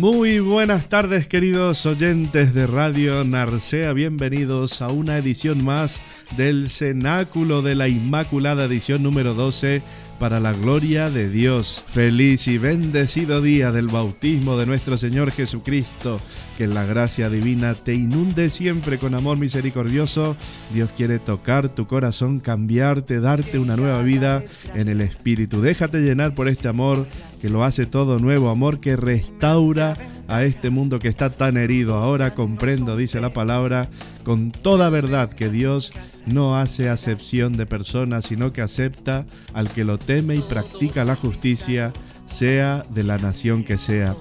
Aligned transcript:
Muy 0.00 0.40
buenas 0.40 0.90
tardes 0.90 1.26
queridos 1.26 1.86
oyentes 1.86 2.52
de 2.52 2.66
Radio 2.66 3.24
Narcea, 3.24 3.94
bienvenidos 3.94 4.82
a 4.82 4.88
una 4.88 5.16
edición 5.16 5.64
más 5.64 6.02
del 6.36 6.68
Cenáculo 6.68 7.62
de 7.62 7.76
la 7.76 7.88
Inmaculada, 7.88 8.64
edición 8.64 9.02
número 9.02 9.32
12 9.32 9.80
para 10.18 10.40
la 10.40 10.52
gloria 10.52 11.10
de 11.10 11.28
Dios. 11.28 11.82
Feliz 11.86 12.48
y 12.48 12.58
bendecido 12.58 13.40
día 13.40 13.72
del 13.72 13.88
bautismo 13.88 14.56
de 14.56 14.66
nuestro 14.66 14.96
Señor 14.96 15.30
Jesucristo. 15.30 16.18
Que 16.56 16.66
la 16.66 16.84
gracia 16.84 17.28
divina 17.28 17.74
te 17.74 17.94
inunde 17.94 18.48
siempre 18.48 18.98
con 18.98 19.14
amor 19.14 19.38
misericordioso. 19.38 20.36
Dios 20.72 20.90
quiere 20.96 21.18
tocar 21.18 21.68
tu 21.68 21.86
corazón, 21.86 22.40
cambiarte, 22.40 23.20
darte 23.20 23.58
una 23.58 23.76
nueva 23.76 24.02
vida 24.02 24.42
en 24.74 24.88
el 24.88 25.00
Espíritu. 25.00 25.60
Déjate 25.60 26.00
llenar 26.00 26.34
por 26.34 26.48
este 26.48 26.68
amor 26.68 27.06
que 27.40 27.48
lo 27.48 27.64
hace 27.64 27.86
todo 27.86 28.18
nuevo, 28.18 28.50
amor 28.50 28.80
que 28.80 28.96
restaura 28.96 29.94
a 30.28 30.44
este 30.44 30.70
mundo 30.70 30.98
que 30.98 31.08
está 31.08 31.30
tan 31.30 31.56
herido. 31.56 31.96
Ahora 31.96 32.34
comprendo, 32.34 32.96
dice 32.96 33.20
la 33.20 33.30
palabra, 33.30 33.88
con 34.24 34.50
toda 34.50 34.90
verdad 34.90 35.32
que 35.32 35.48
Dios 35.48 35.92
no 36.26 36.56
hace 36.56 36.88
acepción 36.88 37.52
de 37.52 37.66
personas, 37.66 38.26
sino 38.26 38.52
que 38.52 38.62
acepta 38.62 39.26
al 39.54 39.70
que 39.70 39.84
lo 39.84 39.98
teme 39.98 40.36
y 40.36 40.40
practica 40.40 41.04
la 41.04 41.16
justicia, 41.16 41.92
sea 42.26 42.84
de 42.90 43.04
la 43.04 43.18
nación 43.18 43.64
que 43.64 43.78
sea. 43.78 44.16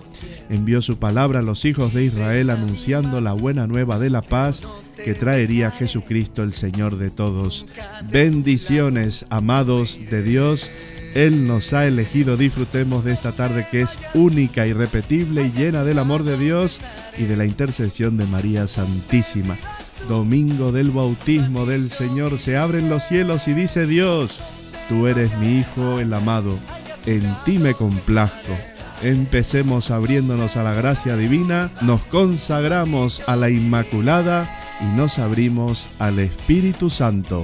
Envió 0.49 0.81
su 0.81 0.97
palabra 0.97 1.39
a 1.39 1.41
los 1.41 1.65
hijos 1.65 1.93
de 1.93 2.05
Israel 2.05 2.51
anunciando 2.51 3.19
la 3.19 3.33
buena 3.33 3.65
nueva 3.65 3.97
de 3.97 4.11
la 4.11 4.21
paz 4.21 4.67
que 5.03 5.15
traería 5.15 5.71
Jesucristo 5.71 6.43
el 6.43 6.53
Señor 6.53 6.97
de 6.97 7.09
todos. 7.09 7.65
Bendiciones, 8.11 9.25
amados 9.29 9.99
de 10.09 10.21
Dios 10.21 10.69
él 11.15 11.47
nos 11.47 11.73
ha 11.73 11.87
elegido. 11.87 12.37
Disfrutemos 12.37 13.03
de 13.03 13.13
esta 13.13 13.31
tarde 13.31 13.65
que 13.71 13.81
es 13.81 13.97
única, 14.13 14.67
irrepetible 14.67 15.43
y 15.43 15.51
llena 15.51 15.83
del 15.83 15.97
amor 15.97 16.23
de 16.23 16.37
Dios 16.37 16.79
y 17.17 17.23
de 17.23 17.37
la 17.37 17.45
intercesión 17.45 18.17
de 18.17 18.25
María 18.25 18.67
Santísima. 18.67 19.57
Domingo 20.07 20.71
del 20.71 20.91
bautismo 20.91 21.65
del 21.65 21.89
Señor, 21.89 22.37
se 22.37 22.57
abren 22.57 22.89
los 22.89 23.03
cielos 23.03 23.47
y 23.47 23.53
dice 23.53 23.87
Dios, 23.87 24.39
tú 24.87 25.07
eres 25.07 25.35
mi 25.39 25.59
Hijo 25.59 25.99
el 25.99 26.13
amado, 26.13 26.59
en 27.07 27.23
ti 27.45 27.57
me 27.57 27.73
complazco. 27.73 28.51
Empecemos 29.01 29.91
abriéndonos 29.91 30.57
a 30.57 30.63
la 30.63 30.73
gracia 30.73 31.15
divina, 31.15 31.71
nos 31.81 32.01
consagramos 32.01 33.23
a 33.27 33.35
la 33.35 33.49
Inmaculada 33.49 34.47
y 34.81 34.97
nos 34.97 35.17
abrimos 35.17 35.87
al 35.99 36.19
Espíritu 36.19 36.89
Santo. 36.89 37.43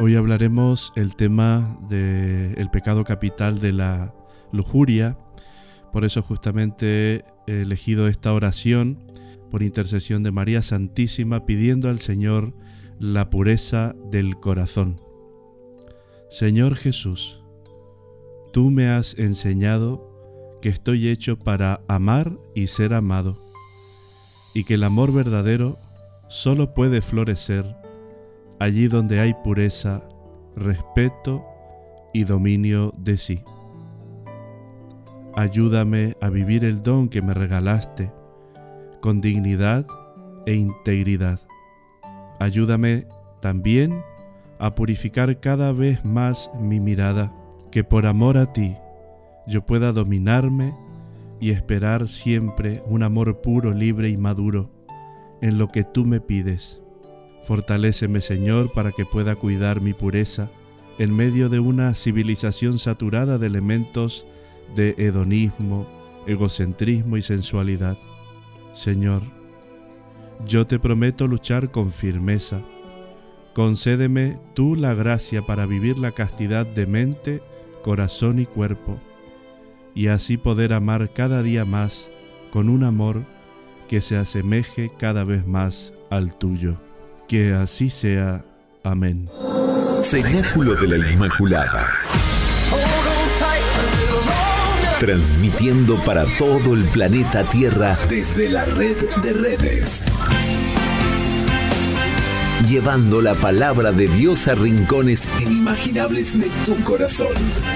Hoy 0.00 0.14
hablaremos 0.14 0.92
el 0.94 1.16
tema 1.16 1.76
del 1.88 2.54
el 2.56 2.70
pecado 2.70 3.02
capital 3.02 3.58
de 3.58 3.72
la 3.72 4.14
lujuria. 4.52 5.18
Por 5.92 6.04
eso 6.04 6.22
justamente 6.22 7.24
he 7.48 7.62
elegido 7.62 8.06
esta 8.06 8.32
oración 8.32 9.10
por 9.50 9.64
intercesión 9.64 10.22
de 10.22 10.30
María 10.30 10.62
Santísima 10.62 11.46
pidiendo 11.46 11.88
al 11.88 11.98
Señor 11.98 12.54
la 13.00 13.28
pureza 13.28 13.96
del 14.08 14.36
corazón. 14.36 15.00
Señor 16.30 16.76
Jesús, 16.76 17.42
tú 18.52 18.70
me 18.70 18.86
has 18.86 19.18
enseñado 19.18 20.58
que 20.62 20.68
estoy 20.68 21.08
hecho 21.08 21.40
para 21.40 21.80
amar 21.88 22.30
y 22.54 22.68
ser 22.68 22.94
amado, 22.94 23.36
y 24.54 24.62
que 24.62 24.74
el 24.74 24.84
amor 24.84 25.12
verdadero 25.12 25.76
solo 26.28 26.72
puede 26.72 27.00
florecer 27.00 27.74
allí 28.58 28.88
donde 28.88 29.20
hay 29.20 29.34
pureza, 29.34 30.02
respeto 30.56 31.44
y 32.12 32.24
dominio 32.24 32.92
de 32.96 33.16
sí. 33.16 33.42
Ayúdame 35.34 36.16
a 36.20 36.30
vivir 36.30 36.64
el 36.64 36.82
don 36.82 37.08
que 37.08 37.22
me 37.22 37.34
regalaste 37.34 38.10
con 39.00 39.20
dignidad 39.20 39.86
e 40.46 40.54
integridad. 40.54 41.40
Ayúdame 42.40 43.06
también 43.40 44.02
a 44.58 44.74
purificar 44.74 45.38
cada 45.38 45.72
vez 45.72 46.04
más 46.04 46.50
mi 46.60 46.80
mirada, 46.80 47.32
que 47.70 47.84
por 47.84 48.06
amor 48.06 48.36
a 48.36 48.52
ti 48.52 48.76
yo 49.46 49.64
pueda 49.64 49.92
dominarme 49.92 50.74
y 51.40 51.50
esperar 51.50 52.08
siempre 52.08 52.82
un 52.86 53.04
amor 53.04 53.40
puro, 53.40 53.72
libre 53.72 54.08
y 54.10 54.16
maduro 54.16 54.70
en 55.40 55.58
lo 55.58 55.68
que 55.68 55.84
tú 55.84 56.04
me 56.04 56.20
pides 56.20 56.80
Fortaléceme, 57.48 58.20
Señor, 58.20 58.72
para 58.72 58.92
que 58.92 59.06
pueda 59.06 59.34
cuidar 59.34 59.80
mi 59.80 59.94
pureza 59.94 60.50
en 60.98 61.16
medio 61.16 61.48
de 61.48 61.60
una 61.60 61.94
civilización 61.94 62.78
saturada 62.78 63.38
de 63.38 63.46
elementos 63.46 64.26
de 64.76 64.94
hedonismo, 64.98 65.88
egocentrismo 66.26 67.16
y 67.16 67.22
sensualidad. 67.22 67.96
Señor, 68.74 69.22
yo 70.46 70.66
te 70.66 70.78
prometo 70.78 71.26
luchar 71.26 71.70
con 71.70 71.90
firmeza. 71.90 72.60
Concédeme 73.54 74.38
tú 74.52 74.76
la 74.76 74.92
gracia 74.92 75.40
para 75.46 75.64
vivir 75.64 75.98
la 75.98 76.12
castidad 76.12 76.66
de 76.66 76.86
mente, 76.86 77.42
corazón 77.82 78.40
y 78.40 78.44
cuerpo, 78.44 78.98
y 79.94 80.08
así 80.08 80.36
poder 80.36 80.74
amar 80.74 81.14
cada 81.14 81.42
día 81.42 81.64
más 81.64 82.10
con 82.50 82.68
un 82.68 82.84
amor 82.84 83.24
que 83.88 84.02
se 84.02 84.18
asemeje 84.18 84.90
cada 84.98 85.24
vez 85.24 85.46
más 85.46 85.94
al 86.10 86.36
tuyo. 86.36 86.87
Que 87.28 87.52
así 87.52 87.90
sea. 87.90 88.42
Amén. 88.82 89.28
Cenáculo 90.02 90.74
de 90.74 90.88
la 90.88 91.10
Inmaculada. 91.12 91.86
transmitiendo 94.98 95.96
para 96.04 96.24
todo 96.38 96.74
el 96.74 96.82
planeta 96.86 97.44
Tierra 97.44 97.96
desde 98.08 98.48
la 98.48 98.64
red 98.64 98.96
de 99.22 99.32
redes. 99.32 100.04
Llevando 102.68 103.22
la 103.22 103.34
palabra 103.34 103.92
de 103.92 104.08
Dios 104.08 104.48
a 104.48 104.54
rincones 104.54 105.28
inimaginables 105.40 106.38
de 106.38 106.50
tu 106.66 106.74
corazón. 106.82 107.34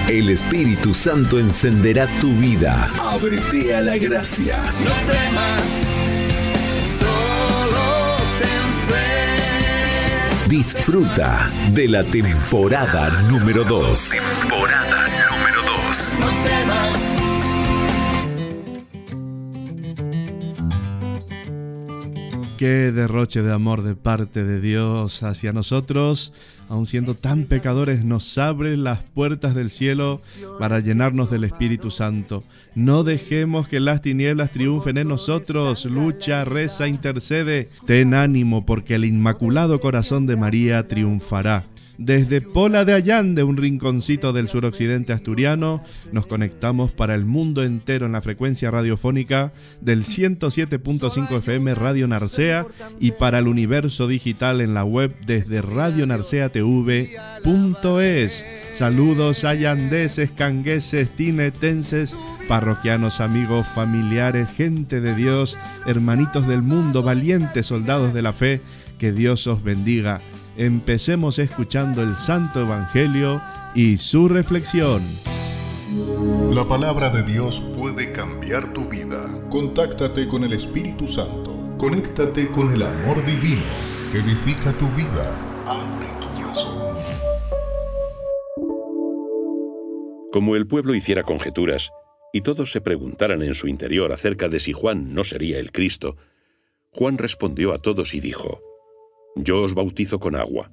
El 0.09 0.29
Espíritu 0.29 0.93
Santo 0.93 1.39
encenderá 1.39 2.07
tu 2.19 2.29
vida. 2.35 2.89
Ábrete 2.99 3.73
a 3.73 3.81
la 3.81 3.97
gracia. 3.97 4.57
No 4.83 4.91
temas, 5.09 5.82
Disfruta 10.47 11.49
de 11.71 11.87
la 11.87 12.03
temporada 12.03 13.09
número 13.29 13.63
2. 13.63 14.09
Temporada 14.09 15.07
número 15.31 15.61
2. 15.87 16.62
Qué 22.63 22.93
derroche 22.93 23.41
de 23.41 23.51
amor 23.51 23.83
de 23.83 23.93
parte 23.93 24.45
de 24.45 24.61
Dios 24.61 25.21
hacia 25.21 25.51
nosotros, 25.51 26.31
aun 26.69 26.85
siendo 26.85 27.13
tan 27.13 27.43
pecadores, 27.43 28.05
nos 28.05 28.37
abre 28.37 28.77
las 28.77 29.03
puertas 29.03 29.53
del 29.53 29.69
cielo 29.69 30.21
para 30.59 30.79
llenarnos 30.79 31.29
del 31.29 31.43
Espíritu 31.43 31.91
Santo. 31.91 32.41
No 32.73 33.03
dejemos 33.03 33.67
que 33.67 33.81
las 33.81 34.01
tinieblas 34.01 34.51
triunfen 34.51 34.97
en 34.97 35.09
nosotros. 35.09 35.83
Lucha, 35.83 36.45
reza, 36.45 36.87
intercede. 36.87 37.67
Ten 37.85 38.13
ánimo 38.13 38.65
porque 38.65 38.95
el 38.95 39.03
Inmaculado 39.03 39.81
Corazón 39.81 40.25
de 40.25 40.37
María 40.37 40.87
triunfará. 40.87 41.63
Desde 41.99 42.41
Pola 42.41 42.85
de 42.85 42.93
Allande, 42.93 43.43
un 43.43 43.55
rinconcito 43.55 44.33
del 44.33 44.49
suroccidente 44.49 45.13
asturiano, 45.13 45.83
nos 46.11 46.25
conectamos 46.25 46.91
para 46.91 47.13
el 47.13 47.25
mundo 47.25 47.63
entero 47.63 48.07
en 48.07 48.13
la 48.13 48.23
frecuencia 48.23 48.71
radiofónica 48.71 49.53
del 49.79 50.03
107.5 50.03 51.37
FM 51.37 51.75
Radio 51.75 52.07
Narcea 52.07 52.65
y 52.99 53.11
para 53.11 53.37
el 53.37 53.47
universo 53.47 54.07
digital 54.07 54.61
en 54.61 54.73
la 54.73 54.83
web 54.83 55.15
desde 55.27 55.61
radionarceatv.es. 55.61 58.45
Saludos 58.73 59.43
allandeses, 59.43 60.31
cangueses, 60.31 61.11
tinetenses, 61.11 62.15
parroquianos, 62.47 63.21
amigos, 63.21 63.67
familiares, 63.67 64.49
gente 64.49 64.99
de 64.99 65.13
Dios, 65.13 65.59
hermanitos 65.85 66.47
del 66.47 66.63
mundo, 66.63 67.03
valientes 67.03 67.67
soldados 67.67 68.15
de 68.15 68.23
la 68.23 68.33
fe, 68.33 68.61
que 68.97 69.11
Dios 69.11 69.45
os 69.45 69.63
bendiga 69.63 70.19
empecemos 70.57 71.39
escuchando 71.39 72.01
el 72.01 72.15
Santo 72.15 72.61
Evangelio 72.61 73.41
y 73.75 73.97
su 73.97 74.27
reflexión. 74.29 75.01
La 76.51 76.67
palabra 76.67 77.09
de 77.09 77.23
Dios 77.23 77.59
puede 77.77 78.11
cambiar 78.11 78.73
tu 78.73 78.87
vida. 78.87 79.27
Contáctate 79.49 80.27
con 80.27 80.43
el 80.43 80.53
Espíritu 80.53 81.07
Santo. 81.07 81.75
Conéctate 81.77 82.47
con 82.49 82.71
el 82.73 82.83
amor 82.83 83.25
divino. 83.25 83.63
Edifica 84.13 84.71
tu 84.73 84.87
vida. 84.89 85.35
Abre 85.65 86.07
tu 86.21 86.41
corazón. 86.41 86.97
Como 90.31 90.55
el 90.55 90.67
pueblo 90.67 90.95
hiciera 90.95 91.23
conjeturas 91.23 91.91
y 92.31 92.41
todos 92.41 92.71
se 92.71 92.81
preguntaran 92.81 93.41
en 93.43 93.53
su 93.53 93.67
interior 93.67 94.11
acerca 94.11 94.49
de 94.49 94.59
si 94.59 94.73
Juan 94.73 95.13
no 95.13 95.23
sería 95.23 95.59
el 95.59 95.71
Cristo, 95.71 96.17
Juan 96.91 97.17
respondió 97.17 97.73
a 97.73 97.79
todos 97.79 98.13
y 98.13 98.19
dijo, 98.19 98.61
yo 99.35 99.61
os 99.61 99.73
bautizo 99.73 100.19
con 100.19 100.35
agua, 100.35 100.71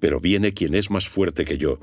pero 0.00 0.20
viene 0.20 0.52
quien 0.52 0.74
es 0.74 0.90
más 0.90 1.08
fuerte 1.08 1.44
que 1.44 1.58
yo, 1.58 1.78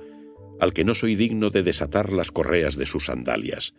al 0.60 0.74
que 0.74 0.84
no 0.84 0.94
soy 0.94 1.16
digno 1.16 1.50
de 1.50 1.64
desatar 1.64 2.14
las 2.14 2.32
correas 2.32 2.76
de 2.76 2.86
sus 2.86 3.06
sandalias. 3.06 3.74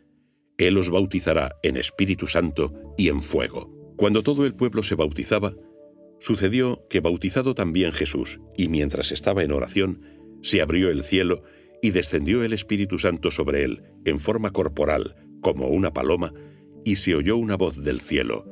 Él 0.57 0.79
os 0.79 0.91
bautizará 0.91 1.57
en 1.63 1.77
Espíritu 1.77 2.27
Santo 2.27 2.73
y 2.97 3.09
en 3.09 3.23
fuego. 3.23 3.71
Cuando 3.97 4.23
todo 4.23 4.47
el 4.47 4.55
pueblo 4.55 4.83
se 4.83 4.95
bautizaba, 4.95 5.55
sucedió 6.19 6.87
que 6.89 7.01
bautizado 7.01 7.55
también 7.55 7.93
Jesús, 7.93 8.41
y 8.57 8.69
mientras 8.69 9.13
estaba 9.13 9.43
en 9.43 9.53
oración, 9.53 10.03
se 10.43 10.63
abrió 10.63 10.91
el 10.91 11.05
cielo 11.05 11.43
y 11.83 11.91
descendió 11.91 12.45
el 12.45 12.53
Espíritu 12.53 12.99
Santo 12.99 13.31
sobre 13.31 13.65
él, 13.65 13.83
en 14.05 14.19
forma 14.19 14.51
corporal, 14.51 15.17
como 15.41 15.69
una 15.69 15.93
paloma, 15.93 16.33
y 16.85 16.97
se 16.97 17.15
oyó 17.15 17.37
una 17.37 17.57
voz 17.57 17.83
del 17.83 18.01
cielo, 18.01 18.47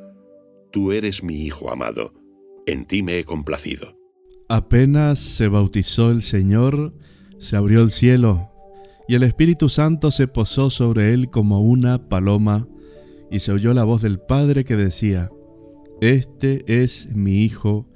Tú 0.71 0.93
eres 0.93 1.23
mi 1.23 1.45
Hijo 1.45 1.71
amado, 1.71 2.13
en 2.69 2.85
ti 2.85 3.03
me 3.03 3.19
he 3.19 3.25
complacido. 3.25 3.97
Apenas 4.49 5.19
se 5.19 5.49
bautizó 5.49 6.11
el 6.11 6.23
Señor, 6.23 6.95
se 7.39 7.57
abrió 7.57 7.83
el 7.83 7.91
cielo, 7.91 8.51
y 9.09 9.15
el 9.15 9.23
Espíritu 9.23 9.69
Santo 9.69 10.11
se 10.11 10.29
posó 10.29 10.71
sobre 10.71 11.15
él 11.15 11.31
como 11.31 11.61
una 11.61 12.09
paloma, 12.09 12.69
y 13.31 13.41
se 13.41 13.53
oyó 13.53 13.75
la 13.75 13.85
voz 13.85 14.03
del 14.03 14.19
Padre 14.19 14.65
que 14.65 14.77
decía, 14.77 15.31
Este 16.01 16.65
es 16.83 17.09
mi 17.15 17.43
Hijo, 17.43 17.89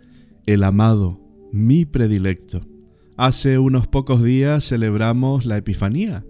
el 0.47 0.63
amado, 0.65 1.21
mi 1.53 1.85
predilecto. 1.85 2.61
Hace 3.17 3.59
unos 3.59 3.87
pocos 3.89 4.23
días 4.23 4.67
celebramos 4.67 5.45
la 5.47 5.59
Epifanía, 5.59 6.25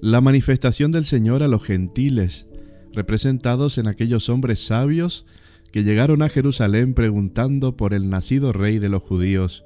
la 0.00 0.20
manifestación 0.20 0.92
del 0.92 1.04
Señor 1.04 1.42
a 1.42 1.48
los 1.48 1.64
gentiles, 1.64 2.46
representados 2.92 3.78
en 3.78 3.88
aquellos 3.88 4.28
hombres 4.28 4.64
sabios 4.64 5.26
que 5.72 5.84
llegaron 5.84 6.22
a 6.22 6.28
Jerusalén 6.28 6.94
preguntando 6.94 7.76
por 7.76 7.94
el 7.94 8.08
nacido 8.08 8.52
rey 8.52 8.78
de 8.78 8.88
los 8.88 9.02
judíos. 9.02 9.64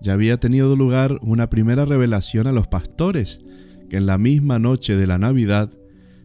Ya 0.00 0.14
había 0.14 0.38
tenido 0.38 0.74
lugar 0.76 1.18
una 1.22 1.48
primera 1.48 1.84
revelación 1.84 2.46
a 2.46 2.52
los 2.52 2.66
pastores, 2.66 3.40
que 3.88 3.98
en 3.98 4.06
la 4.06 4.18
misma 4.18 4.58
noche 4.58 4.96
de 4.96 5.06
la 5.06 5.18
Navidad 5.18 5.70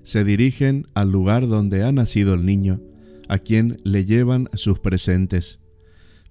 se 0.03 0.23
dirigen 0.23 0.87
al 0.93 1.11
lugar 1.11 1.47
donde 1.47 1.83
ha 1.83 1.91
nacido 1.91 2.33
el 2.33 2.45
niño, 2.45 2.81
a 3.27 3.39
quien 3.39 3.77
le 3.83 4.05
llevan 4.05 4.49
sus 4.53 4.79
presentes. 4.79 5.59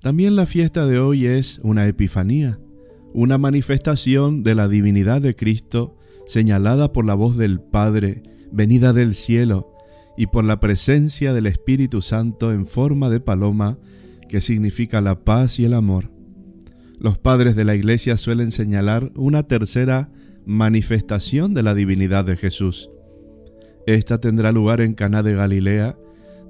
También 0.01 0.35
la 0.35 0.47
fiesta 0.47 0.87
de 0.87 0.99
hoy 0.99 1.27
es 1.27 1.61
una 1.63 1.87
epifanía, 1.87 2.59
una 3.13 3.39
manifestación 3.39 4.43
de 4.43 4.55
la 4.55 4.69
divinidad 4.69 5.21
de 5.21 5.37
Cristo 5.37 5.97
señalada 6.27 6.93
por 6.93 7.05
la 7.05 7.15
voz 7.15 7.37
del 7.37 7.61
Padre, 7.61 8.23
venida 8.51 8.93
del 8.93 9.15
cielo, 9.15 9.75
y 10.17 10.27
por 10.27 10.45
la 10.45 10.61
presencia 10.61 11.33
del 11.33 11.47
Espíritu 11.47 12.03
Santo 12.03 12.53
en 12.53 12.67
forma 12.67 13.11
de 13.11 13.21
paloma, 13.21 13.79
que 14.29 14.41
significa 14.41 15.01
la 15.01 15.25
paz 15.25 15.59
y 15.59 15.65
el 15.65 15.75
amor. 15.75 16.11
Los 16.99 17.19
padres 17.19 17.57
de 17.57 17.65
la 17.65 17.75
Iglesia 17.75 18.17
suelen 18.17 18.51
señalar 18.51 19.13
una 19.15 19.43
tercera 19.45 20.11
manifestación 20.47 21.53
de 21.55 21.63
la 21.63 21.75
divinidad 21.75 22.25
de 22.25 22.37
Jesús. 22.37 22.91
Esta 23.87 24.19
tendrá 24.19 24.53
lugar 24.53 24.81
en 24.81 24.95
Caná 24.95 25.23
de 25.23 25.35
Galilea, 25.35 25.97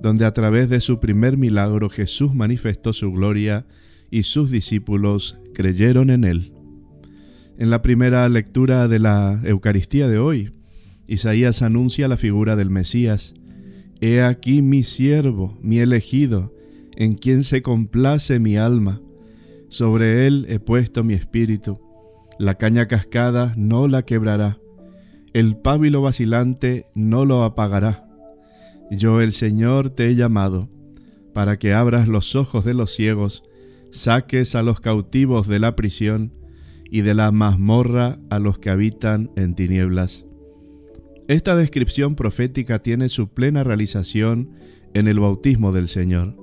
donde 0.01 0.25
a 0.25 0.33
través 0.33 0.69
de 0.69 0.81
su 0.81 1.01
primer 1.01 1.37
milagro 1.37 1.91
Jesús 1.91 2.35
manifestó 2.35 2.93
su 2.93 3.13
gloria 3.13 3.67
y 4.11 4.23
sus 4.23 4.51
discípulos 4.51 5.39
creyeron 5.55 6.11
en 6.11 6.25
él. 6.25 6.53
En 7.59 7.71
la 7.71 7.83
primera 7.83 8.29
lectura 8.29 8.87
de 8.87 8.99
la 8.99 9.41
Eucaristía 9.45 10.09
de 10.09 10.19
hoy, 10.19 10.53
Isaías 11.07 11.63
anuncia 11.63 12.09
la 12.09 12.17
figura 12.17 12.57
del 12.57 12.71
Mesías, 12.71 13.35
He 14.01 14.23
aquí 14.23 14.61
mi 14.61 14.83
siervo, 14.83 15.57
mi 15.63 15.79
elegido, 15.79 16.53
en 16.97 17.15
quien 17.15 17.45
se 17.45 17.63
complace 17.63 18.39
mi 18.39 18.57
alma. 18.57 19.01
Sobre 19.69 20.27
él 20.27 20.47
he 20.49 20.59
puesto 20.59 21.03
mi 21.03 21.15
espíritu. 21.15 21.81
La 22.39 22.57
caña 22.57 22.89
cascada 22.89 23.55
no 23.57 23.89
la 23.89 24.03
quebrará. 24.05 24.59
El 25.33 25.57
pábilo 25.57 26.03
vacilante 26.03 26.85
no 26.95 27.25
lo 27.25 27.43
apagará. 27.43 28.07
Yo 28.91 29.21
el 29.21 29.33
Señor 29.33 29.91
te 29.91 30.07
he 30.07 30.15
llamado, 30.15 30.69
para 31.33 31.59
que 31.59 31.73
abras 31.73 32.07
los 32.07 32.37
ojos 32.37 32.65
de 32.65 32.75
los 32.75 32.95
ciegos, 32.95 33.43
saques 33.91 34.55
a 34.55 34.63
los 34.63 34.81
cautivos 34.81 35.49
de 35.49 35.59
la 35.59 35.75
prisión, 35.75 36.33
y 36.89 37.01
de 37.01 37.15
la 37.15 37.33
mazmorra 37.33 38.21
a 38.31 38.39
los 38.39 38.59
que 38.59 38.71
habitan 38.71 39.31
en 39.35 39.55
tinieblas 39.55 40.26
esta 41.29 41.57
descripción 41.57 42.15
profética 42.15 42.81
tiene 42.81 43.09
su 43.09 43.29
plena 43.29 43.65
realización 43.65 44.51
en 44.95 45.09
el 45.09 45.19
bautismo 45.19 45.73
del 45.73 45.89
Señor. 45.89 46.37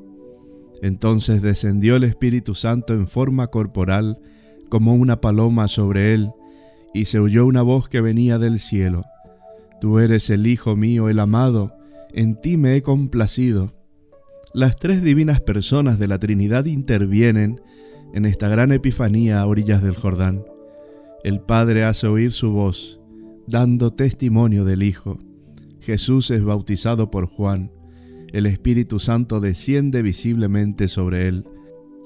Entonces 0.81 1.41
descendió 1.41 1.95
el 1.95 2.03
Espíritu 2.03 2.55
Santo 2.55 2.93
en 2.93 3.07
forma 3.07 3.47
corporal 3.47 4.19
como 4.69 4.93
una 4.93 5.21
paloma 5.21 5.67
sobre 5.67 6.13
él, 6.13 6.31
y 6.93 7.05
se 7.05 7.19
oyó 7.19 7.45
una 7.45 7.61
voz 7.61 7.87
que 7.87 8.01
venía 8.01 8.39
del 8.39 8.59
cielo. 8.59 9.03
Tú 9.79 9.99
eres 9.99 10.29
el 10.29 10.45
Hijo 10.45 10.75
mío, 10.75 11.09
el 11.09 11.19
amado, 11.19 11.73
en 12.11 12.39
ti 12.39 12.57
me 12.57 12.75
he 12.75 12.81
complacido. 12.81 13.73
Las 14.53 14.75
tres 14.75 15.01
divinas 15.01 15.39
personas 15.41 15.97
de 15.97 16.07
la 16.07 16.19
Trinidad 16.19 16.65
intervienen 16.65 17.61
en 18.13 18.25
esta 18.25 18.49
gran 18.49 18.71
epifanía 18.71 19.41
a 19.41 19.47
orillas 19.47 19.81
del 19.81 19.95
Jordán. 19.95 20.45
El 21.23 21.39
Padre 21.39 21.85
hace 21.85 22.07
oír 22.07 22.31
su 22.33 22.51
voz, 22.51 22.99
dando 23.47 23.91
testimonio 23.91 24.65
del 24.65 24.83
Hijo. 24.83 25.19
Jesús 25.81 26.31
es 26.31 26.43
bautizado 26.43 27.11
por 27.11 27.25
Juan. 27.27 27.71
El 28.31 28.45
Espíritu 28.45 28.99
Santo 28.99 29.39
desciende 29.39 30.01
visiblemente 30.01 30.87
sobre 30.87 31.27
él. 31.27 31.45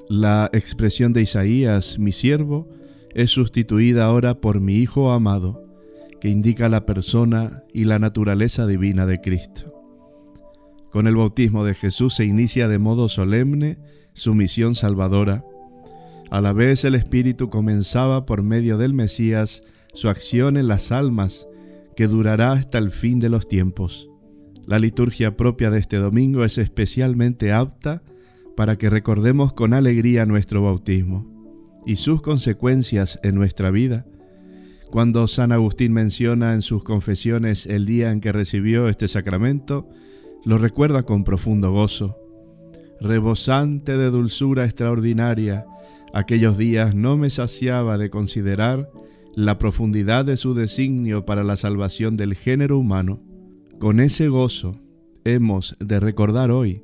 La 0.10 0.50
expresión 0.53 1.13
de 1.13 1.22
Isaías, 1.22 2.00
mi 2.00 2.12
siervo, 2.12 2.67
es 3.13 3.32
sustituida 3.32 4.06
ahora 4.06 4.41
por 4.41 4.60
mi 4.60 4.75
Hijo 4.75 5.12
amado, 5.12 5.63
que 6.20 6.29
indica 6.29 6.70
la 6.70 6.86
persona 6.86 7.63
y 7.74 7.86
la 7.86 8.00
naturaleza 8.00 8.65
divina 8.65 9.06
de 9.06 9.22
Cristo. 9.22 9.74
Con 10.91 11.08
el 11.08 11.15
bautismo 11.15 11.63
de 11.63 11.75
Jesús 11.75 12.15
se 12.15 12.25
inicia 12.25 12.67
de 12.67 12.79
modo 12.79 13.10
solemne 13.10 13.77
su 14.13 14.34
misión 14.34 14.74
salvadora. 14.74 15.46
A 16.32 16.41
la 16.41 16.53
vez 16.53 16.84
el 16.86 16.96
Espíritu 16.96 17.50
comenzaba 17.50 18.25
por 18.25 18.41
medio 18.41 18.77
del 18.77 18.94
Mesías 18.94 19.63
su 19.98 20.10
acción 20.10 20.58
en 20.58 20.68
las 20.68 20.92
almas, 20.92 21.48
que 21.96 22.06
durará 22.08 22.51
hasta 22.51 22.77
el 22.77 22.92
fin 22.92 23.20
de 23.20 23.30
los 23.30 23.48
tiempos. 23.48 24.12
La 24.68 24.77
liturgia 24.77 25.36
propia 25.36 25.72
de 25.72 25.80
este 25.80 25.98
domingo 25.98 26.44
es 26.44 26.60
especialmente 26.60 27.51
apta 27.51 28.04
para 28.56 28.77
que 28.77 28.92
recordemos 28.92 29.54
con 29.54 29.74
alegría 29.74 30.27
nuestro 30.27 30.62
bautismo 30.62 31.25
y 31.84 31.96
sus 31.96 32.22
consecuencias 32.22 33.20
en 33.24 33.34
nuestra 33.34 33.72
vida. 33.72 34.06
Cuando 34.92 35.27
San 35.27 35.51
Agustín 35.51 35.94
menciona 35.94 36.54
en 36.54 36.62
sus 36.62 36.84
confesiones 36.84 37.66
el 37.66 37.88
día 37.88 38.12
en 38.12 38.22
que 38.22 38.32
recibió 38.32 38.89
este 38.89 39.08
sacramento, 39.08 39.89
lo 40.46 40.60
recuerda 40.60 41.01
con 41.01 41.24
profundo 41.24 41.72
gozo. 41.72 42.20
Rebosante 43.01 43.98
de 43.98 44.12
dulzura 44.12 44.63
extraordinaria, 44.63 45.66
aquellos 46.13 46.56
días 46.56 46.94
no 46.94 47.18
me 47.18 47.32
saciaba 47.32 47.98
de 47.98 48.12
considerar 48.12 48.92
la 49.38 49.60
profundidad 49.60 50.25
de 50.25 50.36
su 50.36 50.56
designio 50.56 51.24
para 51.24 51.44
la 51.44 51.58
salvación 51.58 52.17
del 52.17 52.34
género 52.34 52.79
humano. 52.79 53.22
Con 53.77 54.00
ese 54.00 54.29
gozo 54.29 54.82
hemos 55.25 55.77
de 55.79 56.00
recordar 56.00 56.50
hoy 56.50 56.82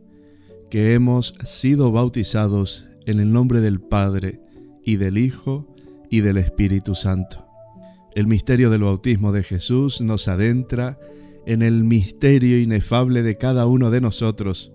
que 0.69 0.93
hemos 0.93 1.33
sido 1.45 1.91
bautizados 1.91 2.87
en 3.07 3.19
el 3.19 3.33
nombre 3.33 3.59
del 3.59 3.81
Padre, 3.81 4.39
y 4.85 4.97
del 4.97 5.17
Hijo 5.17 5.67
y 6.11 6.21
del 6.21 6.37
Espíritu 6.37 6.93
Santo. 6.93 7.43
El 8.13 8.27
misterio 8.27 8.69
del 8.69 8.83
bautismo 8.83 9.31
de 9.31 9.41
Jesús 9.41 9.99
nos 9.99 10.27
adentra 10.27 10.99
en 11.47 11.63
el 11.63 11.83
misterio 11.83 12.59
inefable 12.59 13.23
de 13.23 13.35
cada 13.35 13.65
uno 13.65 13.89
de 13.89 13.99
nosotros, 13.99 14.71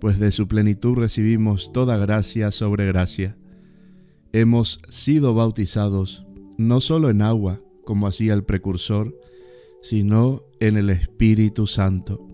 pues 0.00 0.18
de 0.18 0.30
su 0.30 0.48
plenitud 0.48 0.96
recibimos 0.96 1.70
toda 1.70 1.98
gracia 1.98 2.50
sobre 2.50 2.86
gracia. 2.86 3.36
Hemos 4.32 4.80
sido 4.88 5.34
bautizados 5.34 6.24
no 6.60 6.80
solo 6.80 7.08
en 7.08 7.22
agua, 7.22 7.60
como 7.84 8.06
hacía 8.06 8.34
el 8.34 8.44
precursor, 8.44 9.18
sino 9.82 10.44
en 10.60 10.76
el 10.76 10.90
Espíritu 10.90 11.66
Santo, 11.66 12.28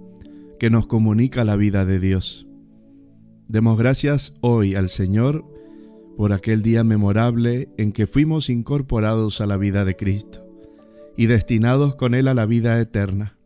que 0.59 0.69
nos 0.69 0.87
comunica 0.89 1.45
la 1.45 1.55
vida 1.55 1.85
de 1.87 2.01
Dios. 2.01 2.47
Demos 3.47 3.79
gracias 3.79 4.35
hoy 4.41 4.75
al 4.75 4.89
Señor 4.89 5.45
por 6.17 6.33
aquel 6.33 6.63
día 6.63 6.83
memorable 6.83 7.69
en 7.79 7.93
que 7.93 8.09
fuimos 8.09 8.51
incorporados 8.51 9.41
a 9.41 9.47
la 9.47 9.57
vida 9.57 9.85
de 9.85 9.95
Cristo 9.95 10.45
y 11.17 11.27
destinados 11.27 11.95
con 11.95 12.15
Él 12.15 12.27
a 12.27 12.35
la 12.35 12.47
vida 12.47 12.81
eterna. 12.81 13.39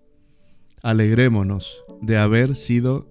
Alegrémonos 0.83 1.83
de 2.01 2.17
haber 2.17 2.57
sido 2.57 3.11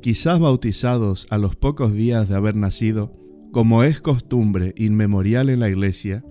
quizás 0.00 0.38
bautizados 0.38 1.26
a 1.28 1.36
los 1.36 1.56
pocos 1.56 1.92
días 1.92 2.30
de 2.30 2.36
haber 2.36 2.56
nacido, 2.56 3.12
como 3.52 3.84
es 3.84 4.00
costumbre 4.00 4.72
inmemorial 4.76 5.50
en 5.50 5.60
la 5.60 5.68
Iglesia, 5.68 6.24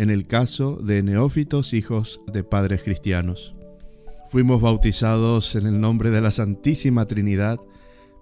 en 0.00 0.10
el 0.10 0.26
caso 0.26 0.80
de 0.82 1.02
neófitos 1.04 1.74
hijos 1.74 2.20
de 2.26 2.42
padres 2.42 2.82
cristianos. 2.82 3.54
Fuimos 4.30 4.60
bautizados 4.60 5.54
en 5.54 5.66
el 5.66 5.80
nombre 5.80 6.10
de 6.10 6.20
la 6.20 6.32
Santísima 6.32 7.06
Trinidad 7.06 7.58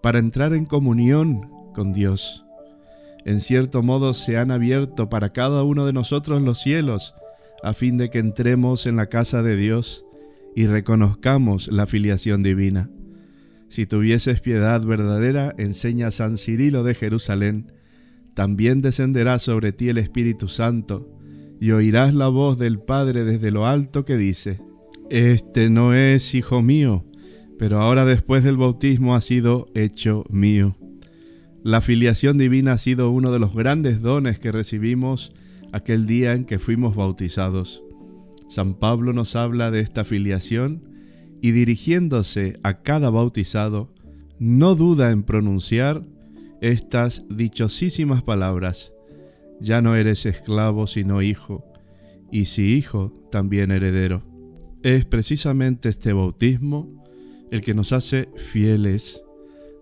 para 0.02 0.18
entrar 0.18 0.52
en 0.52 0.66
comunión 0.66 1.50
con 1.72 1.92
Dios 1.92 2.44
en 3.28 3.42
cierto 3.42 3.82
modo 3.82 4.14
se 4.14 4.38
han 4.38 4.50
abierto 4.50 5.10
para 5.10 5.34
cada 5.34 5.62
uno 5.62 5.84
de 5.84 5.92
nosotros 5.92 6.40
los 6.40 6.60
cielos, 6.60 7.14
a 7.62 7.74
fin 7.74 7.98
de 7.98 8.08
que 8.08 8.20
entremos 8.20 8.86
en 8.86 8.96
la 8.96 9.10
casa 9.10 9.42
de 9.42 9.54
Dios 9.54 10.06
y 10.56 10.66
reconozcamos 10.66 11.68
la 11.68 11.86
filiación 11.86 12.42
divina. 12.42 12.88
Si 13.68 13.84
tuvieses 13.84 14.40
piedad 14.40 14.82
verdadera, 14.82 15.54
enseña 15.58 16.10
San 16.10 16.38
Cirilo 16.38 16.84
de 16.84 16.94
Jerusalén, 16.94 17.70
también 18.32 18.80
descenderá 18.80 19.38
sobre 19.38 19.72
ti 19.72 19.90
el 19.90 19.98
Espíritu 19.98 20.48
Santo, 20.48 21.17
y 21.60 21.72
oirás 21.72 22.14
la 22.14 22.28
voz 22.28 22.58
del 22.58 22.78
Padre 22.78 23.24
desde 23.24 23.50
lo 23.50 23.66
alto 23.66 24.04
que 24.04 24.16
dice, 24.16 24.60
Este 25.10 25.70
no 25.70 25.94
es 25.94 26.34
hijo 26.34 26.62
mío, 26.62 27.04
pero 27.58 27.80
ahora 27.80 28.04
después 28.04 28.44
del 28.44 28.56
bautismo 28.56 29.14
ha 29.14 29.20
sido 29.20 29.68
hecho 29.74 30.24
mío. 30.30 30.76
La 31.64 31.80
filiación 31.80 32.38
divina 32.38 32.72
ha 32.72 32.78
sido 32.78 33.10
uno 33.10 33.32
de 33.32 33.38
los 33.38 33.52
grandes 33.52 34.00
dones 34.00 34.38
que 34.38 34.52
recibimos 34.52 35.32
aquel 35.72 36.06
día 36.06 36.32
en 36.32 36.44
que 36.44 36.58
fuimos 36.58 36.94
bautizados. 36.94 37.82
San 38.48 38.74
Pablo 38.74 39.12
nos 39.12 39.36
habla 39.36 39.70
de 39.70 39.80
esta 39.80 40.04
filiación 40.04 40.82
y 41.42 41.50
dirigiéndose 41.50 42.58
a 42.62 42.82
cada 42.82 43.10
bautizado, 43.10 43.92
no 44.38 44.74
duda 44.74 45.10
en 45.10 45.24
pronunciar 45.24 46.04
estas 46.60 47.24
dichosísimas 47.28 48.22
palabras. 48.22 48.92
Ya 49.60 49.80
no 49.80 49.96
eres 49.96 50.26
esclavo 50.26 50.86
sino 50.86 51.22
hijo, 51.22 51.64
y 52.30 52.46
si 52.46 52.74
hijo, 52.74 53.12
también 53.30 53.70
heredero. 53.70 54.22
Es 54.82 55.04
precisamente 55.04 55.88
este 55.88 56.12
bautismo 56.12 57.04
el 57.50 57.62
que 57.62 57.74
nos 57.74 57.92
hace 57.92 58.28
fieles 58.36 59.22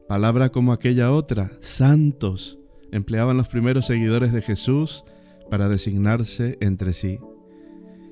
Palabra 0.08 0.50
como 0.50 0.72
aquella 0.72 1.10
otra, 1.10 1.50
santos, 1.58 2.60
empleaban 2.92 3.36
los 3.36 3.48
primeros 3.48 3.86
seguidores 3.86 4.32
de 4.32 4.40
Jesús 4.40 5.02
para 5.50 5.68
designarse 5.68 6.58
entre 6.60 6.92
sí. 6.92 7.18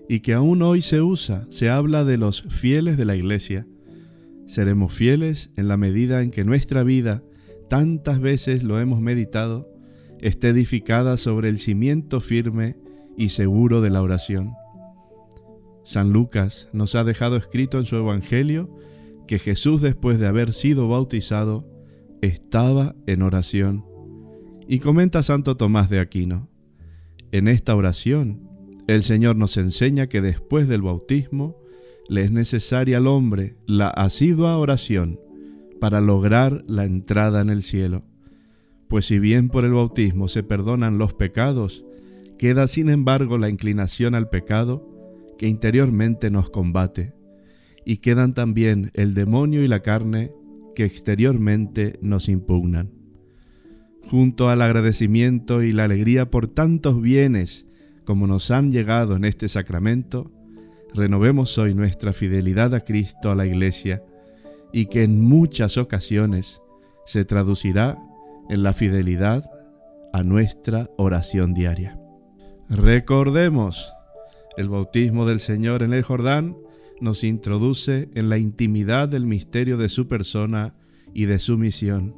Y 0.09 0.19
que 0.19 0.35
aún 0.35 0.61
hoy 0.63 0.83
se 0.83 1.03
usa, 1.03 1.47
se 1.51 1.71
habla 1.71 2.03
de 2.03 2.19
los 2.19 2.43
fieles 2.43 2.97
de 2.97 3.05
la 3.05 3.15
iglesia. 3.15 3.69
Seremos 4.45 4.93
fieles 4.93 5.53
en 5.57 5.69
la 5.69 5.77
medida 5.77 6.21
en 6.21 6.33
que 6.33 6.43
nuestra 6.43 6.83
vida, 6.83 7.23
tantas 7.69 8.21
veces 8.21 8.65
lo 8.65 8.81
hemos 8.81 9.01
meditado, 9.01 9.71
esté 10.25 10.49
edificada 10.49 11.19
sobre 11.19 11.51
el 11.51 11.59
cimiento 11.59 12.19
firme 12.19 12.77
y 13.15 13.29
seguro 13.29 13.83
de 13.83 13.91
la 13.91 14.01
oración. 14.01 14.55
San 15.85 16.15
Lucas 16.15 16.71
nos 16.73 16.95
ha 16.95 17.05
dejado 17.05 17.37
escrito 17.37 17.79
en 17.79 17.85
su 17.85 17.97
Evangelio 17.97 18.75
que 19.27 19.39
Jesús 19.39 19.83
después 19.83 20.19
de 20.19 20.27
haber 20.27 20.55
sido 20.55 20.89
bautizado 20.89 21.69
estaba 22.23 22.97
en 23.07 23.21
oración. 23.21 23.85
Y 24.67 24.79
comenta 24.79 25.23
Santo 25.23 25.59
Tomás 25.59 25.91
de 25.91 26.01
Aquino, 26.01 26.49
en 27.31 27.47
esta 27.47 27.77
oración 27.77 28.49
el 28.87 29.03
Señor 29.03 29.37
nos 29.37 29.59
enseña 29.59 30.07
que 30.07 30.23
después 30.23 30.69
del 30.69 30.81
bautismo 30.81 31.59
le 32.09 32.23
es 32.23 32.33
necesaria 32.33 32.97
al 32.97 33.07
hombre 33.09 33.57
la 33.67 33.89
asidua 33.89 34.57
oración 34.57 35.21
para 35.81 36.01
lograr 36.01 36.65
la 36.67 36.85
entrada 36.85 37.43
en 37.43 37.51
el 37.51 37.63
cielo. 37.63 38.05
Pues 38.89 39.07
si 39.07 39.19
bien 39.19 39.49
por 39.49 39.65
el 39.65 39.73
bautismo 39.73 40.29
se 40.29 40.43
perdonan 40.43 40.99
los 40.99 41.15
pecados, 41.15 41.85
queda 42.39 42.69
sin 42.69 42.89
embargo 42.89 43.39
la 43.39 43.49
inclinación 43.49 44.15
al 44.15 44.29
pecado 44.29 44.91
que 45.39 45.49
interiormente 45.49 46.31
nos 46.31 46.51
combate, 46.51 47.13
y 47.85 47.99
quedan 47.99 48.35
también 48.35 48.91
el 48.95 49.15
demonio 49.15 49.63
y 49.63 49.69
la 49.69 49.81
carne 49.81 50.33
que 50.75 50.85
exteriormente 50.85 51.99
nos 52.01 52.29
impugnan. 52.29 52.91
Junto 54.07 54.49
al 54.49 54.63
agradecimiento 54.63 55.63
y 55.63 55.73
la 55.73 55.85
alegría 55.85 56.31
por 56.31 56.47
tantos 56.47 57.01
bienes 57.01 57.67
como 58.05 58.27
nos 58.27 58.51
han 58.51 58.71
llegado 58.71 59.17
en 59.17 59.25
este 59.25 59.49
sacramento, 59.49 60.31
renovemos 60.95 61.57
hoy 61.59 61.75
nuestra 61.75 62.13
fidelidad 62.13 62.75
a 62.75 62.85
Cristo, 62.85 63.31
a 63.31 63.35
la 63.35 63.47
Iglesia, 63.47 64.03
y 64.73 64.87
que 64.87 65.05
en 65.05 65.21
muchas 65.21 65.79
ocasiones 65.79 66.61
se 67.07 67.25
traducirá 67.25 67.99
en 68.49 68.63
la 68.63 68.73
fidelidad 68.73 69.51
a 70.13 70.23
nuestra 70.23 70.91
oración 70.97 71.55
diaria. 71.55 71.99
Recordemos, 72.69 73.93
el 74.57 74.69
bautismo 74.69 75.27
del 75.27 75.41
Señor 75.41 75.83
en 75.83 75.93
el 75.93 76.03
Jordán 76.03 76.57
nos 77.01 77.25
introduce 77.25 78.09
en 78.15 78.29
la 78.29 78.39
intimidad 78.39 79.09
del 79.09 79.27
misterio 79.27 79.77
de 79.77 79.89
su 79.89 80.07
persona 80.07 80.75
y 81.13 81.25
de 81.25 81.39
su 81.39 81.59
misión. 81.59 82.15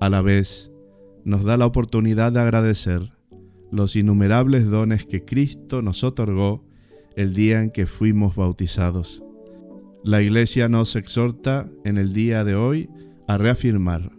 A 0.00 0.08
la 0.08 0.22
vez, 0.22 0.72
nos 1.24 1.44
da 1.44 1.56
la 1.56 1.66
oportunidad 1.66 2.32
de 2.32 2.40
agradecer 2.40 3.12
los 3.70 3.96
innumerables 3.96 4.70
dones 4.70 5.06
que 5.06 5.24
Cristo 5.24 5.82
nos 5.82 6.04
otorgó 6.04 6.64
el 7.16 7.34
día 7.34 7.62
en 7.62 7.70
que 7.70 7.86
fuimos 7.86 8.36
bautizados. 8.36 9.22
La 10.04 10.22
Iglesia 10.22 10.68
nos 10.68 10.96
exhorta 10.96 11.68
en 11.84 11.98
el 11.98 12.12
día 12.12 12.44
de 12.44 12.54
hoy 12.54 12.88
a 13.26 13.38
reafirmar, 13.38 14.12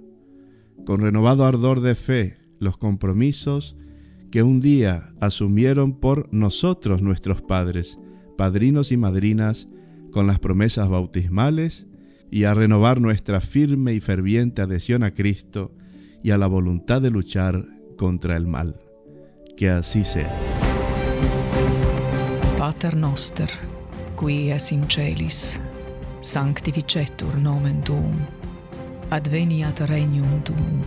con 0.88 1.02
renovado 1.02 1.44
ardor 1.44 1.82
de 1.82 1.96
fe, 1.96 2.38
los 2.60 2.78
compromisos 2.78 3.76
que 4.32 4.42
un 4.42 4.62
día 4.62 5.14
asumieron 5.20 6.00
por 6.00 6.34
nosotros 6.34 7.02
nuestros 7.02 7.42
padres, 7.42 8.00
padrinos 8.38 8.94
y 8.94 8.98
madrinas 8.98 9.68
con 10.14 10.28
las 10.28 10.40
promesas 10.40 10.88
bautismales 10.88 11.88
y 12.32 12.46
a 12.46 12.54
renovar 12.54 13.02
nuestra 13.02 13.42
firme 13.42 13.96
y 13.96 14.00
ferviente 14.00 14.62
adhesión 14.62 15.04
a 15.04 15.14
Cristo 15.14 15.76
y 16.24 16.32
a 16.32 16.38
la 16.38 16.48
voluntad 16.48 17.02
de 17.02 17.12
luchar 17.12 17.68
contra 17.98 18.38
el 18.38 18.48
mal. 18.48 18.80
Que 19.58 19.70
así 19.70 20.06
sea. 20.06 20.34
Pater 22.58 22.96
Noster, 22.96 23.50
qui 24.18 24.52
es 24.52 24.72
in 24.72 24.86
celis, 24.90 25.60
sanctificetur 26.22 27.38
nomen 27.38 27.82
tuum, 27.82 28.37
adveniat 29.10 29.80
regnum 29.80 30.42
tuum. 30.44 30.82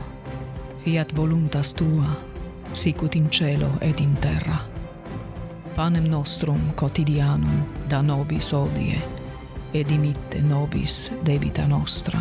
Fiat 0.84 1.16
voluntas 1.16 1.74
tua, 1.74 2.16
sicut 2.72 3.14
in 3.14 3.30
cielo 3.30 3.68
et 3.80 4.00
in 4.00 4.16
terra. 4.16 4.58
Panem 5.76 6.04
nostrum 6.04 6.72
quotidianum 6.76 7.64
da 7.88 8.02
nobis 8.02 8.52
odie, 8.54 8.98
et 9.74 9.88
dimitte 9.88 10.42
nobis 10.42 11.12
debita 11.24 11.66
nostra, 11.66 12.20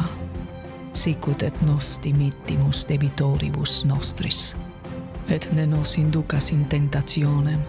sicut 0.94 1.44
et 1.44 1.62
nos 1.62 2.00
dimittimus 2.04 2.86
debitoribus 2.88 3.86
nostris. 3.86 4.56
Et 5.30 5.52
ne 5.52 5.66
nos 5.66 5.98
inducas 5.98 6.52
in 6.52 6.66
tentationem, 6.66 7.60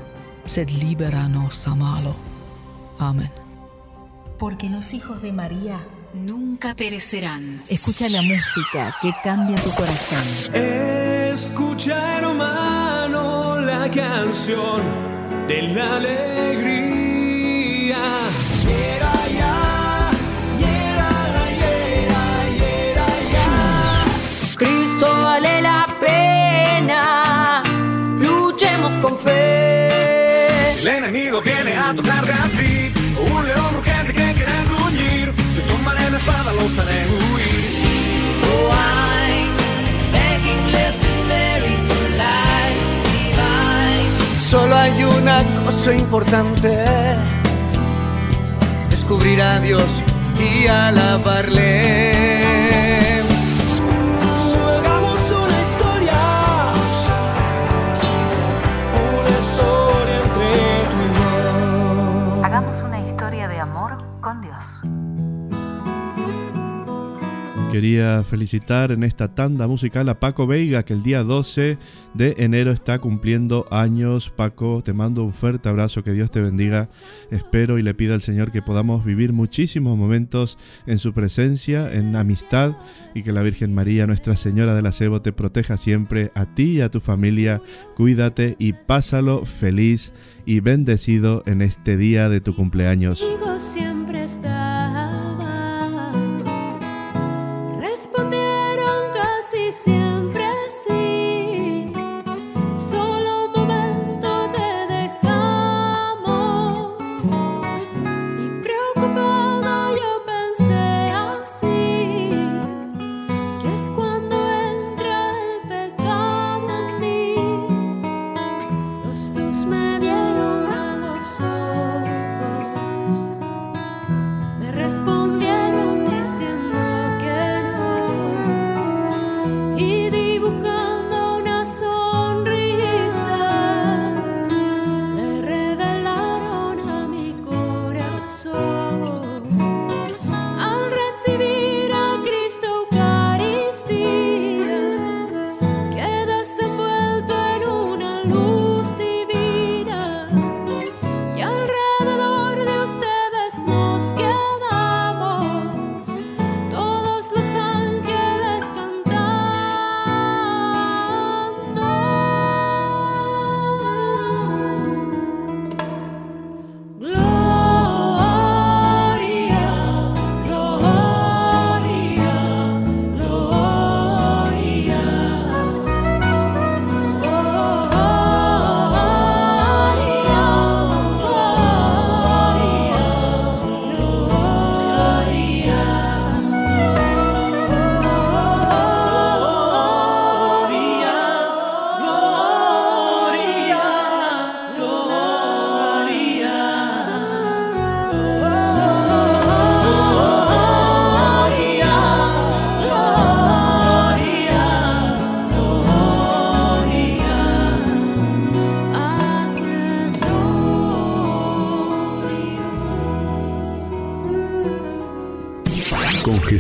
sed 0.45 0.71
libera 0.71 1.29
nos 1.29 1.67
a 1.69 1.75
malo. 1.75 2.17
Amen. 2.99 3.31
Porque 4.39 4.69
los 4.69 4.95
hijos 4.95 5.23
de 5.23 5.33
María 5.33 5.79
nunca 6.15 6.75
perecerán. 6.75 7.63
Escucha 7.69 8.09
la 8.09 8.23
música 8.23 8.95
que 9.01 9.13
cambia 9.23 9.57
tu 9.57 9.71
corazón. 9.71 10.55
Escucha, 10.55 12.19
hermano, 12.19 13.59
la 13.61 13.91
canción 13.91 14.83
de 15.49 15.63
la 15.63 15.97
alegría. 15.97 16.31
Cristo 24.61 25.07
vale 25.07 25.63
la 25.63 25.97
pena, 25.99 27.63
luchemos 28.19 28.99
con 28.99 29.19
fe. 29.19 30.83
El 30.83 30.89
enemigo 30.89 31.41
viene 31.41 31.75
a 31.79 31.95
tocarte 31.95 32.31
a 32.31 32.49
ti, 32.49 32.93
Solo 44.51 44.77
hay 44.77 45.05
una 45.05 45.45
cosa 45.65 45.95
importante, 45.95 46.85
descubrir 48.91 49.41
a 49.41 49.61
Dios 49.61 50.03
y 50.39 50.67
alabarle. 50.67 52.11
Quería 67.73 68.25
felicitar 68.25 68.91
en 68.91 69.05
esta 69.05 69.33
tanda 69.33 69.69
musical 69.69 70.09
a 70.09 70.19
Paco 70.19 70.49
Veiga, 70.49 70.83
que 70.83 70.93
el 70.93 71.05
día 71.05 71.23
12 71.23 71.79
de 72.15 72.35
enero 72.39 72.73
está 72.73 72.99
cumpliendo 72.99 73.69
años. 73.71 74.29
Paco, 74.31 74.83
te 74.85 74.93
mando 74.93 75.23
un 75.23 75.33
fuerte 75.33 75.69
abrazo, 75.69 76.03
que 76.03 76.13
Dios 76.13 76.33
te 76.33 76.41
bendiga. 76.41 76.89
Espero 77.31 77.79
y 77.79 77.83
le 77.83 77.95
pido 77.95 78.15
al 78.15 78.23
Señor 78.23 78.51
que 78.51 78.61
podamos 78.61 79.05
vivir 79.05 79.33
muchísimos 79.33 79.97
momentos 79.97 80.59
en 80.87 80.99
su 80.99 81.13
presencia, 81.13 81.93
en 81.93 82.17
amistad, 82.17 82.77
y 83.15 83.23
que 83.23 83.33
la 83.33 83.43
Virgen 83.43 83.73
María, 83.73 84.05
Nuestra 84.07 84.35
Señora 84.35 84.75
del 84.75 84.87
Acebo, 84.87 85.23
te 85.23 85.33
proteja 85.33 85.77
siempre 85.77 86.33
a 86.35 86.47
ti 86.47 86.79
y 86.79 86.81
a 86.81 86.91
tu 86.91 86.99
familia. 86.99 87.63
Cuídate 87.95 88.57
y 88.59 88.73
pásalo 88.73 89.45
feliz 89.45 90.13
y 90.45 90.59
bendecido 90.59 91.45
en 91.47 91.63
este 91.63 91.97
día 91.97 92.29
de 92.29 92.41
tu 92.41 92.57
cumpleaños. 92.57 93.25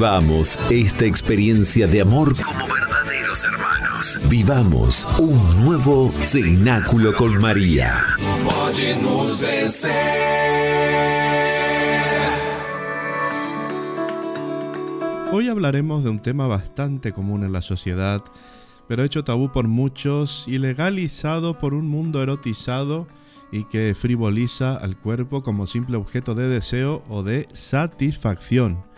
Vivamos 0.00 0.58
esta 0.70 1.04
experiencia 1.04 1.86
de 1.86 2.00
amor 2.00 2.34
como 2.42 2.66
verdaderos 2.72 3.44
hermanos. 3.44 4.18
Vivamos 4.30 5.06
un 5.18 5.62
nuevo 5.62 6.10
cenáculo 6.10 7.12
con 7.12 7.38
María. 7.38 8.02
Hoy 15.32 15.48
hablaremos 15.50 16.02
de 16.02 16.08
un 16.08 16.20
tema 16.20 16.46
bastante 16.46 17.12
común 17.12 17.44
en 17.44 17.52
la 17.52 17.60
sociedad, 17.60 18.24
pero 18.88 19.04
hecho 19.04 19.22
tabú 19.22 19.52
por 19.52 19.68
muchos, 19.68 20.48
ilegalizado 20.48 21.58
por 21.58 21.74
un 21.74 21.88
mundo 21.88 22.22
erotizado 22.22 23.06
y 23.52 23.64
que 23.64 23.94
frivoliza 23.94 24.78
al 24.78 24.96
cuerpo 24.96 25.42
como 25.42 25.66
simple 25.66 25.98
objeto 25.98 26.34
de 26.34 26.48
deseo 26.48 27.04
o 27.10 27.22
de 27.22 27.48
satisfacción. 27.52 28.89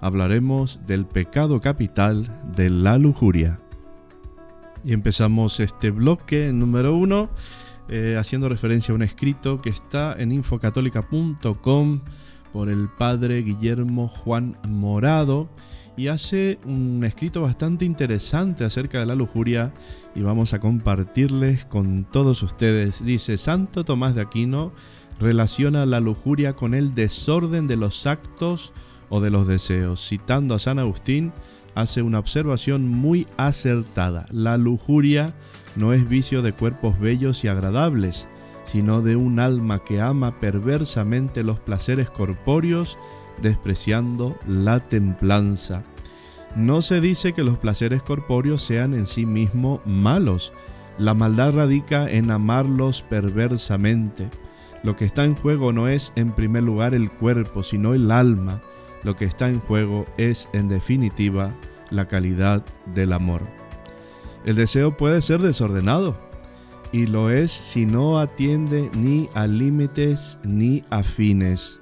Hablaremos 0.00 0.86
del 0.86 1.06
pecado 1.06 1.60
capital 1.60 2.30
de 2.54 2.70
la 2.70 2.98
lujuria. 2.98 3.58
Y 4.84 4.92
empezamos 4.92 5.60
este 5.60 5.90
bloque 5.90 6.52
número 6.52 6.96
uno 6.96 7.30
eh, 7.88 8.16
haciendo 8.18 8.48
referencia 8.48 8.92
a 8.92 8.94
un 8.94 9.02
escrito 9.02 9.60
que 9.60 9.70
está 9.70 10.14
en 10.18 10.30
infocatólica.com 10.30 12.00
por 12.52 12.68
el 12.68 12.88
padre 12.88 13.42
Guillermo 13.42 14.08
Juan 14.08 14.56
Morado 14.68 15.48
y 15.96 16.06
hace 16.06 16.60
un 16.64 17.02
escrito 17.04 17.40
bastante 17.40 17.84
interesante 17.84 18.64
acerca 18.64 19.00
de 19.00 19.06
la 19.06 19.16
lujuria 19.16 19.74
y 20.14 20.22
vamos 20.22 20.54
a 20.54 20.60
compartirles 20.60 21.64
con 21.64 22.04
todos 22.04 22.42
ustedes. 22.44 23.04
Dice, 23.04 23.36
Santo 23.36 23.84
Tomás 23.84 24.14
de 24.14 24.22
Aquino 24.22 24.72
relaciona 25.18 25.86
la 25.86 25.98
lujuria 25.98 26.54
con 26.54 26.74
el 26.74 26.94
desorden 26.94 27.66
de 27.66 27.76
los 27.76 28.06
actos 28.06 28.72
o 29.08 29.20
de 29.20 29.30
los 29.30 29.46
deseos. 29.46 30.06
Citando 30.06 30.54
a 30.54 30.58
San 30.58 30.78
Agustín, 30.78 31.32
hace 31.74 32.02
una 32.02 32.18
observación 32.18 32.88
muy 32.88 33.26
acertada. 33.36 34.26
La 34.30 34.56
lujuria 34.56 35.34
no 35.76 35.92
es 35.92 36.08
vicio 36.08 36.42
de 36.42 36.52
cuerpos 36.52 36.98
bellos 36.98 37.44
y 37.44 37.48
agradables, 37.48 38.28
sino 38.64 39.00
de 39.00 39.16
un 39.16 39.40
alma 39.40 39.84
que 39.84 40.00
ama 40.00 40.40
perversamente 40.40 41.42
los 41.42 41.60
placeres 41.60 42.10
corpóreos 42.10 42.98
despreciando 43.40 44.36
la 44.46 44.80
templanza. 44.80 45.84
No 46.56 46.82
se 46.82 47.00
dice 47.00 47.32
que 47.32 47.44
los 47.44 47.58
placeres 47.58 48.02
corpóreos 48.02 48.62
sean 48.62 48.94
en 48.94 49.06
sí 49.06 49.26
mismos 49.26 49.80
malos. 49.86 50.52
La 50.98 51.14
maldad 51.14 51.54
radica 51.54 52.10
en 52.10 52.30
amarlos 52.30 53.02
perversamente. 53.02 54.26
Lo 54.82 54.96
que 54.96 55.04
está 55.04 55.24
en 55.24 55.36
juego 55.36 55.72
no 55.72 55.88
es 55.88 56.12
en 56.16 56.32
primer 56.32 56.62
lugar 56.62 56.94
el 56.94 57.10
cuerpo, 57.10 57.62
sino 57.62 57.94
el 57.94 58.10
alma. 58.10 58.60
Lo 59.02 59.16
que 59.16 59.24
está 59.24 59.48
en 59.48 59.60
juego 59.60 60.06
es, 60.16 60.48
en 60.52 60.68
definitiva, 60.68 61.54
la 61.90 62.06
calidad 62.06 62.64
del 62.94 63.12
amor. 63.12 63.42
El 64.44 64.56
deseo 64.56 64.96
puede 64.96 65.20
ser 65.22 65.40
desordenado, 65.40 66.16
y 66.92 67.06
lo 67.06 67.30
es 67.30 67.50
si 67.52 67.86
no 67.86 68.18
atiende 68.18 68.90
ni 68.94 69.28
a 69.34 69.46
límites 69.46 70.38
ni 70.42 70.82
a 70.90 71.02
fines. 71.02 71.80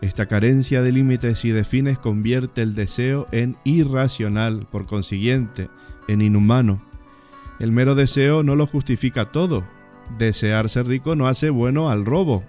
Esta 0.00 0.26
carencia 0.26 0.82
de 0.82 0.92
límites 0.92 1.44
y 1.46 1.50
de 1.50 1.64
fines 1.64 1.98
convierte 1.98 2.60
el 2.60 2.74
deseo 2.74 3.26
en 3.32 3.56
irracional, 3.64 4.66
por 4.70 4.84
consiguiente, 4.84 5.70
en 6.08 6.20
inhumano. 6.20 6.82
El 7.58 7.72
mero 7.72 7.94
deseo 7.94 8.42
no 8.42 8.54
lo 8.54 8.66
justifica 8.66 9.32
todo. 9.32 9.64
Desear 10.18 10.68
ser 10.68 10.86
rico 10.86 11.16
no 11.16 11.26
hace 11.26 11.48
bueno 11.48 11.88
al 11.88 12.04
robo. 12.04 12.44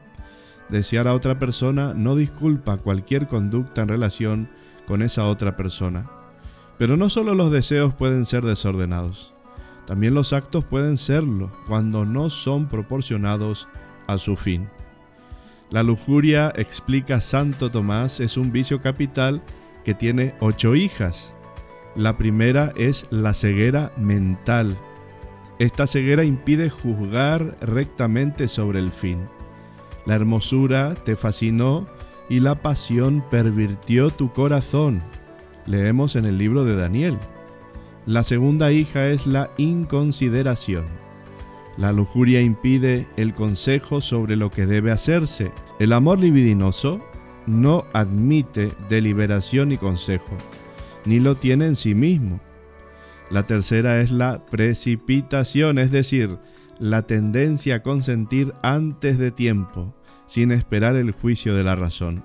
Desear 0.69 1.07
a 1.07 1.13
otra 1.13 1.37
persona 1.37 1.93
no 1.93 2.15
disculpa 2.15 2.77
cualquier 2.77 3.27
conducta 3.27 3.81
en 3.83 3.87
relación 3.87 4.49
con 4.87 5.01
esa 5.01 5.25
otra 5.25 5.55
persona. 5.55 6.09
Pero 6.77 6.97
no 6.97 7.09
solo 7.09 7.35
los 7.35 7.51
deseos 7.51 7.93
pueden 7.93 8.25
ser 8.25 8.43
desordenados, 8.43 9.35
también 9.85 10.13
los 10.15 10.33
actos 10.33 10.65
pueden 10.65 10.97
serlo 10.97 11.51
cuando 11.67 12.05
no 12.05 12.29
son 12.29 12.67
proporcionados 12.67 13.67
a 14.07 14.17
su 14.17 14.35
fin. 14.35 14.67
La 15.69 15.83
lujuria, 15.83 16.51
explica 16.55 17.21
Santo 17.21 17.69
Tomás, 17.71 18.19
es 18.19 18.37
un 18.37 18.51
vicio 18.51 18.81
capital 18.81 19.43
que 19.83 19.93
tiene 19.93 20.35
ocho 20.39 20.75
hijas. 20.75 21.33
La 21.95 22.17
primera 22.17 22.73
es 22.75 23.07
la 23.09 23.33
ceguera 23.33 23.91
mental. 23.97 24.77
Esta 25.59 25.87
ceguera 25.87 26.23
impide 26.23 26.69
juzgar 26.69 27.57
rectamente 27.61 28.47
sobre 28.47 28.79
el 28.79 28.91
fin. 28.91 29.27
La 30.05 30.15
hermosura 30.15 30.93
te 30.93 31.15
fascinó 31.15 31.87
y 32.29 32.39
la 32.39 32.61
pasión 32.61 33.23
pervirtió 33.29 34.09
tu 34.09 34.31
corazón. 34.31 35.01
Leemos 35.65 36.15
en 36.15 36.25
el 36.25 36.37
libro 36.37 36.63
de 36.63 36.75
Daniel. 36.75 37.17
La 38.05 38.23
segunda 38.23 38.71
hija 38.71 39.07
es 39.07 39.25
la 39.25 39.49
inconsideración. 39.57 40.85
La 41.77 41.91
lujuria 41.91 42.41
impide 42.41 43.07
el 43.17 43.33
consejo 43.33 43.99
sobre 43.99 44.35
lo 44.35 44.51
que 44.51 44.65
debe 44.65 44.91
hacerse. 44.91 45.51
El 45.79 45.91
amor 45.91 46.19
libidinoso 46.19 47.01
no 47.47 47.85
admite 47.93 48.71
deliberación 48.87 49.71
y 49.71 49.77
consejo, 49.77 50.37
ni 51.05 51.19
lo 51.19 51.35
tiene 51.35 51.65
en 51.65 51.75
sí 51.75 51.95
mismo. 51.95 52.39
La 53.29 53.43
tercera 53.43 54.01
es 54.01 54.11
la 54.11 54.45
precipitación, 54.45 55.79
es 55.79 55.91
decir, 55.91 56.37
la 56.79 57.03
tendencia 57.03 57.75
a 57.75 57.83
consentir 57.83 58.53
antes 58.61 59.17
de 59.17 59.31
tiempo, 59.31 59.95
sin 60.27 60.51
esperar 60.51 60.95
el 60.95 61.11
juicio 61.11 61.55
de 61.55 61.63
la 61.63 61.75
razón. 61.75 62.23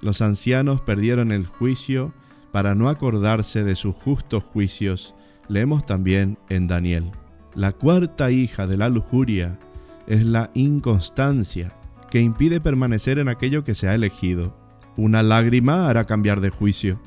Los 0.00 0.22
ancianos 0.22 0.80
perdieron 0.80 1.32
el 1.32 1.46
juicio 1.46 2.12
para 2.52 2.74
no 2.74 2.88
acordarse 2.88 3.64
de 3.64 3.74
sus 3.74 3.94
justos 3.94 4.44
juicios, 4.44 5.14
leemos 5.48 5.84
también 5.84 6.38
en 6.48 6.66
Daniel. 6.66 7.10
La 7.54 7.72
cuarta 7.72 8.30
hija 8.30 8.66
de 8.66 8.76
la 8.76 8.88
lujuria 8.88 9.58
es 10.06 10.24
la 10.24 10.50
inconstancia, 10.54 11.72
que 12.10 12.20
impide 12.20 12.60
permanecer 12.60 13.18
en 13.18 13.28
aquello 13.28 13.64
que 13.64 13.74
se 13.74 13.88
ha 13.88 13.94
elegido. 13.94 14.56
Una 14.96 15.22
lágrima 15.22 15.88
hará 15.88 16.04
cambiar 16.04 16.40
de 16.40 16.50
juicio. 16.50 17.00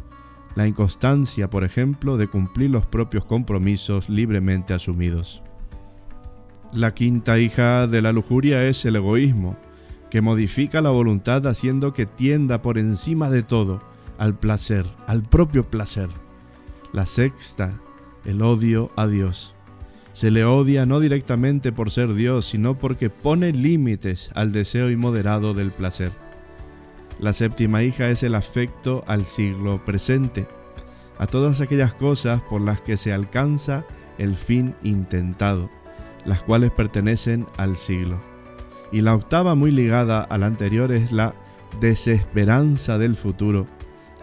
La 0.55 0.67
inconstancia, 0.67 1.49
por 1.49 1.63
ejemplo, 1.63 2.17
de 2.17 2.27
cumplir 2.27 2.69
los 2.69 2.85
propios 2.85 3.25
compromisos 3.25 4.09
libremente 4.09 4.73
asumidos. 4.73 5.41
La 6.71 6.93
quinta 6.93 7.39
hija 7.39 7.87
de 7.87 8.01
la 8.01 8.11
lujuria 8.11 8.65
es 8.65 8.85
el 8.85 8.95
egoísmo, 8.95 9.57
que 10.09 10.21
modifica 10.21 10.81
la 10.81 10.89
voluntad 10.89 11.45
haciendo 11.47 11.93
que 11.93 12.05
tienda 12.05 12.61
por 12.61 12.77
encima 12.77 13.29
de 13.29 13.43
todo 13.43 13.81
al 14.17 14.37
placer, 14.37 14.85
al 15.07 15.23
propio 15.23 15.69
placer. 15.69 16.09
La 16.93 17.05
sexta, 17.05 17.79
el 18.25 18.41
odio 18.41 18.91
a 18.95 19.07
Dios 19.07 19.55
se 20.19 20.31
le 20.31 20.43
odia 20.43 20.85
no 20.85 20.99
directamente 20.99 21.71
por 21.71 21.91
ser 21.91 22.13
Dios, 22.13 22.45
sino 22.45 22.77
porque 22.77 23.09
pone 23.09 23.53
límites 23.53 24.31
al 24.35 24.51
deseo 24.51 24.89
inmoderado 24.89 25.53
del 25.53 25.71
placer. 25.71 26.11
La 27.21 27.31
séptima 27.31 27.83
hija 27.83 28.09
es 28.09 28.23
el 28.23 28.35
afecto 28.35 29.05
al 29.07 29.25
siglo 29.25 29.85
presente, 29.85 30.45
a 31.17 31.25
todas 31.25 31.61
aquellas 31.61 31.93
cosas 31.93 32.41
por 32.41 32.59
las 32.59 32.81
que 32.81 32.97
se 32.97 33.13
alcanza 33.13 33.85
el 34.17 34.35
fin 34.35 34.75
intentado, 34.83 35.69
las 36.29 36.43
cuales 36.43 36.69
pertenecen 36.69 37.47
al 37.57 37.75
siglo. 37.75 38.19
Y 38.91 39.01
la 39.01 39.15
octava 39.15 39.55
muy 39.55 39.71
ligada 39.71 40.21
a 40.21 40.37
la 40.37 40.45
anterior 40.45 40.91
es 40.91 41.11
la 41.11 41.33
desesperanza 41.79 42.99
del 42.99 43.15
futuro, 43.15 43.65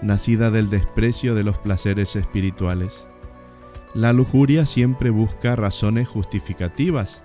nacida 0.03 0.53
del 0.53 0.71
desprecio 0.71 1.35
de 1.35 1.43
los 1.43 1.59
placeres 1.59 2.15
espirituales. 2.15 3.09
La 3.93 4.13
lujuria 4.13 4.67
siempre 4.67 5.11
busca 5.11 5.57
razones 5.57 6.07
justificativas, 6.07 7.25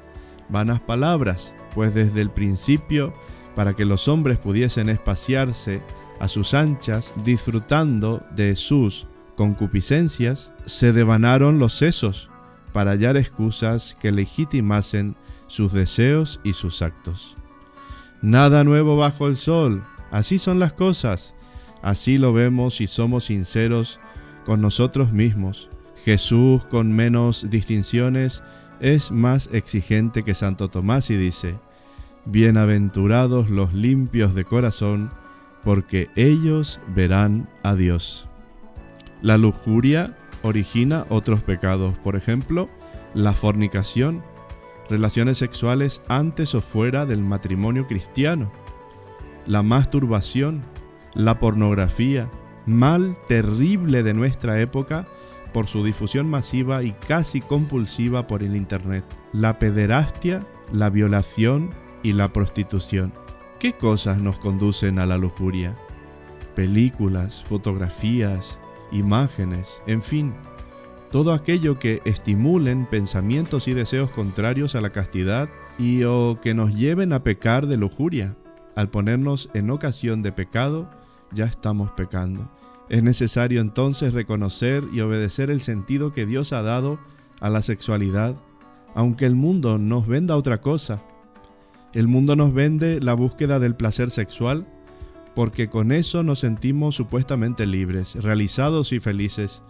vanas 0.50 0.80
palabras, 0.80 1.54
pues 1.76 1.94
desde 1.94 2.22
el 2.22 2.32
principio, 2.32 3.14
para 3.56 3.76
que 3.76 3.86
los 3.86 4.08
hombres 4.08 4.40
pudiesen 4.40 4.90
espaciarse 4.90 5.84
a 6.20 6.28
sus 6.28 6.56
anchas, 6.56 7.14
disfrutando 7.24 8.24
de 8.36 8.56
sus 8.56 9.06
concupiscencias, 9.36 10.50
se 10.66 10.92
devanaron 10.92 11.60
los 11.60 11.74
sesos 11.74 12.31
para 12.72 12.92
hallar 12.92 13.18
excusas 13.18 13.98
que 14.00 14.12
legitimasen 14.12 15.16
sus 15.48 15.74
deseos 15.74 16.40
y 16.44 16.54
sus 16.54 16.82
actos. 16.82 17.38
Nada 18.22 18.64
nuevo 18.64 18.98
bajo 18.98 19.28
el 19.28 19.36
sol, 19.36 19.84
así 20.12 20.40
son 20.40 20.60
las 20.60 20.74
cosas, 20.74 21.36
así 21.82 22.18
lo 22.18 22.34
vemos 22.34 22.76
si 22.76 22.88
somos 22.88 23.26
sinceros 23.26 24.00
con 24.46 24.62
nosotros 24.62 25.12
mismos 25.12 25.70
Jesús, 26.04 26.66
con 26.66 26.92
menos 26.92 27.50
distinciones, 27.50 28.44
es 28.80 29.12
más 29.12 29.50
exigente 29.54 30.24
que 30.24 30.34
Santo 30.34 30.70
Tomás 30.70 31.10
y 31.12 31.18
dice, 31.18 31.60
Bienaventurados 32.26 33.50
los 33.50 33.74
limpios 33.74 34.34
de 34.34 34.46
corazón, 34.46 35.12
porque 35.64 36.10
ellos 36.16 36.80
verán 36.96 37.50
a 37.64 37.76
Dios. 37.76 38.28
La 39.22 39.38
lujuria 39.38 40.18
origina 40.44 41.06
otros 41.10 41.42
pecados, 41.42 41.98
por 42.00 42.16
ejemplo, 42.16 42.70
la 43.14 43.34
fornicación, 43.34 44.24
relaciones 44.90 45.38
sexuales 45.38 46.02
antes 46.08 46.56
o 46.56 46.62
fuera 46.62 47.06
del 47.06 47.22
matrimonio 47.22 47.88
cristiano, 47.88 48.52
la 49.46 49.64
masturbación, 49.64 50.64
la 51.14 51.40
pornografía, 51.40 52.30
mal 52.66 53.18
terrible 53.28 54.04
de 54.04 54.14
nuestra 54.14 54.60
época 54.60 55.08
por 55.54 55.68
su 55.68 55.84
difusión 55.84 56.30
masiva 56.30 56.84
y 56.84 56.94
casi 56.94 57.42
compulsiva 57.42 58.28
por 58.28 58.44
el 58.44 58.56
Internet, 58.56 59.04
la 59.34 59.60
pederastia, 59.60 60.46
la 60.72 60.90
violación 60.90 61.72
y 62.04 62.14
la 62.14 62.32
prostitución. 62.32 63.14
¿Qué 63.60 63.74
cosas 63.74 64.20
nos 64.20 64.40
conducen 64.40 64.98
a 65.00 65.06
la 65.06 65.18
lujuria? 65.18 65.76
Películas, 66.56 67.44
fotografías, 67.48 68.58
imágenes, 68.92 69.82
en 69.88 70.02
fin, 70.02 70.34
todo 71.12 71.34
aquello 71.34 71.78
que 71.78 72.02
estimulen 72.06 72.86
pensamientos 72.86 73.68
y 73.68 73.74
deseos 73.74 74.12
contrarios 74.12 74.76
a 74.76 74.82
la 74.82 74.92
castidad 74.92 75.50
y 75.78 76.04
o 76.04 76.40
que 76.42 76.54
nos 76.54 76.76
lleven 76.76 77.12
a 77.12 77.24
pecar 77.24 77.68
de 77.68 77.78
lujuria. 77.78 78.38
Al 78.76 78.90
ponernos 78.90 79.50
en 79.54 79.70
ocasión 79.70 80.22
de 80.22 80.32
pecado, 80.32 80.90
ya 81.34 81.46
estamos 81.46 81.92
pecando. 81.92 82.50
Es 82.88 83.04
necesario 83.04 83.60
entonces 83.60 84.14
reconocer 84.14 84.86
y 84.94 85.02
obedecer 85.02 85.52
el 85.52 85.60
sentido 85.60 86.14
que 86.14 86.26
Dios 86.26 86.54
ha 86.54 86.62
dado 86.62 87.00
a 87.42 87.50
la 87.50 87.62
sexualidad, 87.62 88.36
aunque 88.96 89.26
el 89.26 89.36
mundo 89.36 89.78
nos 89.78 90.08
venda 90.08 90.38
otra 90.38 90.62
cosa. 90.62 91.04
El 91.94 92.08
mundo 92.08 92.38
nos 92.38 92.54
vende 92.54 93.02
la 93.02 93.14
búsqueda 93.14 93.60
del 93.60 93.76
placer 93.76 94.12
sexual 94.12 94.66
porque 95.42 95.70
con 95.70 95.92
eso 95.92 96.22
nos 96.22 96.38
sentimos 96.38 96.94
supuestamente 96.94 97.66
libres, 97.66 98.14
realizados 98.14 98.94
y 98.94 99.00
felices, 99.00 99.64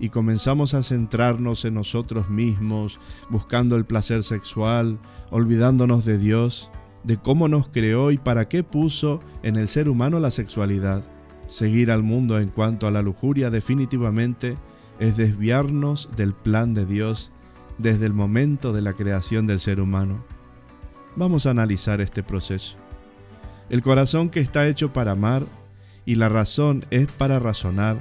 y 0.00 0.08
comenzamos 0.08 0.74
a 0.74 0.82
centrarnos 0.82 1.64
en 1.64 1.74
nosotros 1.74 2.28
mismos, 2.28 2.98
buscando 3.30 3.76
el 3.76 3.84
placer 3.84 4.24
sexual, 4.24 4.98
olvidándonos 5.30 6.04
de 6.04 6.18
Dios, 6.18 6.68
de 7.04 7.16
cómo 7.16 7.46
nos 7.46 7.68
creó 7.68 8.10
y 8.10 8.18
para 8.18 8.48
qué 8.48 8.64
puso 8.64 9.20
en 9.44 9.54
el 9.54 9.68
ser 9.68 9.88
humano 9.88 10.18
la 10.18 10.32
sexualidad. 10.32 11.04
Seguir 11.46 11.92
al 11.92 12.02
mundo 12.02 12.40
en 12.40 12.48
cuanto 12.48 12.88
a 12.88 12.90
la 12.90 13.00
lujuria 13.00 13.50
definitivamente 13.50 14.56
es 14.98 15.16
desviarnos 15.16 16.10
del 16.16 16.34
plan 16.34 16.74
de 16.74 16.86
Dios 16.86 17.30
desde 17.78 18.06
el 18.06 18.14
momento 18.14 18.72
de 18.72 18.82
la 18.82 18.94
creación 18.94 19.46
del 19.46 19.60
ser 19.60 19.80
humano. 19.80 20.24
Vamos 21.14 21.46
a 21.46 21.50
analizar 21.50 22.00
este 22.00 22.24
proceso. 22.24 22.83
El 23.70 23.82
corazón 23.82 24.28
que 24.28 24.40
está 24.40 24.68
hecho 24.68 24.92
para 24.92 25.12
amar 25.12 25.44
y 26.04 26.16
la 26.16 26.28
razón 26.28 26.84
es 26.90 27.06
para 27.06 27.38
razonar 27.38 27.96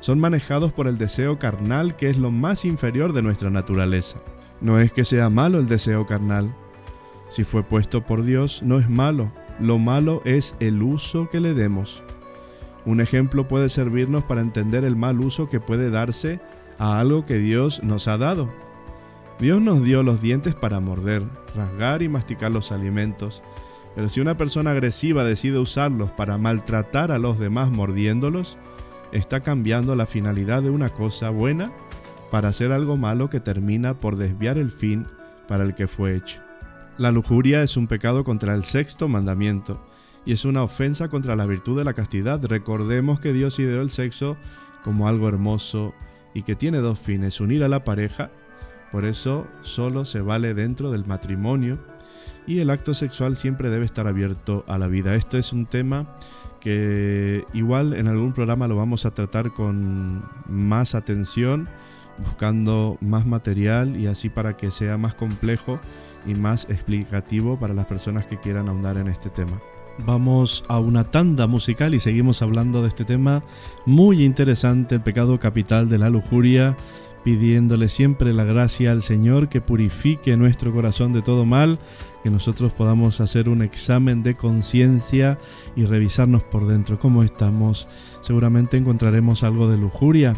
son 0.00 0.20
manejados 0.20 0.72
por 0.72 0.86
el 0.86 0.98
deseo 0.98 1.38
carnal 1.38 1.96
que 1.96 2.08
es 2.10 2.18
lo 2.18 2.30
más 2.30 2.64
inferior 2.64 3.12
de 3.12 3.22
nuestra 3.22 3.50
naturaleza. 3.50 4.18
No 4.60 4.78
es 4.78 4.92
que 4.92 5.04
sea 5.04 5.30
malo 5.30 5.58
el 5.58 5.68
deseo 5.68 6.06
carnal. 6.06 6.54
Si 7.30 7.44
fue 7.44 7.62
puesto 7.62 8.04
por 8.04 8.22
Dios, 8.22 8.62
no 8.62 8.78
es 8.78 8.88
malo. 8.88 9.32
Lo 9.60 9.78
malo 9.78 10.22
es 10.24 10.54
el 10.60 10.82
uso 10.82 11.28
que 11.28 11.40
le 11.40 11.54
demos. 11.54 12.02
Un 12.84 13.00
ejemplo 13.00 13.48
puede 13.48 13.68
servirnos 13.68 14.24
para 14.24 14.40
entender 14.40 14.84
el 14.84 14.96
mal 14.96 15.20
uso 15.20 15.48
que 15.48 15.60
puede 15.60 15.90
darse 15.90 16.40
a 16.78 17.00
algo 17.00 17.26
que 17.26 17.38
Dios 17.38 17.82
nos 17.82 18.08
ha 18.08 18.18
dado. 18.18 18.48
Dios 19.38 19.60
nos 19.60 19.84
dio 19.84 20.02
los 20.02 20.22
dientes 20.22 20.54
para 20.54 20.80
morder, 20.80 21.22
rasgar 21.54 22.02
y 22.02 22.08
masticar 22.08 22.50
los 22.50 22.72
alimentos, 22.72 23.42
pero 23.98 24.08
si 24.08 24.20
una 24.20 24.36
persona 24.36 24.70
agresiva 24.70 25.24
decide 25.24 25.58
usarlos 25.58 26.12
para 26.12 26.38
maltratar 26.38 27.10
a 27.10 27.18
los 27.18 27.40
demás 27.40 27.72
mordiéndolos, 27.72 28.56
está 29.10 29.40
cambiando 29.40 29.96
la 29.96 30.06
finalidad 30.06 30.62
de 30.62 30.70
una 30.70 30.90
cosa 30.90 31.30
buena 31.30 31.72
para 32.30 32.48
hacer 32.48 32.70
algo 32.70 32.96
malo 32.96 33.28
que 33.28 33.40
termina 33.40 33.98
por 33.98 34.14
desviar 34.14 34.56
el 34.56 34.70
fin 34.70 35.08
para 35.48 35.64
el 35.64 35.74
que 35.74 35.88
fue 35.88 36.14
hecho. 36.14 36.40
La 36.96 37.10
lujuria 37.10 37.64
es 37.64 37.76
un 37.76 37.88
pecado 37.88 38.22
contra 38.22 38.54
el 38.54 38.62
sexto 38.62 39.08
mandamiento 39.08 39.84
y 40.24 40.32
es 40.32 40.44
una 40.44 40.62
ofensa 40.62 41.08
contra 41.08 41.34
la 41.34 41.46
virtud 41.46 41.76
de 41.76 41.82
la 41.82 41.94
castidad. 41.94 42.40
Recordemos 42.44 43.18
que 43.18 43.32
Dios 43.32 43.58
ideó 43.58 43.82
el 43.82 43.90
sexo 43.90 44.36
como 44.84 45.08
algo 45.08 45.28
hermoso 45.28 45.92
y 46.34 46.42
que 46.42 46.54
tiene 46.54 46.78
dos 46.78 47.00
fines, 47.00 47.40
unir 47.40 47.64
a 47.64 47.68
la 47.68 47.82
pareja, 47.82 48.30
por 48.92 49.04
eso 49.04 49.48
solo 49.62 50.04
se 50.04 50.20
vale 50.20 50.54
dentro 50.54 50.92
del 50.92 51.04
matrimonio 51.04 51.80
y 52.48 52.60
el 52.60 52.70
acto 52.70 52.94
sexual 52.94 53.36
siempre 53.36 53.68
debe 53.68 53.84
estar 53.84 54.08
abierto 54.08 54.64
a 54.66 54.78
la 54.78 54.88
vida. 54.88 55.14
Este 55.14 55.38
es 55.38 55.52
un 55.52 55.66
tema 55.66 56.16
que 56.60 57.44
igual 57.52 57.92
en 57.92 58.08
algún 58.08 58.32
programa 58.32 58.66
lo 58.66 58.74
vamos 58.74 59.04
a 59.04 59.12
tratar 59.12 59.52
con 59.52 60.24
más 60.48 60.94
atención, 60.94 61.68
buscando 62.16 62.96
más 63.02 63.26
material 63.26 64.00
y 64.00 64.06
así 64.06 64.30
para 64.30 64.56
que 64.56 64.70
sea 64.70 64.96
más 64.96 65.14
complejo 65.14 65.78
y 66.26 66.34
más 66.34 66.64
explicativo 66.70 67.58
para 67.58 67.74
las 67.74 67.84
personas 67.84 68.24
que 68.24 68.40
quieran 68.40 68.68
ahondar 68.68 68.96
en 68.96 69.08
este 69.08 69.28
tema. 69.28 69.60
Vamos 70.06 70.64
a 70.68 70.78
una 70.78 71.04
tanda 71.04 71.46
musical 71.46 71.94
y 71.94 72.00
seguimos 72.00 72.40
hablando 72.40 72.80
de 72.80 72.88
este 72.88 73.04
tema 73.04 73.42
muy 73.84 74.24
interesante, 74.24 74.94
el 74.94 75.02
pecado 75.02 75.38
capital 75.38 75.90
de 75.90 75.98
la 75.98 76.08
lujuria 76.08 76.76
pidiéndole 77.24 77.88
siempre 77.88 78.32
la 78.32 78.44
gracia 78.44 78.92
al 78.92 79.02
Señor 79.02 79.48
que 79.50 79.60
purifique 79.60 80.36
nuestro 80.36 80.72
corazón 80.72 81.12
de 81.12 81.20
todo 81.20 81.44
mal, 81.44 81.78
que 82.22 82.30
nosotros 82.30 82.72
podamos 82.72 83.20
hacer 83.20 83.48
un 83.48 83.62
examen 83.62 84.22
de 84.22 84.36
conciencia 84.36 85.38
y 85.76 85.84
revisarnos 85.84 86.42
por 86.42 86.66
dentro 86.66 86.98
cómo 86.98 87.22
estamos. 87.22 87.88
Seguramente 88.20 88.76
encontraremos 88.76 89.42
algo 89.42 89.68
de 89.68 89.76
lujuria, 89.76 90.34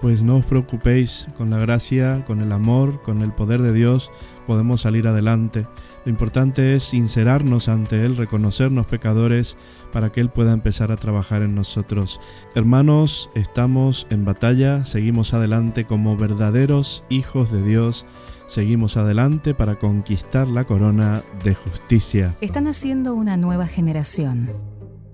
pues 0.00 0.22
no 0.22 0.36
os 0.36 0.44
preocupéis, 0.44 1.28
con 1.36 1.50
la 1.50 1.58
gracia, 1.58 2.24
con 2.26 2.40
el 2.40 2.52
amor, 2.52 3.02
con 3.02 3.22
el 3.22 3.32
poder 3.32 3.62
de 3.62 3.72
Dios 3.72 4.10
podemos 4.46 4.82
salir 4.82 5.08
adelante. 5.08 5.66
Lo 6.04 6.10
importante 6.10 6.74
es 6.74 6.84
sincerarnos 6.84 7.68
ante 7.68 8.04
Él, 8.04 8.16
reconocernos 8.16 8.86
pecadores 8.86 9.56
para 9.92 10.12
que 10.12 10.20
Él 10.20 10.28
pueda 10.28 10.52
empezar 10.52 10.92
a 10.92 10.96
trabajar 10.96 11.42
en 11.42 11.54
nosotros. 11.54 12.20
Hermanos, 12.54 13.30
estamos 13.34 14.06
en 14.10 14.24
batalla, 14.24 14.84
seguimos 14.84 15.34
adelante 15.34 15.84
como 15.84 16.16
verdaderos 16.16 17.04
hijos 17.08 17.50
de 17.50 17.62
Dios, 17.62 18.04
seguimos 18.46 18.96
adelante 18.96 19.54
para 19.54 19.78
conquistar 19.78 20.48
la 20.48 20.64
corona 20.64 21.22
de 21.42 21.54
justicia. 21.54 22.36
Están 22.40 22.66
haciendo 22.66 23.14
una 23.14 23.36
nueva 23.36 23.66
generación, 23.66 24.50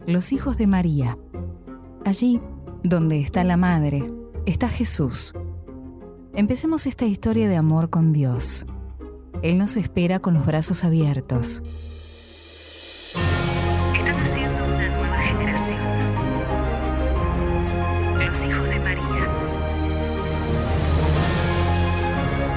los 0.06 0.32
hijos 0.32 0.58
de 0.58 0.66
María. 0.66 1.18
Allí, 2.04 2.40
donde 2.82 3.20
está 3.20 3.44
la 3.44 3.56
Madre, 3.56 4.04
está 4.46 4.68
Jesús. 4.68 5.34
Empecemos 6.34 6.86
esta 6.86 7.04
historia 7.04 7.48
de 7.48 7.56
amor 7.56 7.90
con 7.90 8.12
Dios. 8.12 8.66
Él 9.42 9.58
nos 9.58 9.76
espera 9.76 10.20
con 10.20 10.34
los 10.34 10.46
brazos 10.46 10.84
abiertos. 10.84 11.62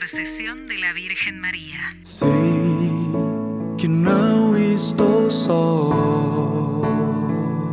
Intercesión 0.00 0.68
de 0.68 0.78
la 0.78 0.92
Virgen 0.92 1.40
María. 1.40 1.90
Que. 3.76 3.88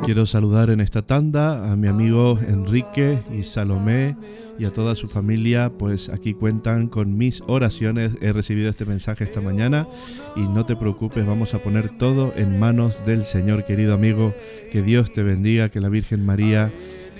Quiero 0.03 0.25
saludar 0.25 0.71
en 0.71 0.81
esta 0.81 1.05
tanda 1.05 1.71
a 1.71 1.75
mi 1.75 1.87
amigo 1.87 2.39
Enrique 2.47 3.19
y 3.31 3.43
Salomé 3.43 4.17
y 4.57 4.65
a 4.65 4.71
toda 4.71 4.95
su 4.95 5.07
familia, 5.07 5.71
pues 5.77 6.09
aquí 6.09 6.33
cuentan 6.33 6.87
con 6.87 7.15
mis 7.15 7.43
oraciones. 7.45 8.13
He 8.21 8.33
recibido 8.33 8.71
este 8.71 8.85
mensaje 8.85 9.23
esta 9.23 9.41
mañana 9.41 9.85
y 10.35 10.47
no 10.47 10.65
te 10.65 10.75
preocupes, 10.75 11.27
vamos 11.27 11.53
a 11.53 11.59
poner 11.59 11.95
todo 11.95 12.33
en 12.35 12.57
manos 12.57 13.05
del 13.05 13.23
Señor, 13.23 13.65
querido 13.65 13.93
amigo. 13.93 14.33
Que 14.71 14.81
Dios 14.81 15.13
te 15.13 15.21
bendiga, 15.21 15.69
que 15.69 15.79
la 15.79 15.89
Virgen 15.89 16.25
María 16.25 16.71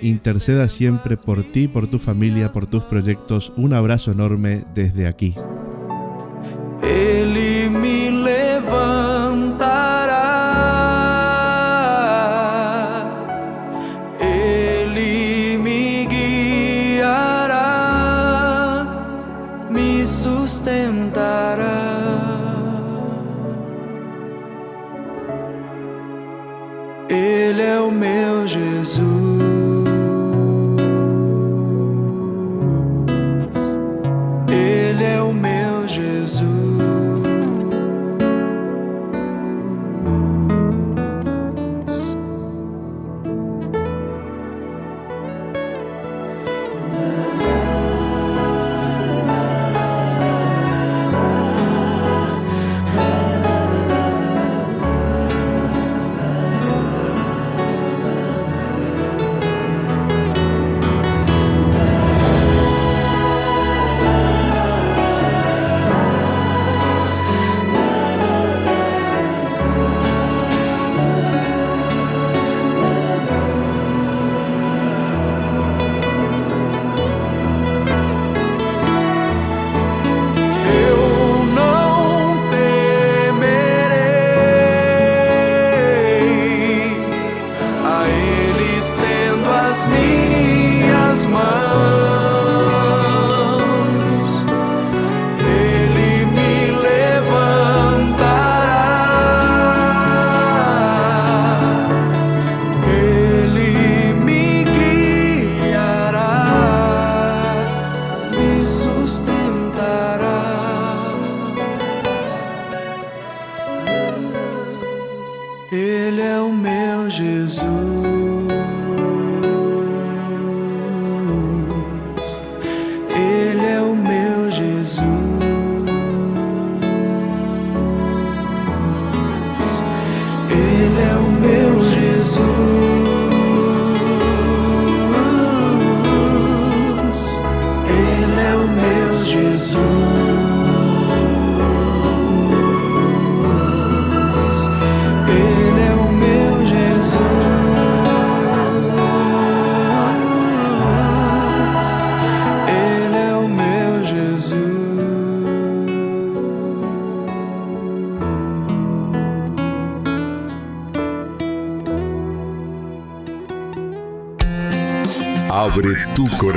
interceda 0.02 0.68
siempre 0.68 1.18
por 1.18 1.44
ti, 1.44 1.68
por 1.68 1.88
tu 1.88 2.00
familia, 2.00 2.52
por 2.52 2.66
tus 2.68 2.84
proyectos. 2.84 3.52
Un 3.56 3.74
abrazo 3.74 4.12
enorme 4.12 4.66
desde 4.74 5.08
aquí. 5.08 5.34
Ele 6.84 7.70
me 7.70 8.12
levantará, 8.12 9.65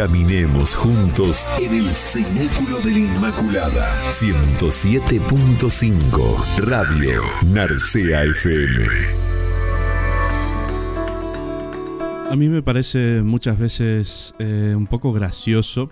Caminemos 0.00 0.72
juntos 0.74 1.46
en 1.60 1.74
el 1.74 1.92
Cenáculo 1.92 2.80
de 2.80 2.90
la 2.90 2.98
Inmaculada. 3.00 3.94
107.5 4.08 6.56
Radio 6.56 7.20
Narcea 7.52 8.24
FM. 8.24 8.86
A 12.30 12.34
mí 12.34 12.48
me 12.48 12.62
parece 12.62 13.20
muchas 13.20 13.58
veces 13.58 14.34
eh, 14.38 14.72
un 14.74 14.86
poco 14.86 15.12
gracioso 15.12 15.90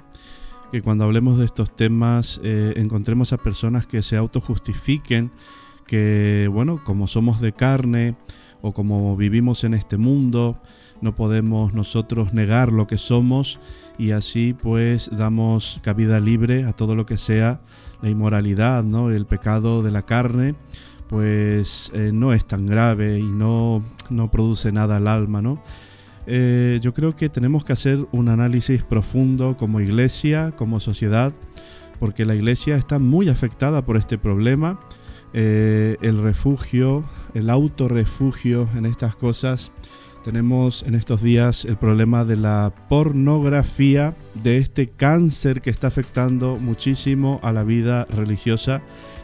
que 0.72 0.80
cuando 0.80 1.04
hablemos 1.04 1.38
de 1.38 1.44
estos 1.44 1.76
temas 1.76 2.40
eh, 2.42 2.72
encontremos 2.76 3.34
a 3.34 3.36
personas 3.36 3.86
que 3.86 4.02
se 4.02 4.16
autojustifiquen 4.16 5.32
que, 5.86 6.48
bueno, 6.50 6.82
como 6.82 7.08
somos 7.08 7.42
de 7.42 7.52
carne 7.52 8.16
o 8.62 8.72
como 8.72 9.14
vivimos 9.18 9.64
en 9.64 9.74
este 9.74 9.98
mundo, 9.98 10.62
no 11.02 11.14
podemos 11.14 11.74
nosotros 11.74 12.32
negar 12.32 12.72
lo 12.72 12.86
que 12.86 12.96
somos 12.96 13.60
y 13.98 14.12
así 14.12 14.54
pues 14.54 15.10
damos 15.12 15.80
cabida 15.82 16.20
libre 16.20 16.64
a 16.64 16.72
todo 16.72 16.94
lo 16.94 17.04
que 17.04 17.18
sea 17.18 17.60
la 18.00 18.10
inmoralidad, 18.10 18.84
¿no? 18.84 19.10
El 19.10 19.26
pecado 19.26 19.82
de 19.82 19.90
la 19.90 20.02
carne, 20.02 20.54
pues 21.08 21.90
eh, 21.94 22.10
no 22.12 22.32
es 22.32 22.44
tan 22.46 22.66
grave 22.66 23.18
y 23.18 23.24
no, 23.24 23.82
no 24.10 24.30
produce 24.30 24.70
nada 24.72 24.96
al 24.96 25.08
alma, 25.08 25.42
¿no? 25.42 25.62
Eh, 26.26 26.78
yo 26.82 26.92
creo 26.92 27.16
que 27.16 27.30
tenemos 27.30 27.64
que 27.64 27.72
hacer 27.72 28.06
un 28.12 28.28
análisis 28.28 28.82
profundo 28.82 29.56
como 29.56 29.80
iglesia, 29.80 30.52
como 30.56 30.78
sociedad, 30.78 31.32
porque 31.98 32.26
la 32.26 32.34
iglesia 32.34 32.76
está 32.76 32.98
muy 32.98 33.28
afectada 33.28 33.84
por 33.84 33.96
este 33.96 34.18
problema. 34.18 34.78
Eh, 35.32 35.96
el 36.00 36.22
refugio, 36.22 37.04
el 37.34 37.50
autorrefugio 37.50 38.68
en 38.76 38.86
estas 38.86 39.16
cosas. 39.16 39.72
Tenemos 40.28 40.82
en 40.86 40.94
estos 40.94 41.22
días 41.22 41.64
el 41.64 41.78
problema 41.78 42.26
de 42.26 42.36
la 42.36 42.70
pornografía, 42.90 44.14
de 44.34 44.58
este 44.58 44.86
cáncer 44.86 45.62
que 45.62 45.70
está 45.70 45.86
afectando 45.86 46.56
muchísimo 46.56 47.40
a 47.42 47.50
la 47.50 47.64
vida 47.64 48.04
religiosa 48.10 48.82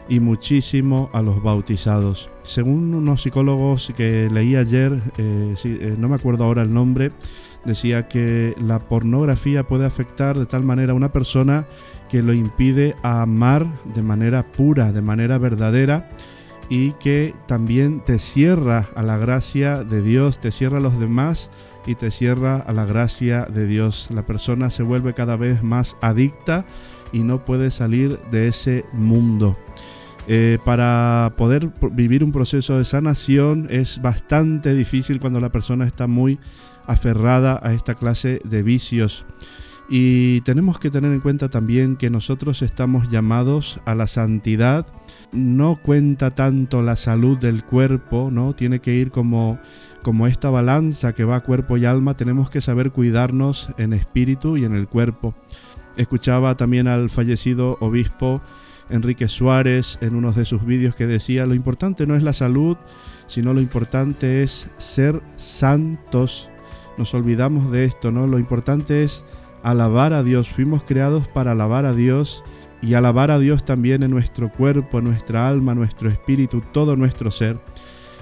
y 0.09 0.19
muchísimo 0.19 1.11
a 1.13 1.21
los 1.21 1.43
bautizados. 1.43 2.31
Según 2.41 2.95
unos 2.95 3.21
psicólogos 3.21 3.93
que 3.95 4.31
leí 4.31 4.55
ayer, 4.55 4.99
eh, 5.19 5.53
eh, 5.63 5.95
no 5.95 6.09
me 6.09 6.15
acuerdo 6.15 6.43
ahora 6.43 6.63
el 6.63 6.73
nombre, 6.73 7.11
decía 7.65 8.07
que 8.07 8.55
la 8.59 8.79
pornografía 8.79 9.67
puede 9.67 9.85
afectar 9.85 10.39
de 10.39 10.47
tal 10.47 10.63
manera 10.63 10.93
a 10.93 10.95
una 10.95 11.11
persona 11.11 11.67
que 12.09 12.23
lo 12.23 12.33
impide 12.33 12.95
amar 13.03 13.67
de 13.93 14.01
manera 14.01 14.51
pura, 14.51 14.91
de 14.91 15.03
manera 15.03 15.37
verdadera 15.37 16.09
y 16.69 16.93
que 16.93 17.33
también 17.47 17.99
te 17.99 18.19
cierra 18.19 18.89
a 18.95 19.03
la 19.03 19.17
gracia 19.17 19.83
de 19.83 20.01
Dios, 20.01 20.39
te 20.39 20.51
cierra 20.51 20.77
a 20.77 20.81
los 20.81 20.99
demás 20.99 21.49
y 21.85 21.95
te 21.95 22.11
cierra 22.11 22.57
a 22.57 22.73
la 22.73 22.85
gracia 22.85 23.45
de 23.45 23.67
Dios. 23.67 24.07
La 24.09 24.25
persona 24.25 24.69
se 24.69 24.83
vuelve 24.83 25.13
cada 25.13 25.35
vez 25.35 25.63
más 25.63 25.95
adicta 26.01 26.65
y 27.11 27.19
no 27.19 27.45
puede 27.45 27.71
salir 27.71 28.19
de 28.31 28.47
ese 28.47 28.85
mundo. 28.93 29.57
Eh, 30.27 30.57
para 30.65 31.33
poder 31.37 31.69
vivir 31.91 32.23
un 32.23 32.31
proceso 32.31 32.79
de 32.79 32.85
sanación 32.85 33.67
es 33.69 34.01
bastante 34.01 34.73
difícil 34.73 35.19
cuando 35.19 35.39
la 35.39 35.51
persona 35.51 35.85
está 35.85 36.07
muy 36.07 36.39
aferrada 36.87 37.59
a 37.63 37.73
esta 37.73 37.93
clase 37.93 38.41
de 38.43 38.63
vicios. 38.63 39.25
Y 39.87 40.41
tenemos 40.41 40.79
que 40.79 40.89
tener 40.89 41.11
en 41.11 41.19
cuenta 41.19 41.49
también 41.49 41.95
que 41.95 42.09
nosotros 42.09 42.61
estamos 42.61 43.09
llamados 43.09 43.79
a 43.85 43.93
la 43.93 44.07
santidad. 44.07 44.87
No 45.31 45.79
cuenta 45.81 46.31
tanto 46.31 46.81
la 46.81 46.95
salud 46.95 47.37
del 47.37 47.63
cuerpo, 47.63 48.29
¿no? 48.31 48.53
Tiene 48.53 48.79
que 48.79 48.93
ir 48.93 49.11
como 49.11 49.59
como 50.05 50.27
esta 50.27 50.51
balanza 50.51 51.13
que 51.13 51.23
va 51.23 51.39
cuerpo 51.39 51.77
y 51.77 51.85
alma, 51.85 52.15
tenemos 52.15 52.51
que 52.51 52.61
saber 52.61 52.91
cuidarnos 52.91 53.71
en 53.79 53.91
espíritu 53.91 54.55
y 54.55 54.63
en 54.63 54.75
el 54.75 54.87
cuerpo. 54.87 55.33
Escuchaba 55.97 56.55
también 56.57 56.87
al 56.87 57.09
fallecido 57.09 57.79
obispo 57.79 58.39
Enrique 58.91 59.27
Suárez 59.27 59.97
en 60.01 60.13
uno 60.13 60.31
de 60.31 60.45
sus 60.45 60.63
vídeos 60.63 60.93
que 60.93 61.07
decía, 61.07 61.47
lo 61.47 61.55
importante 61.55 62.05
no 62.05 62.15
es 62.15 62.21
la 62.21 62.33
salud, 62.33 62.77
sino 63.25 63.51
lo 63.55 63.61
importante 63.61 64.43
es 64.43 64.69
ser 64.77 65.23
santos. 65.37 66.51
Nos 66.99 67.15
olvidamos 67.15 67.71
de 67.71 67.85
esto, 67.85 68.11
¿no? 68.11 68.27
Lo 68.27 68.37
importante 68.37 69.03
es 69.03 69.25
alabar 69.65 70.13
a 70.13 70.21
Dios. 70.21 70.47
Fuimos 70.47 70.83
creados 70.83 71.27
para 71.27 71.51
alabar 71.51 71.85
a 71.85 71.93
Dios 71.93 72.43
y 72.83 72.93
alabar 72.93 73.31
a 73.31 73.39
Dios 73.39 73.65
también 73.65 74.03
en 74.03 74.11
nuestro 74.11 74.51
cuerpo, 74.51 75.01
nuestra 75.01 75.47
alma, 75.47 75.73
nuestro 75.73 76.07
espíritu, 76.07 76.61
todo 76.71 76.95
nuestro 76.95 77.31
ser. 77.31 77.57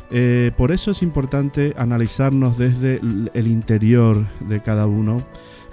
Eh, 0.09 0.51
por 0.55 0.71
eso 0.71 0.91
es 0.91 1.03
importante 1.03 1.73
analizarnos 1.77 2.57
desde 2.57 3.01
el 3.33 3.47
interior 3.47 4.25
de 4.47 4.61
cada 4.61 4.87
uno 4.87 5.21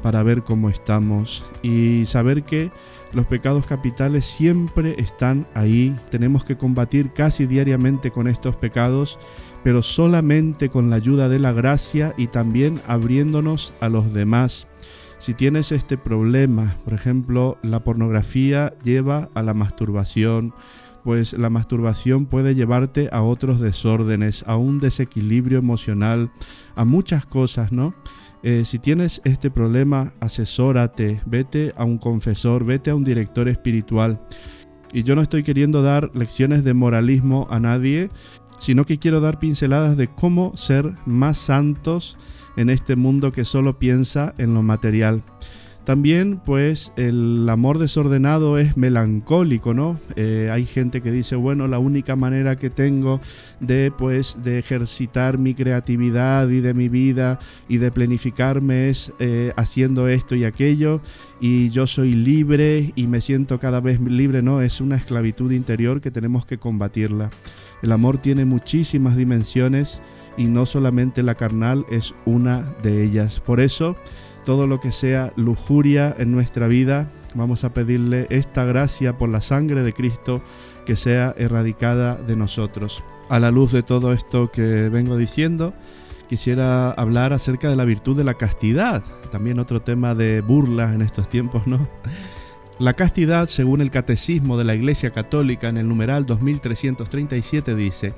para 0.02 0.24
ver 0.24 0.42
cómo 0.42 0.70
estamos 0.70 1.44
y 1.62 2.04
saber 2.06 2.42
que 2.42 2.72
los 3.12 3.26
pecados 3.26 3.64
capitales 3.64 4.24
siempre 4.24 4.96
están 4.98 5.46
ahí. 5.54 5.96
Tenemos 6.10 6.44
que 6.44 6.56
combatir 6.56 7.12
casi 7.12 7.46
diariamente 7.46 8.10
con 8.10 8.26
estos 8.26 8.56
pecados, 8.56 9.20
pero 9.62 9.82
solamente 9.82 10.68
con 10.68 10.90
la 10.90 10.96
ayuda 10.96 11.28
de 11.28 11.38
la 11.38 11.52
gracia 11.52 12.12
y 12.16 12.26
también 12.26 12.80
abriéndonos 12.88 13.72
a 13.80 13.88
los 13.88 14.12
demás. 14.12 14.66
Si 15.20 15.34
tienes 15.34 15.70
este 15.70 15.98
problema, 15.98 16.76
por 16.82 16.94
ejemplo, 16.94 17.58
la 17.62 17.84
pornografía 17.84 18.72
lleva 18.82 19.28
a 19.34 19.42
la 19.42 19.52
masturbación, 19.52 20.54
pues 21.04 21.34
la 21.34 21.50
masturbación 21.50 22.24
puede 22.24 22.54
llevarte 22.54 23.10
a 23.12 23.20
otros 23.20 23.60
desórdenes, 23.60 24.44
a 24.46 24.56
un 24.56 24.80
desequilibrio 24.80 25.58
emocional, 25.58 26.32
a 26.74 26.86
muchas 26.86 27.26
cosas, 27.26 27.70
¿no? 27.70 27.94
Eh, 28.42 28.64
si 28.64 28.78
tienes 28.78 29.20
este 29.24 29.50
problema, 29.50 30.14
asesórate, 30.20 31.20
vete 31.26 31.74
a 31.76 31.84
un 31.84 31.98
confesor, 31.98 32.64
vete 32.64 32.88
a 32.88 32.94
un 32.94 33.04
director 33.04 33.46
espiritual. 33.46 34.22
Y 34.90 35.02
yo 35.02 35.14
no 35.16 35.20
estoy 35.20 35.42
queriendo 35.42 35.82
dar 35.82 36.10
lecciones 36.14 36.64
de 36.64 36.72
moralismo 36.72 37.46
a 37.50 37.60
nadie, 37.60 38.08
sino 38.58 38.86
que 38.86 38.98
quiero 38.98 39.20
dar 39.20 39.38
pinceladas 39.38 39.98
de 39.98 40.08
cómo 40.08 40.56
ser 40.56 40.94
más 41.04 41.36
santos 41.36 42.16
en 42.56 42.70
este 42.70 42.96
mundo 42.96 43.32
que 43.32 43.44
solo 43.44 43.78
piensa 43.78 44.34
en 44.38 44.54
lo 44.54 44.62
material. 44.62 45.22
También 45.84 46.40
pues 46.44 46.92
el 46.96 47.48
amor 47.48 47.78
desordenado 47.78 48.58
es 48.58 48.76
melancólico, 48.76 49.72
¿no? 49.72 49.98
Eh, 50.14 50.50
hay 50.52 50.66
gente 50.66 51.00
que 51.00 51.10
dice, 51.10 51.36
bueno, 51.36 51.68
la 51.68 51.78
única 51.78 52.16
manera 52.16 52.56
que 52.56 52.68
tengo 52.68 53.18
de 53.60 53.90
pues 53.90 54.36
de 54.42 54.58
ejercitar 54.58 55.38
mi 55.38 55.54
creatividad 55.54 56.48
y 56.50 56.60
de 56.60 56.74
mi 56.74 56.90
vida 56.90 57.38
y 57.66 57.78
de 57.78 57.90
planificarme 57.90 58.90
es 58.90 59.12
eh, 59.20 59.52
haciendo 59.56 60.06
esto 60.06 60.36
y 60.36 60.44
aquello 60.44 61.00
y 61.40 61.70
yo 61.70 61.86
soy 61.86 62.12
libre 62.12 62.92
y 62.94 63.06
me 63.06 63.22
siento 63.22 63.58
cada 63.58 63.80
vez 63.80 64.00
libre, 64.00 64.42
¿no? 64.42 64.60
Es 64.60 64.82
una 64.82 64.96
esclavitud 64.96 65.50
interior 65.50 66.02
que 66.02 66.10
tenemos 66.10 66.44
que 66.44 66.58
combatirla. 66.58 67.30
El 67.82 67.92
amor 67.92 68.18
tiene 68.18 68.44
muchísimas 68.44 69.16
dimensiones 69.16 70.02
y 70.40 70.44
no 70.44 70.64
solamente 70.64 71.22
la 71.22 71.34
carnal 71.34 71.84
es 71.90 72.14
una 72.24 72.62
de 72.82 73.04
ellas. 73.04 73.40
Por 73.40 73.60
eso, 73.60 73.94
todo 74.46 74.66
lo 74.66 74.80
que 74.80 74.90
sea 74.90 75.34
lujuria 75.36 76.16
en 76.18 76.32
nuestra 76.32 76.66
vida, 76.66 77.10
vamos 77.34 77.62
a 77.62 77.74
pedirle 77.74 78.26
esta 78.30 78.64
gracia 78.64 79.18
por 79.18 79.28
la 79.28 79.42
sangre 79.42 79.82
de 79.82 79.92
Cristo 79.92 80.40
que 80.86 80.96
sea 80.96 81.34
erradicada 81.36 82.16
de 82.16 82.36
nosotros. 82.36 83.04
A 83.28 83.38
la 83.38 83.50
luz 83.50 83.72
de 83.72 83.82
todo 83.82 84.14
esto 84.14 84.50
que 84.50 84.88
vengo 84.88 85.18
diciendo, 85.18 85.74
quisiera 86.26 86.90
hablar 86.90 87.34
acerca 87.34 87.68
de 87.68 87.76
la 87.76 87.84
virtud 87.84 88.16
de 88.16 88.24
la 88.24 88.34
castidad, 88.34 89.02
también 89.30 89.58
otro 89.58 89.82
tema 89.82 90.14
de 90.14 90.40
burla 90.40 90.94
en 90.94 91.02
estos 91.02 91.28
tiempos, 91.28 91.66
¿no? 91.66 91.86
La 92.78 92.94
castidad, 92.94 93.44
según 93.44 93.82
el 93.82 93.90
Catecismo 93.90 94.56
de 94.56 94.64
la 94.64 94.74
Iglesia 94.74 95.10
Católica 95.10 95.68
en 95.68 95.76
el 95.76 95.86
numeral 95.86 96.24
2337, 96.24 97.74
dice, 97.74 98.14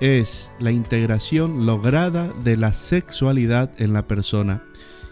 es 0.00 0.50
la 0.58 0.70
integración 0.70 1.66
lograda 1.66 2.32
de 2.44 2.56
la 2.56 2.72
sexualidad 2.72 3.70
en 3.78 3.92
la 3.92 4.06
persona 4.06 4.62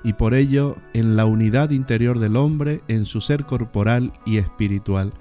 y 0.05 0.13
por 0.13 0.35
ello 0.35 0.77
en 0.95 1.17
la 1.17 1.27
unidad 1.27 1.71
interior 1.71 2.19
del 2.21 2.37
hombre 2.37 2.83
en 2.87 3.07
su 3.07 3.21
ser 3.21 3.45
corporal 3.45 4.13
y 4.25 4.39
espiritual. 4.39 5.13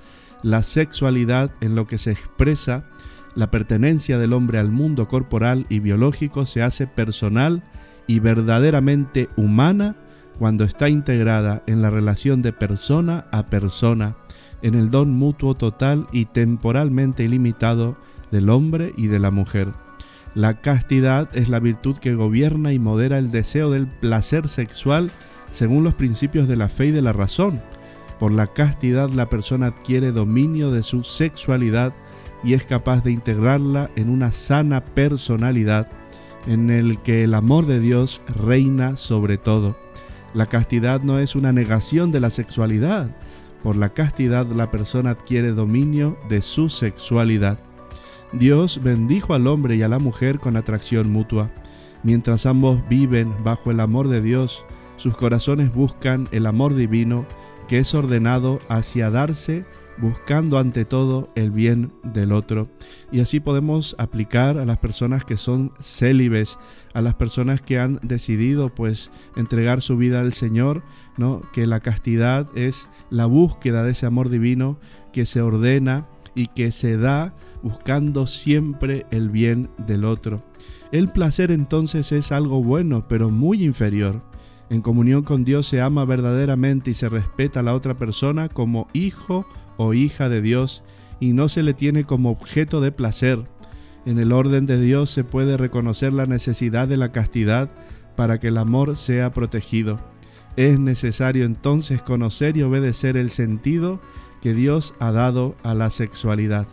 La 0.44 0.62
sexualidad 0.62 1.52
en 1.62 1.74
lo 1.74 1.88
que 1.88 1.98
se 1.98 2.12
expresa 2.12 2.86
la 3.34 3.52
pertenencia 3.52 4.18
del 4.18 4.34
hombre 4.34 4.60
al 4.60 4.70
mundo 4.70 5.08
corporal 5.08 5.66
y 5.70 5.80
biológico 5.80 6.46
se 6.46 6.62
hace 6.62 6.88
personal 6.88 7.64
y 8.08 8.20
verdaderamente 8.20 9.30
humana 9.36 9.96
cuando 10.38 10.64
está 10.64 10.90
integrada 10.90 11.64
en 11.66 11.82
la 11.82 11.90
relación 11.90 12.42
de 12.42 12.54
persona 12.54 13.26
a 13.32 13.48
persona, 13.48 14.16
en 14.62 14.76
el 14.76 14.92
don 14.92 15.12
mutuo 15.12 15.56
total 15.56 16.08
y 16.12 16.26
temporalmente 16.26 17.24
ilimitado 17.24 17.98
del 18.32 18.50
hombre 18.50 18.94
y 18.98 19.08
de 19.08 19.20
la 19.20 19.32
mujer. 19.32 19.74
La 20.34 20.60
castidad 20.62 21.30
es 21.34 21.48
la 21.48 21.60
virtud 21.60 21.98
que 21.98 22.14
gobierna 22.14 22.74
y 22.74 22.80
modera 22.80 23.18
el 23.18 23.32
deseo 23.32 23.72
del 23.72 23.88
placer 23.88 24.50
sexual 24.50 25.12
según 25.52 25.84
los 25.84 25.96
principios 25.96 26.48
de 26.48 26.58
la 26.58 26.68
fe 26.68 26.88
y 26.88 26.92
de 26.92 27.02
la 27.02 27.14
razón. 27.14 27.62
Por 28.20 28.32
la 28.32 28.48
castidad 28.48 29.10
la 29.10 29.30
persona 29.30 29.68
adquiere 29.68 30.12
dominio 30.12 30.72
de 30.72 30.84
su 30.84 31.04
sexualidad 31.04 31.94
y 32.44 32.54
es 32.54 32.66
capaz 32.66 33.04
de 33.04 33.12
integrarla 33.12 33.90
en 33.96 34.10
una 34.10 34.32
sana 34.32 34.84
personalidad 34.84 35.88
en 36.48 36.70
el 36.70 37.02
que 37.02 37.24
el 37.24 37.34
amor 37.34 37.66
de 37.66 37.80
Dios 37.80 38.22
reina 38.28 38.98
sobre 38.98 39.38
todo. 39.38 39.78
La 40.34 40.48
castidad 40.48 41.02
no 41.02 41.20
es 41.20 41.36
una 41.36 41.54
negación 41.54 42.12
de 42.12 42.20
la 42.20 42.30
sexualidad. 42.30 43.16
Por 43.64 43.78
la 43.78 43.94
castidad 43.94 44.46
la 44.48 44.70
persona 44.70 45.12
adquiere 45.12 45.52
dominio 45.52 46.18
de 46.30 46.42
su 46.42 46.70
sexualidad. 46.70 47.58
Dios 48.38 48.82
bendijo 48.84 49.34
al 49.34 49.48
hombre 49.48 49.78
y 49.78 49.82
a 49.82 49.88
la 49.88 49.98
mujer 49.98 50.40
con 50.40 50.58
atracción 50.58 51.10
mutua. 51.10 51.52
Mientras 52.04 52.46
ambos 52.46 52.82
viven 52.90 53.34
bajo 53.44 53.72
el 53.72 53.80
amor 53.80 54.10
de 54.10 54.22
Dios, 54.22 54.66
sus 54.98 55.16
corazones 55.16 55.74
buscan 55.74 56.28
el 56.32 56.46
amor 56.46 56.76
divino 56.76 57.26
que 57.70 57.80
es 57.80 57.94
ordenado 57.96 58.60
hacia 58.68 59.10
darse 59.10 59.66
buscando 59.98 60.58
ante 60.58 60.84
todo 60.84 61.30
el 61.36 61.52
bien 61.52 61.94
del 62.04 62.34
otro. 62.34 62.68
Y 63.12 63.22
así 63.22 63.40
podemos 63.40 63.96
aplicar 63.98 64.58
a 64.58 64.66
las 64.66 64.80
personas 64.80 65.24
que 65.24 65.38
son 65.38 65.72
célibes, 65.80 66.58
a 66.94 67.02
las 67.02 67.16
personas 67.16 67.62
que 67.62 67.80
han 67.80 68.00
decidido 68.04 68.76
pues 68.76 69.12
entregar 69.38 69.82
su 69.82 69.96
vida 69.96 70.20
al 70.20 70.34
Señor, 70.34 70.84
¿no? 71.18 71.42
Que 71.54 71.66
la 71.66 71.80
castidad 71.80 72.48
es 72.56 72.90
la 73.10 73.26
búsqueda 73.26 73.84
de 73.84 73.92
ese 73.92 74.06
amor 74.06 74.28
divino 74.28 74.78
que 75.14 75.26
se 75.26 75.42
ordena 75.42 76.08
y 76.36 76.48
que 76.48 76.74
se 76.74 76.98
da 76.98 77.34
buscando 77.66 78.28
siempre 78.28 79.08
el 79.10 79.32
bien 79.32 79.72
del 79.88 80.06
otro. 80.06 80.44
El 80.92 81.08
placer 81.08 81.50
entonces 81.50 82.12
es 82.12 82.32
algo 82.32 82.62
bueno, 82.62 83.08
pero 83.08 83.32
muy 83.32 83.64
inferior. 83.64 84.22
En 84.70 84.84
comunión 84.84 85.24
con 85.24 85.44
Dios 85.44 85.66
se 85.66 85.82
ama 85.82 86.06
verdaderamente 86.06 86.92
y 86.92 86.94
se 86.94 87.10
respeta 87.10 87.62
a 87.62 87.64
la 87.64 87.74
otra 87.74 87.98
persona 87.98 88.50
como 88.50 88.88
hijo 88.94 89.48
o 89.78 89.96
hija 89.96 90.30
de 90.30 90.44
Dios 90.44 90.84
y 91.20 91.34
no 91.34 91.50
se 91.50 91.64
le 91.64 91.74
tiene 91.74 92.04
como 92.04 92.30
objeto 92.30 92.82
de 92.82 92.92
placer. 92.92 93.44
En 94.06 94.20
el 94.20 94.32
orden 94.32 94.68
de 94.68 94.80
Dios 94.80 95.10
se 95.10 95.24
puede 95.24 95.58
reconocer 95.58 96.14
la 96.14 96.28
necesidad 96.28 96.88
de 96.88 96.98
la 96.98 97.12
castidad 97.12 97.72
para 98.16 98.40
que 98.40 98.50
el 98.50 98.60
amor 98.60 98.96
sea 98.96 99.34
protegido. 99.34 100.00
Es 100.56 100.80
necesario 100.80 101.46
entonces 101.46 102.04
conocer 102.04 102.58
y 102.58 102.62
obedecer 102.62 103.18
el 103.18 103.32
sentido 103.32 104.00
que 104.44 104.54
Dios 104.54 104.94
ha 105.00 105.12
dado 105.12 105.56
a 105.64 105.74
la 105.74 105.90
sexualidad. 105.90 106.68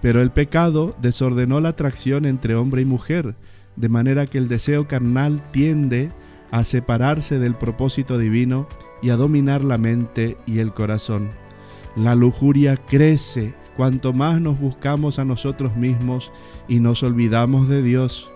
Pero 0.00 0.22
el 0.22 0.30
pecado 0.30 0.96
desordenó 1.00 1.60
la 1.60 1.70
atracción 1.70 2.24
entre 2.24 2.54
hombre 2.54 2.82
y 2.82 2.84
mujer, 2.84 3.34
de 3.76 3.88
manera 3.88 4.26
que 4.26 4.38
el 4.38 4.48
deseo 4.48 4.88
carnal 4.88 5.42
tiende 5.52 6.10
a 6.50 6.64
separarse 6.64 7.38
del 7.38 7.54
propósito 7.54 8.18
divino 8.18 8.66
y 9.02 9.10
a 9.10 9.16
dominar 9.16 9.62
la 9.62 9.78
mente 9.78 10.36
y 10.46 10.58
el 10.58 10.72
corazón. 10.72 11.30
La 11.96 12.14
lujuria 12.14 12.76
crece 12.76 13.54
cuanto 13.76 14.12
más 14.12 14.40
nos 14.40 14.58
buscamos 14.58 15.18
a 15.18 15.24
nosotros 15.24 15.76
mismos 15.76 16.32
y 16.68 16.80
nos 16.80 17.02
olvidamos 17.02 17.68
de 17.68 17.82
Dios. 17.82 18.30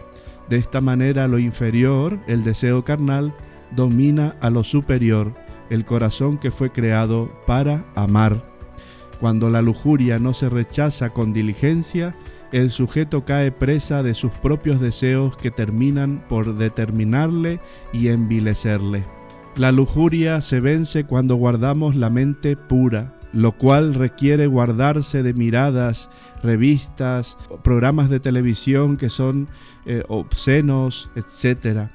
De 0.49 0.57
esta 0.57 0.81
manera 0.81 1.29
lo 1.29 1.39
inferior, 1.39 2.19
el 2.27 2.45
deseo 2.45 2.85
carnal, 2.85 3.35
domina 3.75 4.37
a 4.41 4.51
lo 4.51 4.65
superior, 4.65 5.35
el 5.71 5.85
corazón 5.85 6.39
que 6.39 6.51
fue 6.51 6.71
creado 6.71 7.31
para 7.47 7.85
amar. 7.95 8.54
Cuando 9.21 9.51
la 9.51 9.63
lujuria 9.63 10.19
no 10.19 10.35
se 10.35 10.49
rechaza 10.49 11.11
con 11.11 11.33
diligencia, 11.33 12.15
el 12.53 12.71
sujeto 12.71 13.25
cae 13.25 13.51
presa 13.53 14.03
de 14.03 14.15
sus 14.15 14.31
propios 14.31 14.81
deseos 14.81 15.37
que 15.37 15.51
terminan 15.51 16.25
por 16.29 16.57
determinarle 16.57 17.61
y 17.93 18.09
envilecerle. 18.09 19.05
La 19.57 19.73
lujuria 19.73 20.41
se 20.41 20.61
vence 20.61 21.05
cuando 21.05 21.37
guardamos 21.37 21.95
la 21.95 22.11
mente 22.11 22.57
pura, 22.57 23.15
lo 23.33 23.53
cual 23.53 23.95
requiere 23.95 24.47
guardarse 24.47 25.23
de 25.23 25.35
miradas, 25.35 26.11
revistas, 26.43 27.37
programas 27.63 28.11
de 28.11 28.21
televisión 28.21 28.97
que 28.97 29.11
son 29.11 29.49
eh, 29.87 30.03
obscenos, 30.09 31.11
etc. 31.17 31.89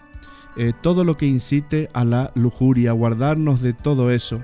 Eh, 0.57 0.74
todo 0.82 1.05
lo 1.05 1.15
que 1.15 1.26
incite 1.26 1.89
a 1.93 2.03
la 2.03 2.32
lujuria, 2.36 2.91
guardarnos 2.91 3.61
de 3.61 3.74
todo 3.74 4.11
eso 4.11 4.39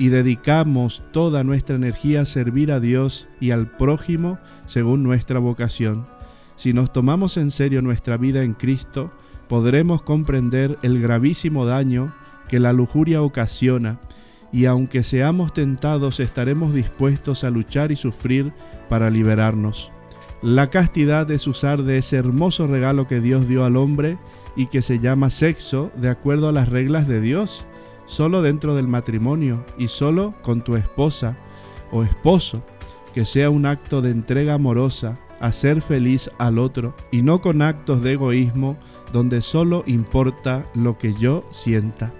y 0.00 0.08
dedicamos 0.08 1.02
toda 1.12 1.44
nuestra 1.44 1.76
energía 1.76 2.22
a 2.22 2.24
servir 2.24 2.72
a 2.72 2.80
Dios 2.80 3.28
y 3.38 3.50
al 3.50 3.70
prójimo 3.70 4.38
según 4.64 5.02
nuestra 5.02 5.38
vocación. 5.40 6.06
Si 6.56 6.72
nos 6.72 6.90
tomamos 6.90 7.36
en 7.36 7.50
serio 7.50 7.82
nuestra 7.82 8.16
vida 8.16 8.42
en 8.42 8.54
Cristo, 8.54 9.12
podremos 9.46 10.00
comprender 10.00 10.78
el 10.80 11.02
gravísimo 11.02 11.66
daño 11.66 12.14
que 12.48 12.60
la 12.60 12.72
lujuria 12.72 13.20
ocasiona 13.20 14.00
y 14.50 14.64
aunque 14.64 15.02
seamos 15.02 15.52
tentados 15.52 16.18
estaremos 16.18 16.72
dispuestos 16.72 17.44
a 17.44 17.50
luchar 17.50 17.92
y 17.92 17.96
sufrir 17.96 18.54
para 18.88 19.10
liberarnos. 19.10 19.92
La 20.40 20.68
castidad 20.68 21.30
es 21.30 21.46
usar 21.46 21.82
de 21.82 21.98
ese 21.98 22.16
hermoso 22.16 22.66
regalo 22.66 23.06
que 23.06 23.20
Dios 23.20 23.48
dio 23.48 23.66
al 23.66 23.76
hombre 23.76 24.16
y 24.56 24.68
que 24.68 24.80
se 24.80 24.98
llama 24.98 25.28
sexo 25.28 25.92
de 25.96 26.08
acuerdo 26.08 26.48
a 26.48 26.52
las 26.52 26.70
reglas 26.70 27.06
de 27.06 27.20
Dios, 27.20 27.66
solo 28.10 28.42
dentro 28.42 28.74
del 28.74 28.88
matrimonio 28.88 29.64
y 29.78 29.86
solo 29.86 30.34
con 30.42 30.62
tu 30.62 30.74
esposa 30.74 31.36
o 31.92 32.02
esposo, 32.02 32.60
que 33.14 33.24
sea 33.24 33.50
un 33.50 33.66
acto 33.66 34.02
de 34.02 34.10
entrega 34.10 34.54
amorosa, 34.54 35.16
hacer 35.38 35.80
feliz 35.80 36.28
al 36.38 36.58
otro 36.58 36.92
y 37.12 37.22
no 37.22 37.40
con 37.40 37.62
actos 37.62 38.02
de 38.02 38.12
egoísmo 38.12 38.76
donde 39.12 39.42
solo 39.42 39.84
importa 39.86 40.66
lo 40.74 40.98
que 40.98 41.14
yo 41.14 41.44
sienta. 41.52 42.12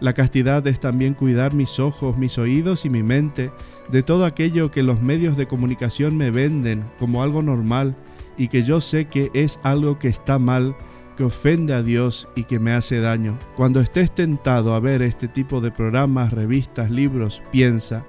La 0.00 0.12
castidad 0.12 0.66
es 0.66 0.80
también 0.80 1.14
cuidar 1.14 1.54
mis 1.54 1.80
ojos, 1.80 2.18
mis 2.18 2.36
oídos 2.36 2.84
y 2.84 2.90
mi 2.90 3.02
mente 3.02 3.52
de 3.88 4.02
todo 4.02 4.26
aquello 4.26 4.70
que 4.70 4.82
los 4.82 5.00
medios 5.00 5.38
de 5.38 5.46
comunicación 5.46 6.14
me 6.14 6.30
venden 6.30 6.84
como 6.98 7.22
algo 7.22 7.42
normal 7.42 7.96
y 8.36 8.48
que 8.48 8.64
yo 8.64 8.82
sé 8.82 9.06
que 9.06 9.30
es 9.32 9.60
algo 9.62 9.98
que 9.98 10.08
está 10.08 10.38
mal, 10.38 10.76
que 11.16 11.24
ofende 11.24 11.74
a 11.74 11.82
Dios 11.82 12.28
y 12.34 12.44
que 12.44 12.58
me 12.58 12.72
hace 12.72 13.00
daño. 13.00 13.38
Cuando 13.56 13.80
estés 13.80 14.14
tentado 14.14 14.74
a 14.74 14.80
ver 14.80 15.02
este 15.02 15.28
tipo 15.28 15.60
de 15.60 15.70
programas, 15.70 16.32
revistas, 16.32 16.90
libros, 16.90 17.42
piensa, 17.50 18.04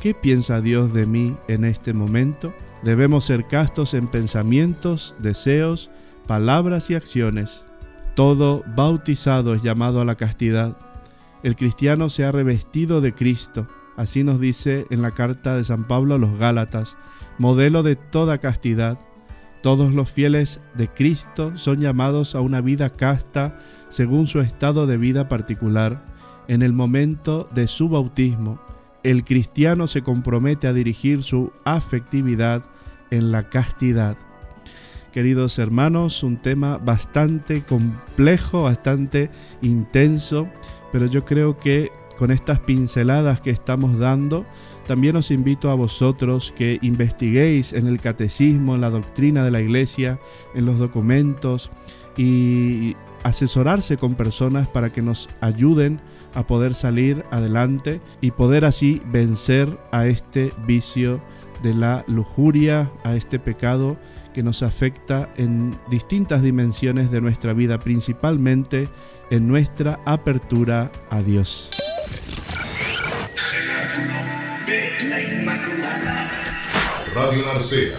¿qué 0.00 0.14
piensa 0.14 0.60
Dios 0.60 0.92
de 0.92 1.06
mí 1.06 1.36
en 1.48 1.64
este 1.64 1.92
momento? 1.92 2.54
Debemos 2.82 3.24
ser 3.24 3.46
castos 3.46 3.94
en 3.94 4.06
pensamientos, 4.06 5.14
deseos, 5.18 5.90
palabras 6.26 6.90
y 6.90 6.94
acciones. 6.94 7.64
Todo 8.14 8.62
bautizado 8.76 9.54
es 9.54 9.62
llamado 9.62 10.00
a 10.00 10.04
la 10.04 10.16
castidad. 10.16 10.76
El 11.42 11.56
cristiano 11.56 12.08
se 12.08 12.24
ha 12.24 12.32
revestido 12.32 13.00
de 13.00 13.14
Cristo, 13.14 13.68
así 13.96 14.24
nos 14.24 14.40
dice 14.40 14.86
en 14.90 15.02
la 15.02 15.12
carta 15.12 15.56
de 15.56 15.64
San 15.64 15.86
Pablo 15.86 16.14
a 16.14 16.18
los 16.18 16.38
Gálatas, 16.38 16.96
modelo 17.38 17.82
de 17.82 17.96
toda 17.96 18.38
castidad. 18.38 18.98
Todos 19.62 19.92
los 19.92 20.10
fieles 20.10 20.60
de 20.74 20.88
Cristo 20.88 21.56
son 21.56 21.80
llamados 21.80 22.34
a 22.34 22.40
una 22.40 22.60
vida 22.60 22.90
casta 22.90 23.58
según 23.88 24.26
su 24.26 24.40
estado 24.40 24.86
de 24.86 24.96
vida 24.96 25.28
particular. 25.28 26.04
En 26.46 26.62
el 26.62 26.72
momento 26.72 27.48
de 27.54 27.66
su 27.66 27.88
bautismo, 27.88 28.60
el 29.02 29.24
cristiano 29.24 29.86
se 29.86 30.02
compromete 30.02 30.66
a 30.66 30.72
dirigir 30.72 31.22
su 31.22 31.52
afectividad 31.64 32.64
en 33.10 33.32
la 33.32 33.48
castidad. 33.48 34.16
Queridos 35.12 35.58
hermanos, 35.58 36.22
un 36.22 36.36
tema 36.36 36.78
bastante 36.78 37.62
complejo, 37.62 38.64
bastante 38.64 39.30
intenso 39.62 40.48
pero 40.92 41.06
yo 41.06 41.24
creo 41.24 41.58
que 41.58 41.90
con 42.16 42.30
estas 42.30 42.60
pinceladas 42.60 43.40
que 43.40 43.50
estamos 43.50 43.98
dando, 43.98 44.44
también 44.88 45.16
os 45.16 45.30
invito 45.30 45.70
a 45.70 45.74
vosotros 45.74 46.50
que 46.56 46.78
investiguéis 46.80 47.74
en 47.74 47.86
el 47.86 48.00
catecismo, 48.00 48.74
en 48.74 48.80
la 48.80 48.88
doctrina 48.88 49.44
de 49.44 49.50
la 49.50 49.60
iglesia, 49.60 50.18
en 50.54 50.64
los 50.64 50.78
documentos 50.78 51.70
y 52.16 52.96
asesorarse 53.22 53.98
con 53.98 54.14
personas 54.14 54.66
para 54.66 54.90
que 54.90 55.02
nos 55.02 55.28
ayuden 55.42 56.00
a 56.34 56.46
poder 56.46 56.72
salir 56.72 57.22
adelante 57.30 58.00
y 58.22 58.30
poder 58.30 58.64
así 58.64 59.02
vencer 59.12 59.78
a 59.92 60.06
este 60.06 60.52
vicio 60.66 61.20
de 61.62 61.74
la 61.74 62.02
lujuria, 62.08 62.90
a 63.04 63.14
este 63.14 63.38
pecado 63.38 63.98
que 64.32 64.42
nos 64.42 64.62
afecta 64.62 65.28
en 65.36 65.78
distintas 65.90 66.42
dimensiones 66.42 67.10
de 67.10 67.20
nuestra 67.20 67.52
vida, 67.52 67.78
principalmente 67.78 68.88
en 69.30 69.48
nuestra 69.48 70.00
apertura 70.06 70.90
a 71.10 71.20
Dios. 71.20 71.70
Radio 77.18 77.44
Narcea. 77.46 77.98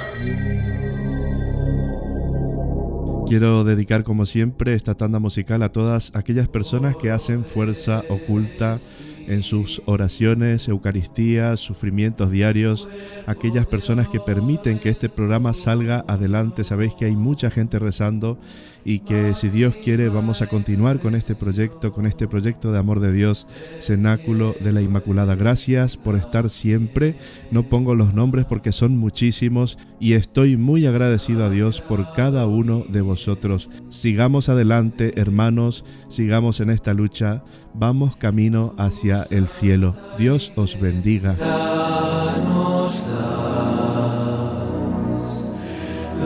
Quiero 3.28 3.66
dedicar 3.66 4.04
como 4.06 4.26
siempre 4.26 4.76
esta 4.76 4.96
tanda 4.96 5.20
musical 5.20 5.62
a 5.62 5.74
todas 5.74 6.16
aquellas 6.16 6.48
personas 6.48 6.96
que 6.96 7.12
hacen 7.12 7.44
fuerza 7.44 8.06
oculta 8.08 8.80
en 9.28 9.44
sus 9.44 9.82
oraciones, 9.86 10.70
eucaristías, 10.70 11.60
sufrimientos 11.60 12.32
diarios, 12.32 12.88
aquellas 13.28 13.66
personas 13.66 14.08
que 14.08 14.22
permiten 14.22 14.80
que 14.80 14.88
este 14.88 15.10
programa 15.10 15.54
salga 15.54 16.06
adelante. 16.08 16.64
Sabéis 16.64 16.96
que 16.96 17.04
hay 17.04 17.18
mucha 17.18 17.52
gente 17.52 17.78
rezando 17.78 18.40
y 18.84 19.00
que 19.00 19.36
si 19.36 19.50
Dios 19.50 19.76
quiere 19.76 20.10
vamos 20.10 20.42
a 20.42 20.48
continuar 20.48 21.00
con 21.00 21.16
este 21.16 21.36
proyecto, 21.36 21.92
con 21.92 22.06
este 22.06 22.28
proyecto 22.28 22.72
de 22.72 22.80
amor 22.80 23.00
de 23.00 23.12
Dios, 23.12 23.48
Cenáculo 23.82 24.56
de 24.60 24.72
la 24.72 24.82
Inmaculada. 24.82 25.36
Gracias 25.36 25.98
por 25.98 26.16
estar 26.16 26.50
siempre. 26.50 27.16
No 27.52 27.64
pongo 27.64 27.96
los 27.96 28.14
nombres 28.14 28.46
porque 28.46 28.72
son 28.72 28.98
muchísimos 28.98 29.78
y 30.00 30.14
estoy 30.14 30.58
muy 30.58 30.86
agradecido 30.86 31.46
a 31.46 31.50
Dios 31.50 31.82
por 31.82 32.14
cada 32.14 32.48
uno 32.48 32.86
de 32.90 33.02
vosotros. 33.02 33.70
Sigamos 33.90 34.50
adelante, 34.50 35.14
hermanos, 35.20 35.86
sigamos 36.10 36.60
en 36.60 36.70
esta 36.70 36.94
lucha. 36.94 37.44
Vamos 37.74 38.16
camino 38.16 38.74
hacia 38.78 39.28
el 39.30 39.48
cielo. 39.48 39.96
Dios 40.18 40.52
os 40.56 40.80
bendiga. 40.80 41.38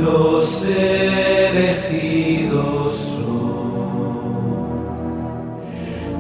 Los 0.02 0.66
elegidos 0.66 1.94
son 2.96 3.24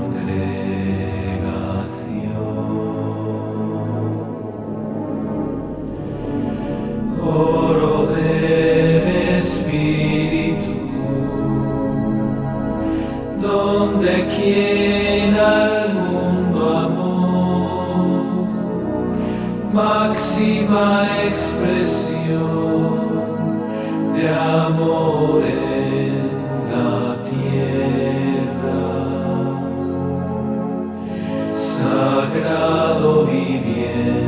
Oro 7.23 8.07
del 8.07 9.07
Espíritu, 9.37 10.79
donde 13.43 14.13
quien 14.35 15.35
al 15.37 15.95
mundo 15.95 16.59
amó, 16.87 17.19
máxima 20.39 21.09
expresión 21.27 22.39
de 24.15 24.29
amor 24.29 25.43
en 25.45 26.29
la 26.71 27.17
tierra, 27.29 28.81
sagrado 31.57 33.27
viviente 33.27 34.28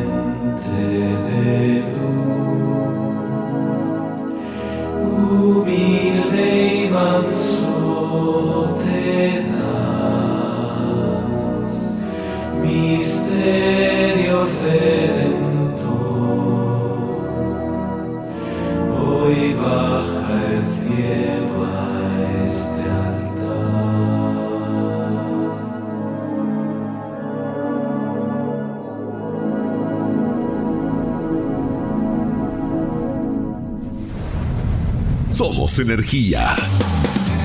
Somos 35.70 35.88
energía. 35.88 36.56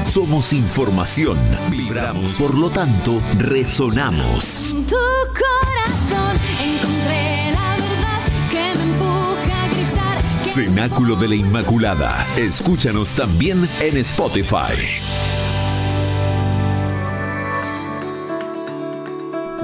Somos 0.03 0.53
información. 0.53 1.37
Vibramos, 1.69 2.33
por 2.33 2.57
lo 2.57 2.71
tanto, 2.71 3.21
resonamos. 3.37 4.73
En 4.73 4.83
tu 4.87 4.95
corazón 4.95 6.35
encontré 6.59 7.51
la 7.51 7.75
verdad 7.75 8.49
que 8.49 8.77
me 8.77 8.83
empuja 8.83 9.63
a 9.63 9.67
gritar. 9.67 10.21
Cenáculo 10.43 11.15
de 11.17 11.27
la 11.27 11.35
Inmaculada. 11.35 12.27
Escúchanos 12.35 13.13
también 13.13 13.69
en 13.79 13.97
Spotify. 13.97 14.73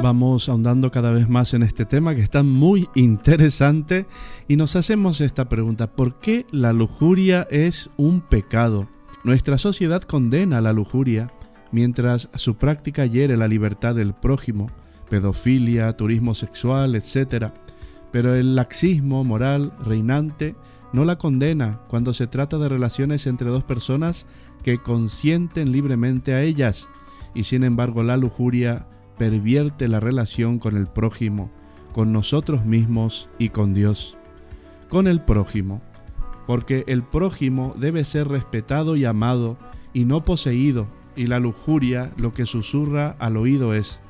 Vamos 0.03 0.49
ahondando 0.49 0.91
cada 0.91 1.11
vez 1.11 1.27
más 1.29 1.55
en 1.55 1.63
este 1.63 1.85
tema 1.85 2.13
que 2.13 2.21
está 2.21 2.43
muy 2.43 2.89
interesante 2.93 4.05
y 4.51 4.57
nos 4.57 4.75
hacemos 4.75 5.21
esta 5.21 5.47
pregunta, 5.47 5.95
¿por 5.95 6.19
qué 6.19 6.45
la 6.51 6.73
lujuria 6.73 7.47
es 7.49 7.89
un 7.95 8.19
pecado? 8.19 8.89
Nuestra 9.23 9.57
sociedad 9.57 10.01
condena 10.01 10.59
la 10.59 10.73
lujuria 10.73 11.31
mientras 11.71 12.27
su 12.35 12.55
práctica 12.55 13.05
hiere 13.05 13.37
la 13.37 13.47
libertad 13.47 13.95
del 13.95 14.13
prójimo, 14.13 14.69
pedofilia, 15.09 15.95
turismo 15.95 16.35
sexual, 16.35 16.95
etc. 16.95 17.53
Pero 18.11 18.35
el 18.35 18.57
laxismo 18.57 19.23
moral 19.23 19.71
reinante 19.85 20.57
no 20.91 21.05
la 21.05 21.17
condena 21.17 21.79
cuando 21.87 22.13
se 22.13 22.27
trata 22.27 22.57
de 22.57 22.67
relaciones 22.67 23.27
entre 23.27 23.47
dos 23.47 23.63
personas 23.63 24.25
que 24.63 24.79
consienten 24.79 25.71
libremente 25.71 26.33
a 26.33 26.41
ellas 26.41 26.89
y 27.33 27.45
sin 27.45 27.63
embargo 27.63 28.03
la 28.03 28.17
lujuria 28.17 28.85
pervierte 29.17 29.87
la 29.87 30.01
relación 30.01 30.59
con 30.59 30.75
el 30.75 30.87
prójimo, 30.87 31.49
con 31.93 32.11
nosotros 32.11 32.65
mismos 32.65 33.29
y 33.39 33.47
con 33.47 33.73
Dios. 33.73 34.17
Con 34.91 35.07
el 35.07 35.21
prójimo, 35.21 35.81
porque 36.45 36.83
el 36.85 37.01
prójimo 37.01 37.73
debe 37.77 38.03
ser 38.03 38.27
respetado 38.27 38.97
y 38.97 39.05
amado 39.05 39.57
y 39.93 40.03
no 40.03 40.25
poseído, 40.25 40.85
y 41.15 41.27
la 41.27 41.39
lujuria 41.39 42.11
lo 42.17 42.33
que 42.33 42.45
susurra 42.45 43.15
al 43.17 43.37
oído 43.37 43.73
es, 43.73 44.01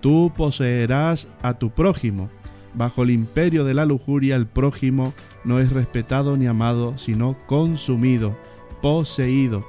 tú 0.00 0.32
poseerás 0.34 1.28
a 1.42 1.58
tu 1.58 1.68
prójimo. 1.68 2.30
Bajo 2.72 3.02
el 3.02 3.10
imperio 3.10 3.64
de 3.64 3.74
la 3.74 3.84
lujuria 3.84 4.36
el 4.36 4.46
prójimo 4.46 5.12
no 5.44 5.60
es 5.60 5.70
respetado 5.70 6.38
ni 6.38 6.46
amado, 6.46 6.96
sino 6.96 7.36
consumido, 7.46 8.34
poseído. 8.80 9.66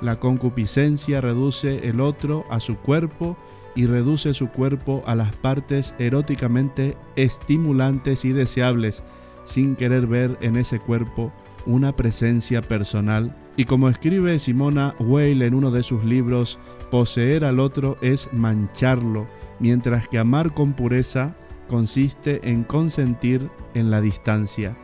La 0.00 0.18
concupiscencia 0.18 1.20
reduce 1.20 1.90
el 1.90 2.00
otro 2.00 2.46
a 2.48 2.60
su 2.60 2.76
cuerpo 2.78 3.36
y 3.74 3.84
reduce 3.84 4.32
su 4.32 4.48
cuerpo 4.48 5.02
a 5.04 5.14
las 5.14 5.36
partes 5.36 5.94
eróticamente 5.98 6.96
estimulantes 7.16 8.24
y 8.24 8.32
deseables, 8.32 9.04
sin 9.46 9.74
querer 9.74 10.06
ver 10.06 10.36
en 10.42 10.56
ese 10.56 10.78
cuerpo 10.78 11.32
una 11.64 11.96
presencia 11.96 12.60
personal. 12.62 13.34
Y 13.56 13.64
como 13.64 13.88
escribe 13.88 14.38
Simona 14.38 14.94
Weil 15.00 15.42
en 15.42 15.54
uno 15.54 15.70
de 15.70 15.82
sus 15.82 16.04
libros, 16.04 16.58
poseer 16.90 17.44
al 17.44 17.58
otro 17.58 17.96
es 18.02 18.30
mancharlo, 18.32 19.26
mientras 19.58 20.08
que 20.08 20.18
amar 20.18 20.52
con 20.52 20.74
pureza 20.74 21.34
consiste 21.68 22.50
en 22.50 22.64
consentir 22.64 23.50
en 23.74 23.90
la 23.90 24.00
distancia. 24.00 24.76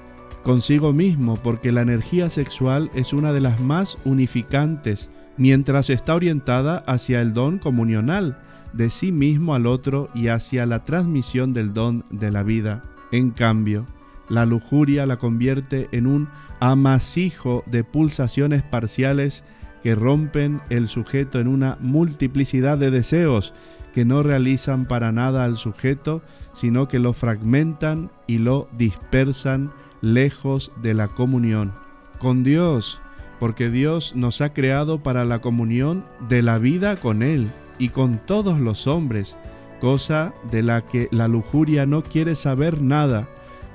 Consigo 0.42 0.92
mismo, 0.92 1.36
porque 1.36 1.70
la 1.70 1.82
energía 1.82 2.28
sexual 2.28 2.90
es 2.94 3.12
una 3.12 3.32
de 3.32 3.40
las 3.40 3.60
más 3.60 3.98
unificantes, 4.04 5.10
mientras 5.36 5.88
está 5.88 6.14
orientada 6.14 6.78
hacia 6.86 7.20
el 7.20 7.32
don 7.32 7.58
comunional, 7.58 8.40
de 8.72 8.90
sí 8.90 9.12
mismo 9.12 9.54
al 9.54 9.66
otro 9.66 10.08
y 10.14 10.28
hacia 10.28 10.66
la 10.66 10.82
transmisión 10.82 11.52
del 11.52 11.74
don 11.74 12.04
de 12.10 12.32
la 12.32 12.42
vida. 12.42 12.82
En 13.12 13.30
cambio, 13.30 13.86
la 14.28 14.46
lujuria 14.46 15.06
la 15.06 15.18
convierte 15.18 15.88
en 15.92 16.06
un 16.06 16.28
amasijo 16.60 17.64
de 17.66 17.84
pulsaciones 17.84 18.62
parciales 18.62 19.44
que 19.82 19.94
rompen 19.94 20.60
el 20.70 20.88
sujeto 20.88 21.40
en 21.40 21.48
una 21.48 21.76
multiplicidad 21.80 22.78
de 22.78 22.90
deseos 22.90 23.52
que 23.92 24.04
no 24.04 24.22
realizan 24.22 24.86
para 24.86 25.12
nada 25.12 25.44
al 25.44 25.56
sujeto, 25.56 26.22
sino 26.52 26.88
que 26.88 26.98
lo 26.98 27.12
fragmentan 27.12 28.10
y 28.26 28.38
lo 28.38 28.68
dispersan 28.76 29.72
lejos 30.00 30.72
de 30.80 30.94
la 30.94 31.08
comunión. 31.08 31.72
Con 32.18 32.42
Dios, 32.42 33.00
porque 33.38 33.70
Dios 33.70 34.14
nos 34.14 34.40
ha 34.40 34.52
creado 34.52 35.02
para 35.02 35.24
la 35.24 35.40
comunión 35.40 36.04
de 36.28 36.42
la 36.42 36.58
vida 36.58 36.96
con 36.96 37.22
Él 37.22 37.50
y 37.78 37.88
con 37.90 38.18
todos 38.18 38.60
los 38.60 38.86
hombres, 38.86 39.36
cosa 39.80 40.32
de 40.50 40.62
la 40.62 40.82
que 40.82 41.08
la 41.10 41.28
lujuria 41.28 41.86
no 41.86 42.02
quiere 42.02 42.34
saber 42.36 42.80
nada, 42.80 43.28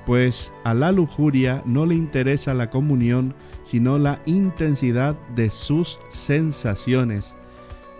pues 0.08 0.54
a 0.64 0.72
la 0.72 0.90
lujuria 0.90 1.62
no 1.66 1.84
le 1.84 1.94
interesa 1.94 2.54
la 2.54 2.70
comunión, 2.70 3.34
sino 3.62 3.98
la 3.98 4.22
intensidad 4.24 5.18
de 5.34 5.50
sus 5.50 6.00
sensaciones. 6.08 7.36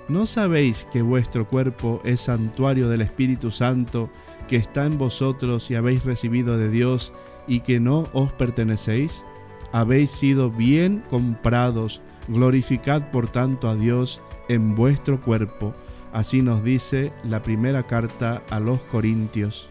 ¿No 0.08 0.24
sabéis 0.24 0.88
que 0.90 1.02
vuestro 1.02 1.46
cuerpo 1.46 2.00
es 2.04 2.22
santuario 2.22 2.88
del 2.88 3.02
Espíritu 3.02 3.50
Santo 3.50 4.08
que 4.48 4.56
está 4.56 4.86
en 4.86 4.96
vosotros 4.96 5.70
y 5.70 5.74
habéis 5.74 6.02
recibido 6.02 6.56
de 6.56 6.70
Dios 6.70 7.12
y 7.46 7.60
que 7.60 7.78
no 7.78 8.08
os 8.14 8.32
pertenecéis? 8.32 9.22
Habéis 9.70 10.10
sido 10.10 10.50
bien 10.50 11.04
comprados, 11.10 12.00
glorificad 12.26 13.10
por 13.10 13.28
tanto 13.28 13.68
a 13.68 13.76
Dios 13.76 14.22
en 14.48 14.74
vuestro 14.74 15.20
cuerpo. 15.20 15.74
Así 16.14 16.40
nos 16.40 16.64
dice 16.64 17.12
la 17.22 17.42
primera 17.42 17.82
carta 17.82 18.42
a 18.48 18.60
los 18.60 18.80
Corintios. 18.80 19.68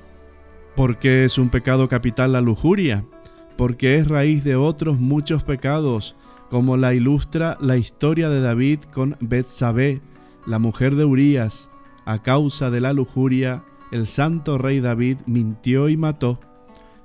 ¿Por 0.78 1.00
qué 1.00 1.26
es 1.26 1.40
un 1.40 1.50
pecado 1.50 1.90
capital 1.90 2.34
la 2.34 2.42
lujuria? 2.42 3.04
Porque 3.58 3.96
es 3.96 4.08
raíz 4.08 4.44
de 4.44 4.56
otros 4.56 5.00
muchos 5.00 5.44
pecados, 5.44 6.16
como 6.52 6.78
la 6.78 6.94
ilustra 6.94 7.58
la 7.60 7.78
historia 7.78 8.30
de 8.30 8.42
David 8.42 8.82
con 8.94 9.18
Betsabé, 9.20 10.02
la 10.46 10.60
mujer 10.60 10.94
de 10.94 11.04
Urías. 11.04 11.68
A 12.06 12.22
causa 12.22 12.70
de 12.70 12.80
la 12.80 12.94
lujuria, 12.94 13.64
el 13.92 14.06
santo 14.06 14.60
rey 14.60 14.80
David 14.80 15.18
mintió 15.26 15.90
y 15.90 15.98
mató. 15.98 16.40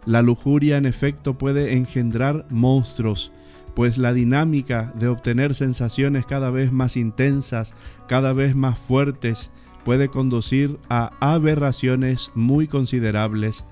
La 0.05 0.21
lujuria 0.21 0.77
en 0.77 0.85
efecto 0.85 1.39
puede 1.39 1.73
engendrar 1.73 2.45
monstruos, 2.51 3.33
pues 3.75 3.97
la 3.97 4.13
dinámica 4.13 4.93
de 4.99 5.09
obtener 5.09 5.55
sensaciones 5.55 6.27
cada 6.27 6.51
vez 6.51 6.73
más 6.73 6.99
intensas, 6.99 7.75
cada 8.07 8.35
vez 8.35 8.55
más 8.55 8.79
fuertes, 8.79 9.51
puede 9.85 10.09
conducir 10.09 10.79
a 10.89 11.13
aberraciones 11.21 12.31
muy 12.35 12.67
considerables. 12.67 13.65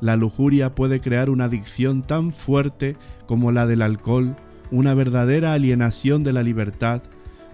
La 0.00 0.16
lujuria 0.16 0.74
puede 0.74 1.00
crear 1.00 1.30
una 1.30 1.44
adicción 1.44 2.02
tan 2.02 2.32
fuerte 2.32 2.96
como 3.26 3.52
la 3.52 3.66
del 3.66 3.82
alcohol, 3.82 4.36
una 4.70 4.94
verdadera 4.94 5.52
alienación 5.52 6.22
de 6.22 6.32
la 6.32 6.42
libertad, 6.42 7.02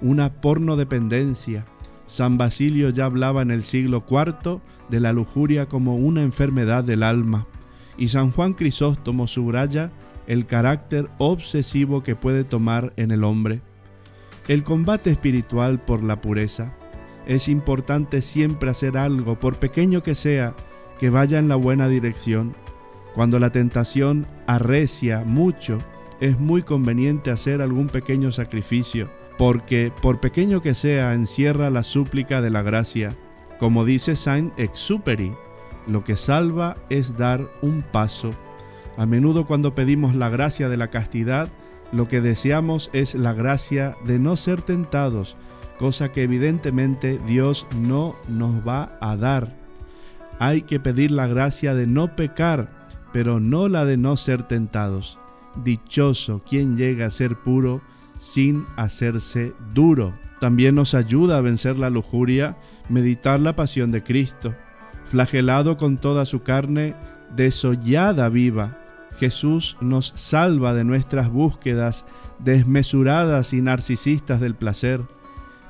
una 0.00 0.40
pornodependencia. 0.40 1.64
San 2.06 2.36
Basilio 2.36 2.90
ya 2.90 3.06
hablaba 3.06 3.42
en 3.42 3.50
el 3.50 3.62
siglo 3.62 4.04
IV 4.08 4.60
de 4.90 5.00
la 5.00 5.12
lujuria 5.12 5.66
como 5.66 5.96
una 5.96 6.22
enfermedad 6.22 6.84
del 6.84 7.02
alma, 7.02 7.46
y 7.96 8.08
San 8.08 8.30
Juan 8.32 8.54
Crisóstomo 8.54 9.26
subraya 9.26 9.92
el 10.26 10.46
carácter 10.46 11.08
obsesivo 11.18 12.02
que 12.02 12.16
puede 12.16 12.44
tomar 12.44 12.92
en 12.96 13.10
el 13.10 13.24
hombre. 13.24 13.60
El 14.48 14.62
combate 14.62 15.10
espiritual 15.10 15.80
por 15.80 16.02
la 16.02 16.20
pureza. 16.20 16.74
Es 17.26 17.48
importante 17.48 18.22
siempre 18.22 18.70
hacer 18.70 18.96
algo, 18.96 19.38
por 19.38 19.56
pequeño 19.56 20.02
que 20.02 20.14
sea, 20.14 20.54
que 20.98 21.10
vaya 21.10 21.38
en 21.38 21.48
la 21.48 21.56
buena 21.56 21.88
dirección. 21.88 22.54
Cuando 23.14 23.38
la 23.38 23.50
tentación 23.50 24.26
arrecia 24.46 25.24
mucho, 25.24 25.78
es 26.20 26.38
muy 26.38 26.62
conveniente 26.62 27.30
hacer 27.30 27.60
algún 27.60 27.88
pequeño 27.88 28.32
sacrificio, 28.32 29.08
porque 29.38 29.92
por 30.02 30.20
pequeño 30.20 30.62
que 30.62 30.74
sea, 30.74 31.14
encierra 31.14 31.70
la 31.70 31.82
súplica 31.82 32.40
de 32.40 32.50
la 32.50 32.62
gracia. 32.62 33.16
Como 33.58 33.84
dice 33.84 34.16
Saint-Exupéry, 34.16 35.32
lo 35.86 36.04
que 36.04 36.16
salva 36.16 36.76
es 36.88 37.16
dar 37.16 37.50
un 37.60 37.82
paso 37.82 38.30
a 38.96 39.06
menudo 39.06 39.46
cuando 39.46 39.74
pedimos 39.74 40.14
la 40.14 40.28
gracia 40.28 40.68
de 40.68 40.76
la 40.76 40.88
castidad, 40.90 41.48
lo 41.92 42.08
que 42.08 42.20
deseamos 42.20 42.90
es 42.92 43.14
la 43.14 43.32
gracia 43.32 43.96
de 44.04 44.18
no 44.18 44.36
ser 44.36 44.62
tentados, 44.62 45.36
cosa 45.78 46.12
que 46.12 46.22
evidentemente 46.22 47.20
Dios 47.26 47.66
no 47.76 48.16
nos 48.28 48.66
va 48.66 48.96
a 49.00 49.16
dar. 49.16 49.56
Hay 50.38 50.62
que 50.62 50.80
pedir 50.80 51.10
la 51.10 51.26
gracia 51.26 51.74
de 51.74 51.86
no 51.86 52.16
pecar, 52.16 52.70
pero 53.12 53.40
no 53.40 53.68
la 53.68 53.84
de 53.84 53.96
no 53.96 54.16
ser 54.16 54.42
tentados. 54.42 55.18
Dichoso 55.64 56.42
quien 56.48 56.76
llega 56.76 57.06
a 57.06 57.10
ser 57.10 57.36
puro 57.36 57.82
sin 58.18 58.64
hacerse 58.76 59.54
duro. 59.74 60.14
También 60.40 60.74
nos 60.74 60.94
ayuda 60.94 61.38
a 61.38 61.42
vencer 61.42 61.78
la 61.78 61.90
lujuria 61.90 62.56
meditar 62.88 63.38
la 63.38 63.54
pasión 63.54 63.90
de 63.90 64.02
Cristo, 64.02 64.54
flagelado 65.04 65.76
con 65.76 65.98
toda 65.98 66.26
su 66.26 66.42
carne, 66.42 66.94
desollada 67.36 68.28
viva 68.28 68.82
Jesús 69.18 69.76
nos 69.80 70.12
salva 70.16 70.74
de 70.74 70.84
nuestras 70.84 71.30
búsquedas 71.30 72.04
desmesuradas 72.38 73.52
y 73.52 73.62
narcisistas 73.62 74.40
del 74.40 74.54
placer, 74.54 75.02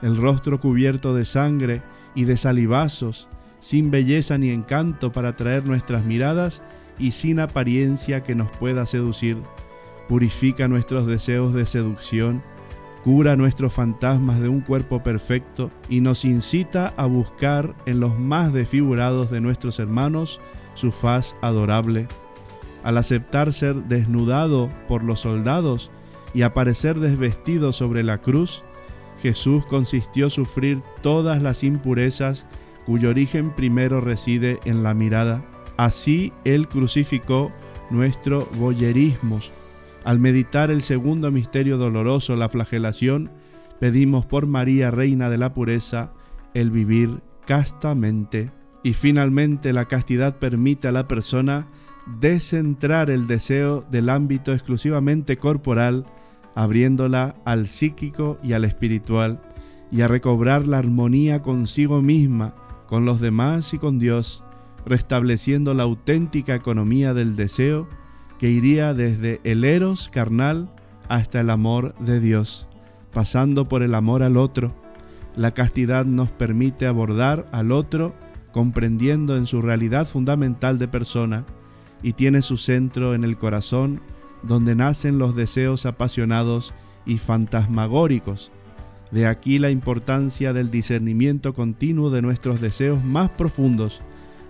el 0.03 0.16
rostro 0.16 0.61
cubierto 0.61 1.14
de 1.14 1.24
sangre 1.24 1.82
y 2.14 2.24
de 2.24 2.36
salivazos, 2.36 3.28
sin 3.61 3.90
belleza 3.90 4.38
ni 4.38 4.50
encanto 4.50 5.12
para 5.12 5.30
atraer 5.30 5.64
nuestras 5.64 6.05
miradas 6.05 6.62
y 6.98 7.12
sin 7.12 7.40
apariencia 7.40 8.22
que 8.22 8.34
nos 8.34 8.50
pueda 8.50 8.86
seducir. 8.86 9.38
Purifica 10.09 10.68
nuestros 10.68 11.07
deseos 11.07 11.55
de 11.55 11.64
seducción, 11.64 12.42
cura 13.05 13.36
nuestros 13.36 13.72
fantasmas 13.72 14.40
de 14.40 14.48
un 14.48 14.61
cuerpo 14.61 15.03
perfecto 15.03 15.70
y 15.88 16.00
nos 16.00 16.24
incita 16.24 16.92
a 16.96 17.07
buscar 17.07 17.74
en 17.86 18.00
los 18.00 18.18
más 18.18 18.53
desfigurados 18.53 19.30
de 19.30 19.40
nuestros 19.40 19.78
hermanos 19.78 20.40
su 20.74 20.92
faz 20.92 21.36
adorable 21.40 22.09
al 22.82 22.98
aceptar 22.98 23.53
ser 23.53 23.76
desnudado 23.84 24.70
por 24.88 25.03
los 25.03 25.20
soldados 25.20 25.90
y 26.34 26.42
aparecer 26.42 26.98
desvestido 26.98 27.72
sobre 27.72 28.03
la 28.03 28.18
cruz, 28.18 28.64
Jesús 29.23 29.64
consistió 29.66 30.29
sufrir 30.31 30.83
todas 31.01 31.41
las 31.41 31.62
impurezas 31.62 32.45
cuyo 32.85 33.11
origen 33.11 33.51
primero 33.51 34.01
reside 34.01 34.59
en 34.64 34.83
la 34.83 34.95
mirada. 34.95 35.45
Así 35.77 36.33
Él 36.45 36.66
crucificó 36.66 37.53
nuestro 37.91 38.49
boyerismo. 38.57 39.39
Al 40.03 40.18
meditar 40.18 40.73
el 40.73 40.83
segundo 40.83 41.31
misterio 41.31 41.79
doloroso, 41.79 42.35
la 42.35 42.49
flagelación, 42.49 43.31
pedimos 43.79 44.27
por 44.27 44.49
María, 44.49 44.91
Reina 44.91 45.31
de 45.31 45.39
la 45.39 45.55
Pureza, 45.55 46.11
el 46.55 46.73
vivir 46.73 47.20
castamente. 47.47 48.51
Y 48.83 48.95
finalmente 48.95 49.73
la 49.73 49.85
castidad 49.85 50.39
permite 50.39 50.89
a 50.89 50.93
la 50.93 51.07
persona 51.07 51.68
descentrar 52.20 53.11
el 53.11 53.29
deseo 53.29 53.85
del 53.89 54.09
ámbito 54.09 54.53
exclusivamente 54.53 55.37
corporal, 55.37 56.07
abriéndola 56.55 57.36
al 57.44 57.66
psíquico 57.66 58.38
y 58.42 58.53
al 58.53 58.64
espiritual, 58.64 59.40
y 59.90 60.00
a 60.00 60.09
recobrar 60.09 60.66
la 60.66 60.78
armonía 60.78 61.42
consigo 61.42 62.00
misma, 62.03 62.55
con 62.86 63.05
los 63.05 63.20
demás 63.20 63.72
y 63.74 63.78
con 63.78 63.98
Dios, 63.98 64.42
restableciendo 64.84 65.74
la 65.74 65.84
auténtica 65.84 66.55
economía 66.55 67.14
del 67.14 67.36
deseo 67.36 67.88
que 68.38 68.50
iría 68.50 68.94
desde 68.94 69.40
el 69.44 69.64
eros 69.64 70.09
carnal 70.09 70.74
hasta 71.09 71.40
el 71.40 71.50
amor 71.50 71.94
de 72.00 72.20
Dios, 72.20 72.68
pasando 73.12 73.68
por 73.68 73.82
el 73.82 73.94
amor 73.94 74.22
al 74.22 74.36
otro. 74.36 74.74
La 75.36 75.53
castidad 75.53 76.05
nos 76.07 76.30
permite 76.30 76.86
abordar 76.86 77.48
al 77.53 77.70
otro 77.70 78.14
comprendiendo 78.50 79.36
en 79.36 79.46
su 79.46 79.62
realidad 79.62 80.07
fundamental 80.07 80.78
de 80.78 80.88
persona, 80.88 81.44
y 82.03 82.14
tiene 82.14 82.42
su 82.42 82.57
centro 82.57 83.14
en 83.14 83.24
el 83.24 83.38
corazón, 83.38 84.00
donde 84.43 84.74
nacen 84.74 85.18
los 85.18 85.34
deseos 85.34 85.86
apasionados 85.86 86.74
y 87.07 87.18
fantasmagóricos. 87.18 88.51
De 89.11 89.26
aquí 89.26 89.59
la 89.59 89.70
importancia 89.70 90.53
del 90.53 90.70
discernimiento 90.70 91.53
continuo 91.53 92.11
de 92.11 92.22
nuestros 92.22 92.61
deseos 92.61 93.05
más 93.05 93.30
profundos, 93.30 94.01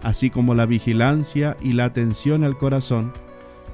así 0.02 0.30
como 0.30 0.54
la 0.54 0.66
vigilancia 0.66 1.56
y 1.60 1.72
la 1.72 1.84
atención 1.84 2.44
al 2.44 2.56
corazón. 2.56 3.12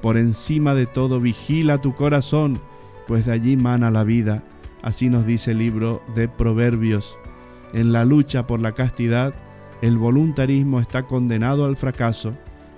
Por 0.01 0.17
encima 0.17 0.73
de 0.73 0.85
todo, 0.85 1.19
vigila 1.19 1.79
tu 1.79 1.93
corazón, 1.93 2.59
pues 3.07 3.25
de 3.25 3.33
allí 3.33 3.57
mana 3.57 3.91
la 3.91 4.03
vida. 4.03 4.43
Así 4.81 5.09
nos 5.09 5.25
dice 5.25 5.51
el 5.51 5.59
libro 5.59 6.01
de 6.15 6.27
Proverbios. 6.27 7.17
En 7.73 7.91
la 7.91 8.05
lucha 8.05 8.47
por 8.47 8.59
la 8.59 8.71
castidad, 8.71 9.33
el 9.81 9.97
voluntarismo 9.97 10.79
está 10.79 11.05
condenado 11.05 11.65
al 11.65 11.77
fracaso 11.77 12.33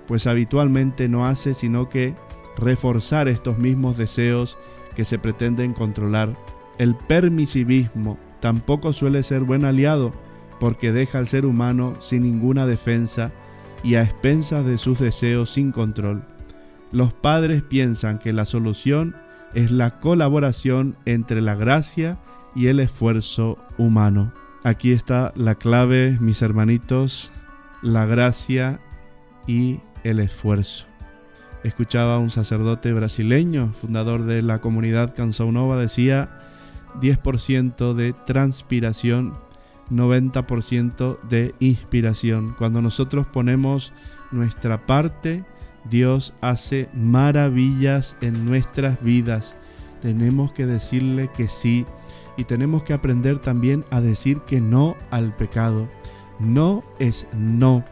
pues 0.06 0.26
habitualmente 0.26 1.08
no 1.08 1.26
hace 1.26 1.54
sino 1.54 1.88
que 1.88 2.14
reforzar 2.56 3.28
estos 3.28 3.58
mismos 3.58 3.96
deseos 3.96 4.58
que 4.94 5.04
se 5.04 5.18
pretenden 5.18 5.72
controlar. 5.72 6.36
El 6.78 6.94
permisivismo 6.94 8.18
tampoco 8.40 8.92
suele 8.92 9.22
ser 9.22 9.42
buen 9.42 9.64
aliado 9.64 10.12
porque 10.60 10.92
deja 10.92 11.18
al 11.18 11.28
ser 11.28 11.46
humano 11.46 11.96
sin 12.00 12.22
ninguna 12.22 12.66
defensa 12.66 13.32
y 13.82 13.96
a 13.96 14.02
expensas 14.02 14.64
de 14.64 14.78
sus 14.78 14.98
deseos 14.98 15.50
sin 15.50 15.72
control. 15.72 16.24
Los 16.92 17.12
padres 17.12 17.62
piensan 17.62 18.18
que 18.18 18.32
la 18.32 18.44
solución 18.44 19.16
es 19.54 19.70
la 19.70 19.98
colaboración 20.00 20.96
entre 21.04 21.40
la 21.40 21.54
gracia 21.54 22.18
y 22.54 22.66
el 22.66 22.80
esfuerzo 22.80 23.58
humano. 23.78 24.32
Aquí 24.64 24.92
está 24.92 25.32
la 25.34 25.56
clave, 25.56 26.16
mis 26.20 26.42
hermanitos, 26.42 27.32
la 27.82 28.06
gracia 28.06 28.80
y 29.46 29.80
el 30.04 30.20
esfuerzo. 30.20 30.91
Escuchaba 31.64 32.16
a 32.16 32.18
un 32.18 32.30
sacerdote 32.30 32.92
brasileño, 32.92 33.72
fundador 33.72 34.24
de 34.24 34.42
la 34.42 34.60
comunidad 34.60 35.14
Cansaunova, 35.14 35.76
decía 35.76 36.40
10% 37.00 37.94
de 37.94 38.12
transpiración, 38.12 39.34
90% 39.90 41.20
de 41.22 41.54
inspiración. 41.60 42.54
Cuando 42.58 42.82
nosotros 42.82 43.26
ponemos 43.26 43.92
nuestra 44.32 44.86
parte, 44.86 45.44
Dios 45.88 46.34
hace 46.40 46.88
maravillas 46.94 48.16
en 48.20 48.44
nuestras 48.44 49.00
vidas. 49.02 49.54
Tenemos 50.00 50.50
que 50.52 50.66
decirle 50.66 51.30
que 51.34 51.46
sí 51.46 51.86
y 52.36 52.44
tenemos 52.44 52.82
que 52.82 52.92
aprender 52.92 53.38
también 53.38 53.84
a 53.90 54.00
decir 54.00 54.40
que 54.40 54.60
no 54.60 54.96
al 55.10 55.36
pecado. 55.36 55.88
No 56.40 56.82
es 56.98 57.28
no 57.32 57.84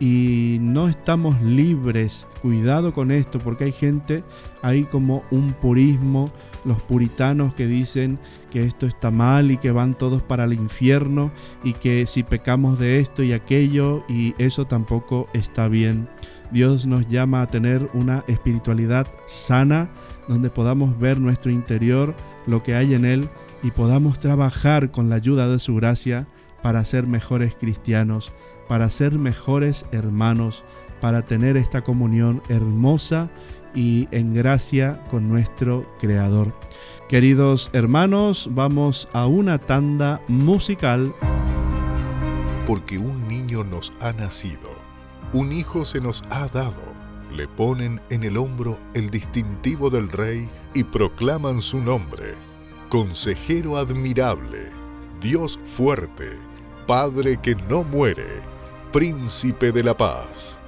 y 0.00 0.58
no 0.60 0.88
estamos 0.88 1.40
libres. 1.42 2.26
Cuidado 2.42 2.92
con 2.92 3.10
esto, 3.10 3.38
porque 3.38 3.64
hay 3.64 3.72
gente, 3.72 4.22
hay 4.62 4.84
como 4.84 5.22
un 5.30 5.52
purismo, 5.52 6.30
los 6.64 6.80
puritanos 6.82 7.54
que 7.54 7.66
dicen 7.66 8.18
que 8.50 8.64
esto 8.64 8.86
está 8.86 9.10
mal 9.10 9.50
y 9.50 9.56
que 9.56 9.70
van 9.70 9.96
todos 9.96 10.22
para 10.22 10.44
el 10.44 10.52
infierno 10.52 11.30
y 11.62 11.72
que 11.72 12.06
si 12.06 12.22
pecamos 12.22 12.78
de 12.78 13.00
esto 13.00 13.22
y 13.22 13.32
aquello 13.32 14.04
y 14.08 14.34
eso 14.38 14.66
tampoco 14.66 15.28
está 15.32 15.68
bien. 15.68 16.08
Dios 16.50 16.86
nos 16.86 17.08
llama 17.08 17.42
a 17.42 17.50
tener 17.50 17.88
una 17.94 18.24
espiritualidad 18.28 19.06
sana 19.26 19.90
donde 20.28 20.50
podamos 20.50 20.98
ver 20.98 21.18
nuestro 21.18 21.50
interior, 21.50 22.14
lo 22.46 22.62
que 22.62 22.74
hay 22.74 22.94
en 22.94 23.04
él 23.04 23.28
y 23.62 23.70
podamos 23.70 24.20
trabajar 24.20 24.90
con 24.90 25.08
la 25.08 25.16
ayuda 25.16 25.48
de 25.48 25.58
su 25.58 25.74
gracia 25.74 26.26
para 26.62 26.84
ser 26.84 27.06
mejores 27.06 27.56
cristianos, 27.56 28.32
para 28.68 28.90
ser 28.90 29.18
mejores 29.18 29.86
hermanos, 29.92 30.64
para 31.00 31.22
tener 31.26 31.56
esta 31.56 31.82
comunión 31.82 32.42
hermosa 32.48 33.30
y 33.74 34.08
en 34.10 34.34
gracia 34.34 35.02
con 35.10 35.28
nuestro 35.28 35.86
Creador. 36.00 36.52
Queridos 37.08 37.70
hermanos, 37.72 38.48
vamos 38.52 39.08
a 39.12 39.26
una 39.26 39.58
tanda 39.58 40.20
musical. 40.28 41.14
Porque 42.66 42.98
un 42.98 43.28
niño 43.28 43.64
nos 43.64 43.92
ha 44.00 44.12
nacido, 44.12 44.70
un 45.32 45.52
hijo 45.52 45.84
se 45.84 46.00
nos 46.00 46.22
ha 46.30 46.48
dado. 46.48 46.94
Le 47.32 47.48
ponen 47.48 48.00
en 48.10 48.22
el 48.22 48.36
hombro 48.36 48.78
el 48.94 49.10
distintivo 49.10 49.90
del 49.90 50.08
rey 50.08 50.48
y 50.72 50.84
proclaman 50.84 51.60
su 51.60 51.80
nombre 51.80 52.34
Consejero 52.94 53.76
admirable, 53.76 54.68
Dios 55.20 55.58
fuerte, 55.66 56.38
Padre 56.86 57.40
que 57.42 57.56
no 57.56 57.82
muere, 57.82 58.40
Príncipe 58.94 59.72
de 59.72 59.82
la 59.82 59.96
paz. 59.96 60.60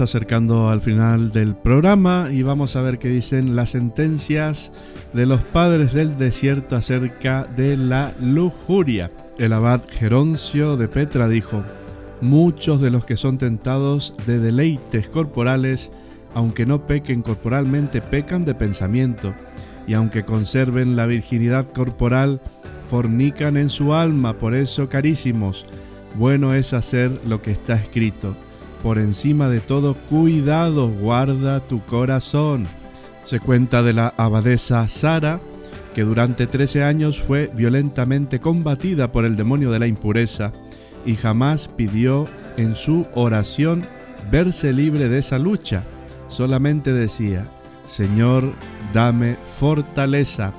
Acercando 0.00 0.68
al 0.68 0.80
final 0.80 1.32
del 1.32 1.54
programa 1.54 2.28
y 2.30 2.42
vamos 2.42 2.76
a 2.76 2.82
ver 2.82 2.98
qué 2.98 3.08
dicen 3.08 3.56
las 3.56 3.70
sentencias 3.70 4.72
de 5.12 5.26
los 5.26 5.40
padres 5.42 5.92
del 5.92 6.16
desierto 6.16 6.76
acerca 6.76 7.44
de 7.44 7.76
la 7.76 8.14
lujuria. 8.20 9.10
El 9.38 9.52
abad 9.52 9.82
Geroncio 9.88 10.76
de 10.76 10.88
Petra 10.88 11.28
dijo, 11.28 11.62
muchos 12.20 12.80
de 12.80 12.90
los 12.90 13.04
que 13.04 13.16
son 13.16 13.38
tentados 13.38 14.14
de 14.26 14.38
deleites 14.38 15.08
corporales, 15.08 15.90
aunque 16.34 16.66
no 16.66 16.86
pequen 16.86 17.22
corporalmente, 17.22 18.00
pecan 18.00 18.44
de 18.44 18.54
pensamiento 18.54 19.34
y 19.86 19.94
aunque 19.94 20.24
conserven 20.24 20.96
la 20.96 21.06
virginidad 21.06 21.66
corporal, 21.68 22.40
fornican 22.88 23.56
en 23.56 23.70
su 23.70 23.94
alma. 23.94 24.38
Por 24.38 24.54
eso, 24.54 24.88
carísimos, 24.88 25.66
bueno 26.16 26.54
es 26.54 26.72
hacer 26.72 27.20
lo 27.26 27.42
que 27.42 27.52
está 27.52 27.76
escrito. 27.76 28.36
Por 28.86 29.00
encima 29.00 29.48
de 29.48 29.58
todo, 29.58 29.94
cuidado, 29.94 30.88
guarda 30.88 31.58
tu 31.58 31.84
corazón. 31.86 32.68
Se 33.24 33.40
cuenta 33.40 33.82
de 33.82 33.92
la 33.92 34.14
abadesa 34.16 34.86
Sara, 34.86 35.40
que 35.92 36.02
durante 36.02 36.46
13 36.46 36.84
años 36.84 37.20
fue 37.20 37.50
violentamente 37.52 38.38
combatida 38.38 39.10
por 39.10 39.24
el 39.24 39.34
demonio 39.34 39.72
de 39.72 39.80
la 39.80 39.88
impureza 39.88 40.52
y 41.04 41.16
jamás 41.16 41.66
pidió 41.66 42.28
en 42.56 42.76
su 42.76 43.08
oración 43.16 43.84
verse 44.30 44.72
libre 44.72 45.08
de 45.08 45.18
esa 45.18 45.40
lucha. 45.40 45.82
Solamente 46.28 46.92
decía, 46.92 47.48
Señor, 47.88 48.52
dame 48.94 49.36
fortaleza. 49.58 50.52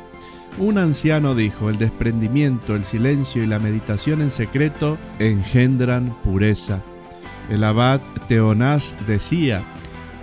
Un 0.57 0.79
anciano 0.79 1.33
dijo, 1.33 1.69
el 1.69 1.77
desprendimiento, 1.77 2.75
el 2.75 2.83
silencio 2.83 3.41
y 3.41 3.47
la 3.47 3.59
meditación 3.59 4.21
en 4.21 4.31
secreto 4.31 4.97
engendran 5.17 6.13
pureza. 6.23 6.81
El 7.49 7.63
abad 7.63 8.01
Teonás 8.27 8.95
decía, 9.05 9.63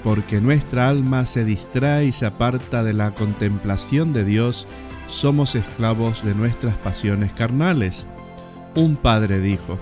porque 0.02 0.40
nuestra 0.40 0.88
alma 0.88 1.24
se 1.24 1.44
distrae 1.44 2.06
y 2.06 2.12
se 2.12 2.26
aparta 2.26 2.84
de 2.84 2.92
la 2.92 3.14
contemplación 3.14 4.12
de 4.12 4.24
Dios, 4.24 4.68
somos 5.06 5.54
esclavos 5.54 6.24
de 6.24 6.34
nuestras 6.34 6.76
pasiones 6.76 7.32
carnales. 7.32 8.06
Un 8.74 8.96
padre 8.96 9.40
dijo, 9.40 9.78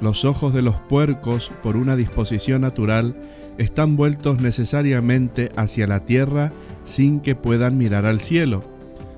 los 0.00 0.24
ojos 0.24 0.54
de 0.54 0.62
los 0.62 0.76
puercos, 0.76 1.52
por 1.62 1.76
una 1.76 1.96
disposición 1.96 2.62
natural, 2.62 3.14
están 3.58 3.96
vueltos 3.96 4.40
necesariamente 4.40 5.52
hacia 5.56 5.86
la 5.86 6.00
tierra 6.00 6.52
sin 6.84 7.20
que 7.20 7.34
puedan 7.34 7.76
mirar 7.76 8.06
al 8.06 8.18
cielo. 8.18 8.64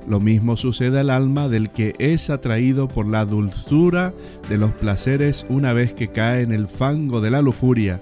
Lo 0.07 0.21
mismo 0.21 0.57
sucede 0.57 1.01
al 1.01 1.11
alma 1.11 1.49
del 1.49 1.71
que 1.71 1.95
es 1.99 2.29
atraído 2.31 2.89
por 2.89 3.07
la 3.07 3.25
dulzura 3.25 4.13
de 4.49 4.59
los 4.59 4.73
placeres 4.73 5.47
una 5.49 5.73
vez 5.73 5.95
que 5.95 6.09
cae 6.09 6.43
en 6.43 6.53
el 6.53 6.69
fango 6.69 7.21
de 7.21 7.31
la 7.31 7.41
lujuria. 7.41 8.01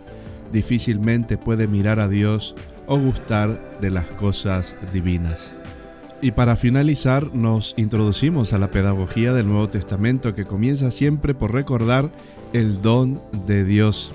Difícilmente 0.52 1.38
puede 1.38 1.68
mirar 1.68 2.00
a 2.00 2.08
Dios 2.08 2.54
o 2.86 2.98
gustar 2.98 3.78
de 3.80 3.90
las 3.90 4.06
cosas 4.06 4.76
divinas. 4.92 5.54
Y 6.20 6.32
para 6.32 6.56
finalizar 6.56 7.34
nos 7.34 7.74
introducimos 7.76 8.52
a 8.52 8.58
la 8.58 8.70
pedagogía 8.70 9.32
del 9.32 9.48
Nuevo 9.48 9.68
Testamento 9.68 10.34
que 10.34 10.44
comienza 10.44 10.90
siempre 10.90 11.34
por 11.34 11.52
recordar 11.52 12.10
el 12.52 12.80
don 12.80 13.20
de 13.46 13.64
Dios 13.64 14.12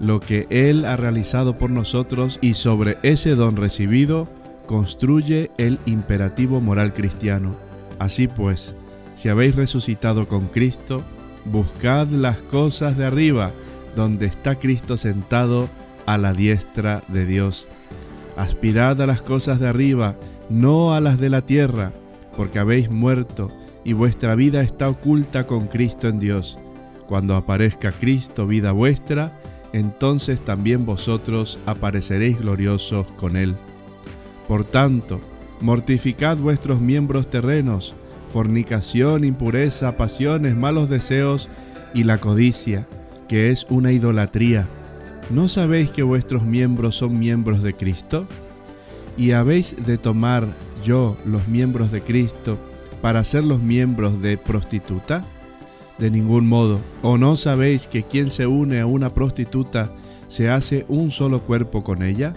lo 0.00 0.20
que 0.20 0.46
Él 0.50 0.84
ha 0.84 0.96
realizado 0.96 1.58
por 1.58 1.70
nosotros 1.70 2.38
y 2.40 2.54
sobre 2.54 2.98
ese 3.02 3.34
don 3.34 3.56
recibido 3.56 4.28
construye 4.66 5.50
el 5.58 5.78
imperativo 5.86 6.60
moral 6.60 6.92
cristiano. 6.92 7.56
Así 7.98 8.28
pues, 8.28 8.74
si 9.14 9.28
habéis 9.28 9.56
resucitado 9.56 10.28
con 10.28 10.48
Cristo, 10.48 11.02
buscad 11.44 12.08
las 12.08 12.42
cosas 12.42 12.96
de 12.96 13.06
arriba, 13.06 13.52
donde 13.94 14.26
está 14.26 14.56
Cristo 14.56 14.96
sentado 14.96 15.68
a 16.04 16.18
la 16.18 16.32
diestra 16.32 17.02
de 17.08 17.24
Dios. 17.24 17.66
Aspirad 18.36 19.00
a 19.00 19.06
las 19.06 19.22
cosas 19.22 19.58
de 19.60 19.68
arriba, 19.68 20.16
no 20.50 20.92
a 20.92 21.00
las 21.00 21.18
de 21.18 21.30
la 21.30 21.42
tierra, 21.42 21.92
porque 22.36 22.58
habéis 22.58 22.90
muerto 22.90 23.50
y 23.84 23.92
vuestra 23.92 24.34
vida 24.34 24.62
está 24.62 24.88
oculta 24.88 25.46
con 25.46 25.68
Cristo 25.68 26.08
en 26.08 26.18
Dios. 26.18 26.58
Cuando 27.06 27.36
aparezca 27.36 27.92
Cristo, 27.92 28.46
vida 28.46 28.72
vuestra, 28.72 29.40
entonces 29.72 30.44
también 30.44 30.84
vosotros 30.84 31.58
apareceréis 31.66 32.38
gloriosos 32.40 33.06
con 33.12 33.36
él. 33.36 33.56
Por 34.48 34.64
tanto, 34.64 35.20
mortificad 35.60 36.36
vuestros 36.38 36.80
miembros 36.80 37.28
terrenos, 37.30 37.94
fornicación, 38.32 39.24
impureza, 39.24 39.96
pasiones, 39.96 40.54
malos 40.54 40.88
deseos 40.88 41.48
y 41.94 42.04
la 42.04 42.18
codicia, 42.18 42.86
que 43.28 43.50
es 43.50 43.66
una 43.70 43.92
idolatría. 43.92 44.68
¿No 45.30 45.48
sabéis 45.48 45.90
que 45.90 46.02
vuestros 46.02 46.44
miembros 46.44 46.94
son 46.94 47.18
miembros 47.18 47.62
de 47.62 47.74
Cristo? 47.74 48.26
¿Y 49.16 49.32
habéis 49.32 49.74
de 49.84 49.98
tomar 49.98 50.46
yo 50.84 51.16
los 51.24 51.48
miembros 51.48 51.90
de 51.90 52.02
Cristo 52.02 52.58
para 53.00 53.24
ser 53.24 53.42
los 53.42 53.60
miembros 53.60 54.22
de 54.22 54.38
prostituta? 54.38 55.24
De 55.98 56.10
ningún 56.10 56.46
modo. 56.46 56.80
¿O 57.02 57.18
no 57.18 57.36
sabéis 57.36 57.86
que 57.86 58.02
quien 58.02 58.30
se 58.30 58.46
une 58.46 58.80
a 58.80 58.86
una 58.86 59.14
prostituta 59.14 59.90
se 60.28 60.50
hace 60.50 60.84
un 60.88 61.10
solo 61.10 61.42
cuerpo 61.42 61.82
con 61.82 62.02
ella? 62.02 62.36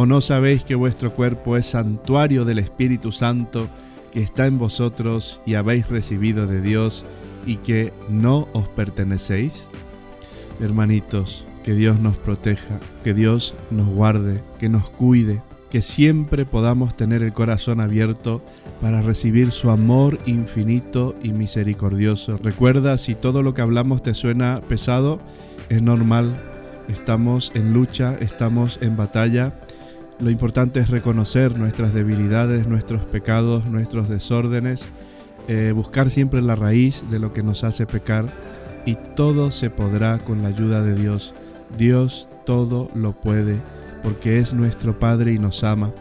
¿O 0.00 0.06
no 0.06 0.20
sabéis 0.20 0.62
que 0.62 0.76
vuestro 0.76 1.12
cuerpo 1.12 1.56
es 1.56 1.66
santuario 1.66 2.44
del 2.44 2.60
Espíritu 2.60 3.10
Santo 3.10 3.66
que 4.12 4.22
está 4.22 4.46
en 4.46 4.56
vosotros 4.56 5.40
y 5.44 5.54
habéis 5.54 5.88
recibido 5.88 6.46
de 6.46 6.60
Dios 6.60 7.04
y 7.44 7.56
que 7.56 7.92
no 8.08 8.46
os 8.52 8.68
pertenecéis? 8.68 9.66
Hermanitos, 10.60 11.44
que 11.64 11.74
Dios 11.74 11.98
nos 11.98 12.16
proteja, 12.16 12.78
que 13.02 13.12
Dios 13.12 13.56
nos 13.72 13.88
guarde, 13.88 14.40
que 14.60 14.68
nos 14.68 14.88
cuide, 14.88 15.42
que 15.68 15.82
siempre 15.82 16.46
podamos 16.46 16.96
tener 16.96 17.24
el 17.24 17.32
corazón 17.32 17.80
abierto 17.80 18.40
para 18.80 19.02
recibir 19.02 19.50
su 19.50 19.68
amor 19.68 20.20
infinito 20.26 21.16
y 21.24 21.32
misericordioso. 21.32 22.36
Recuerda, 22.36 22.98
si 22.98 23.16
todo 23.16 23.42
lo 23.42 23.52
que 23.52 23.62
hablamos 23.62 24.04
te 24.04 24.14
suena 24.14 24.60
pesado, 24.68 25.18
es 25.70 25.82
normal, 25.82 26.40
estamos 26.86 27.50
en 27.56 27.72
lucha, 27.72 28.16
estamos 28.20 28.78
en 28.80 28.96
batalla. 28.96 29.54
Lo 30.20 30.30
importante 30.30 30.80
es 30.80 30.90
reconocer 30.90 31.56
nuestras 31.56 31.94
debilidades, 31.94 32.66
nuestros 32.66 33.04
pecados, 33.04 33.66
nuestros 33.66 34.08
desórdenes, 34.08 34.84
eh, 35.46 35.72
buscar 35.74 36.10
siempre 36.10 36.42
la 36.42 36.56
raíz 36.56 37.04
de 37.08 37.20
lo 37.20 37.32
que 37.32 37.44
nos 37.44 37.62
hace 37.62 37.86
pecar 37.86 38.26
y 38.84 38.96
todo 39.14 39.52
se 39.52 39.70
podrá 39.70 40.18
con 40.18 40.42
la 40.42 40.48
ayuda 40.48 40.82
de 40.82 40.94
Dios. 40.94 41.34
Dios 41.76 42.28
todo 42.44 42.88
lo 42.94 43.12
puede 43.12 43.58
porque 44.02 44.40
es 44.40 44.54
nuestro 44.54 44.98
Padre 44.98 45.32
y 45.32 45.38
nos 45.38 45.62
ama. 45.62 45.92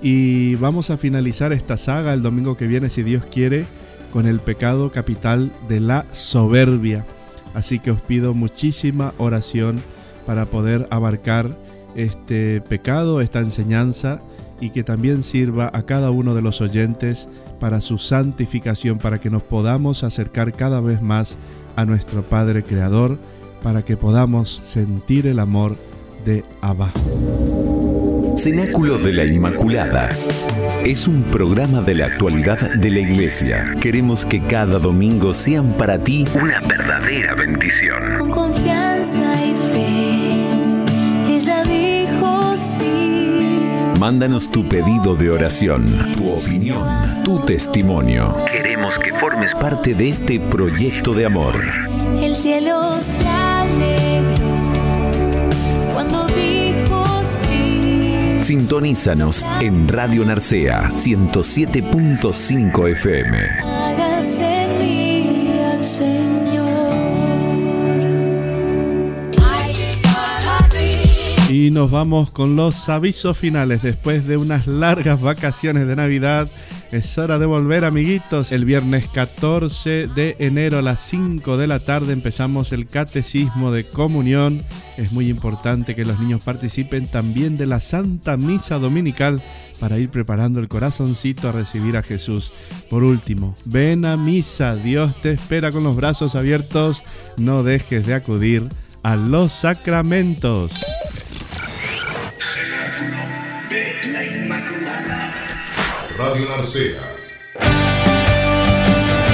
Y 0.00 0.54
vamos 0.54 0.88
a 0.88 0.96
finalizar 0.96 1.52
esta 1.52 1.76
saga 1.76 2.14
el 2.14 2.22
domingo 2.22 2.56
que 2.56 2.66
viene, 2.66 2.88
si 2.88 3.02
Dios 3.02 3.26
quiere, 3.26 3.66
con 4.10 4.26
el 4.26 4.40
pecado 4.40 4.90
capital 4.90 5.52
de 5.68 5.80
la 5.80 6.06
soberbia. 6.12 7.04
Así 7.52 7.78
que 7.78 7.90
os 7.90 8.00
pido 8.00 8.32
muchísima 8.32 9.12
oración 9.18 9.80
para 10.24 10.46
poder 10.46 10.86
abarcar 10.90 11.56
este 11.94 12.60
pecado, 12.60 13.20
esta 13.20 13.40
enseñanza 13.40 14.20
y 14.60 14.70
que 14.70 14.84
también 14.84 15.22
sirva 15.22 15.70
a 15.72 15.84
cada 15.84 16.10
uno 16.10 16.34
de 16.34 16.42
los 16.42 16.60
oyentes 16.60 17.28
para 17.58 17.80
su 17.80 17.98
santificación, 17.98 18.98
para 18.98 19.18
que 19.18 19.30
nos 19.30 19.42
podamos 19.42 20.04
acercar 20.04 20.52
cada 20.52 20.80
vez 20.80 21.00
más 21.00 21.36
a 21.76 21.84
nuestro 21.84 22.22
Padre 22.22 22.62
Creador, 22.62 23.18
para 23.62 23.82
que 23.84 23.96
podamos 23.96 24.60
sentir 24.62 25.26
el 25.26 25.38
amor 25.38 25.76
de 26.24 26.44
Abba. 26.60 26.92
Cenáculo 28.36 28.98
de 28.98 29.12
la 29.12 29.24
Inmaculada. 29.24 30.08
Es 30.84 31.06
un 31.06 31.24
programa 31.24 31.82
de 31.82 31.94
la 31.94 32.06
actualidad 32.06 32.58
de 32.58 32.90
la 32.90 33.00
Iglesia. 33.00 33.74
Queremos 33.82 34.24
que 34.24 34.42
cada 34.42 34.78
domingo 34.78 35.32
sean 35.32 35.74
para 35.74 35.98
ti 35.98 36.24
una 36.40 36.60
verdadera 36.60 37.34
bendición. 37.34 38.18
Con 38.18 38.30
confianza 38.30 39.34
y 39.44 39.69
Mándanos 44.00 44.50
tu 44.50 44.66
pedido 44.66 45.14
de 45.14 45.30
oración, 45.30 45.84
tu 46.16 46.30
opinión, 46.30 46.88
tu 47.22 47.38
testimonio. 47.40 48.34
Queremos 48.50 48.98
que 48.98 49.12
formes 49.12 49.54
parte 49.54 49.92
de 49.92 50.08
este 50.08 50.40
proyecto 50.40 51.12
de 51.12 51.26
amor. 51.26 51.54
El 52.18 52.34
cielo 52.34 52.96
se 53.02 53.28
alegró 53.28 54.70
cuando 55.92 56.26
dijo 56.28 57.04
sí. 57.24 58.38
Sintonízanos 58.40 59.44
en 59.60 59.86
Radio 59.86 60.24
Narcea 60.24 60.88
107.5 60.92 62.92
FM. 62.92 63.38
Hágase 63.62 64.62
en 64.62 64.78
mí 64.78 65.60
al 65.62 65.84
Y 71.50 71.72
nos 71.72 71.90
vamos 71.90 72.30
con 72.30 72.54
los 72.54 72.88
avisos 72.88 73.36
finales. 73.36 73.82
Después 73.82 74.24
de 74.24 74.36
unas 74.36 74.68
largas 74.68 75.20
vacaciones 75.20 75.88
de 75.88 75.96
Navidad, 75.96 76.46
es 76.92 77.18
hora 77.18 77.40
de 77.40 77.46
volver, 77.46 77.84
amiguitos. 77.84 78.52
El 78.52 78.64
viernes 78.64 79.08
14 79.08 80.06
de 80.06 80.36
enero 80.38 80.78
a 80.78 80.82
las 80.82 81.00
5 81.00 81.56
de 81.56 81.66
la 81.66 81.80
tarde 81.80 82.12
empezamos 82.12 82.70
el 82.70 82.86
catecismo 82.86 83.72
de 83.72 83.82
comunión. 83.82 84.62
Es 84.96 85.10
muy 85.10 85.28
importante 85.28 85.96
que 85.96 86.04
los 86.04 86.20
niños 86.20 86.40
participen 86.44 87.08
también 87.08 87.56
de 87.56 87.66
la 87.66 87.80
Santa 87.80 88.36
Misa 88.36 88.78
Dominical 88.78 89.42
para 89.80 89.98
ir 89.98 90.08
preparando 90.08 90.60
el 90.60 90.68
corazoncito 90.68 91.48
a 91.48 91.52
recibir 91.52 91.96
a 91.96 92.04
Jesús. 92.04 92.52
Por 92.88 93.02
último, 93.02 93.56
ven 93.64 94.04
a 94.04 94.16
misa. 94.16 94.76
Dios 94.76 95.20
te 95.20 95.32
espera 95.32 95.72
con 95.72 95.82
los 95.82 95.96
brazos 95.96 96.36
abiertos. 96.36 97.02
No 97.36 97.64
dejes 97.64 98.06
de 98.06 98.14
acudir 98.14 98.68
a 99.02 99.16
los 99.16 99.50
sacramentos. 99.50 100.70
Radio 106.20 106.46
Narcea. 106.50 107.00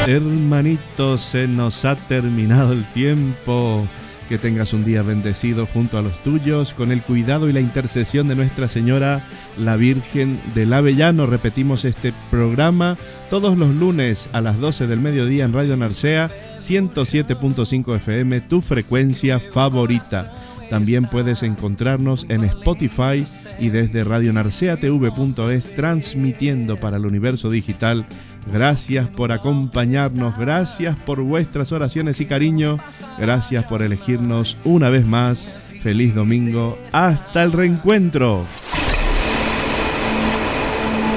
Hermanitos, 0.07 1.20
se 1.20 1.49
nos 1.49 1.84
ha 1.84 1.97
terminado 1.97 2.72
el 2.72 2.84
tiempo. 2.93 3.89
Que 4.28 4.39
tengas 4.39 4.72
un 4.72 4.84
día 4.84 5.03
bendecido 5.03 5.66
junto 5.66 5.99
a 5.99 6.03
los 6.03 6.22
tuyos, 6.22 6.74
con 6.74 6.93
el 6.93 7.03
cuidado 7.03 7.49
y 7.49 7.53
la 7.53 7.59
intercesión 7.59 8.28
de 8.28 8.37
Nuestra 8.37 8.68
Señora, 8.68 9.26
la 9.59 9.74
Virgen 9.74 10.41
del 10.55 10.72
Avellano. 10.72 11.26
Repetimos 11.26 11.84
este 11.84 12.12
programa 12.30 12.97
todos 13.30 13.59
los 13.59 13.74
lunes 13.74 14.28
a 14.32 14.41
las 14.41 14.59
12 14.61 14.87
del 14.87 15.01
mediodía 15.01 15.45
en 15.45 15.53
Radio 15.53 15.76
Narcea, 15.76 16.30
107.5 16.61 17.97
FM, 17.97 18.43
tu 18.43 18.62
frecuencia 18.62 19.41
favorita. 19.41 20.32
También 20.70 21.07
puedes 21.07 21.43
encontrarnos 21.43 22.26
en 22.28 22.45
Spotify 22.45 23.26
y 23.59 23.70
desde 23.70 24.04
radionarceatv.es 24.04 25.74
transmitiendo 25.74 26.76
para 26.78 26.96
el 26.96 27.07
universo 27.07 27.50
digital. 27.50 28.07
Gracias 28.52 29.09
por 29.11 29.32
acompañarnos, 29.32 30.38
gracias 30.38 30.96
por 30.96 31.20
vuestras 31.20 31.72
oraciones 31.72 32.20
y 32.20 32.26
cariño, 32.26 32.78
gracias 33.18 33.64
por 33.64 33.82
elegirnos 33.82 34.57
una 34.64 34.90
vez 34.90 35.07
más. 35.07 35.48
Feliz 35.82 36.14
domingo, 36.14 36.78
hasta 36.92 37.42
el 37.42 37.52
reencuentro. 37.52 38.44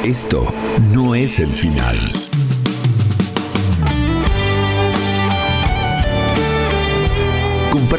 Esto 0.04 0.54
no 0.94 1.14
es 1.14 1.40
el 1.40 1.48
final. 1.50 2.29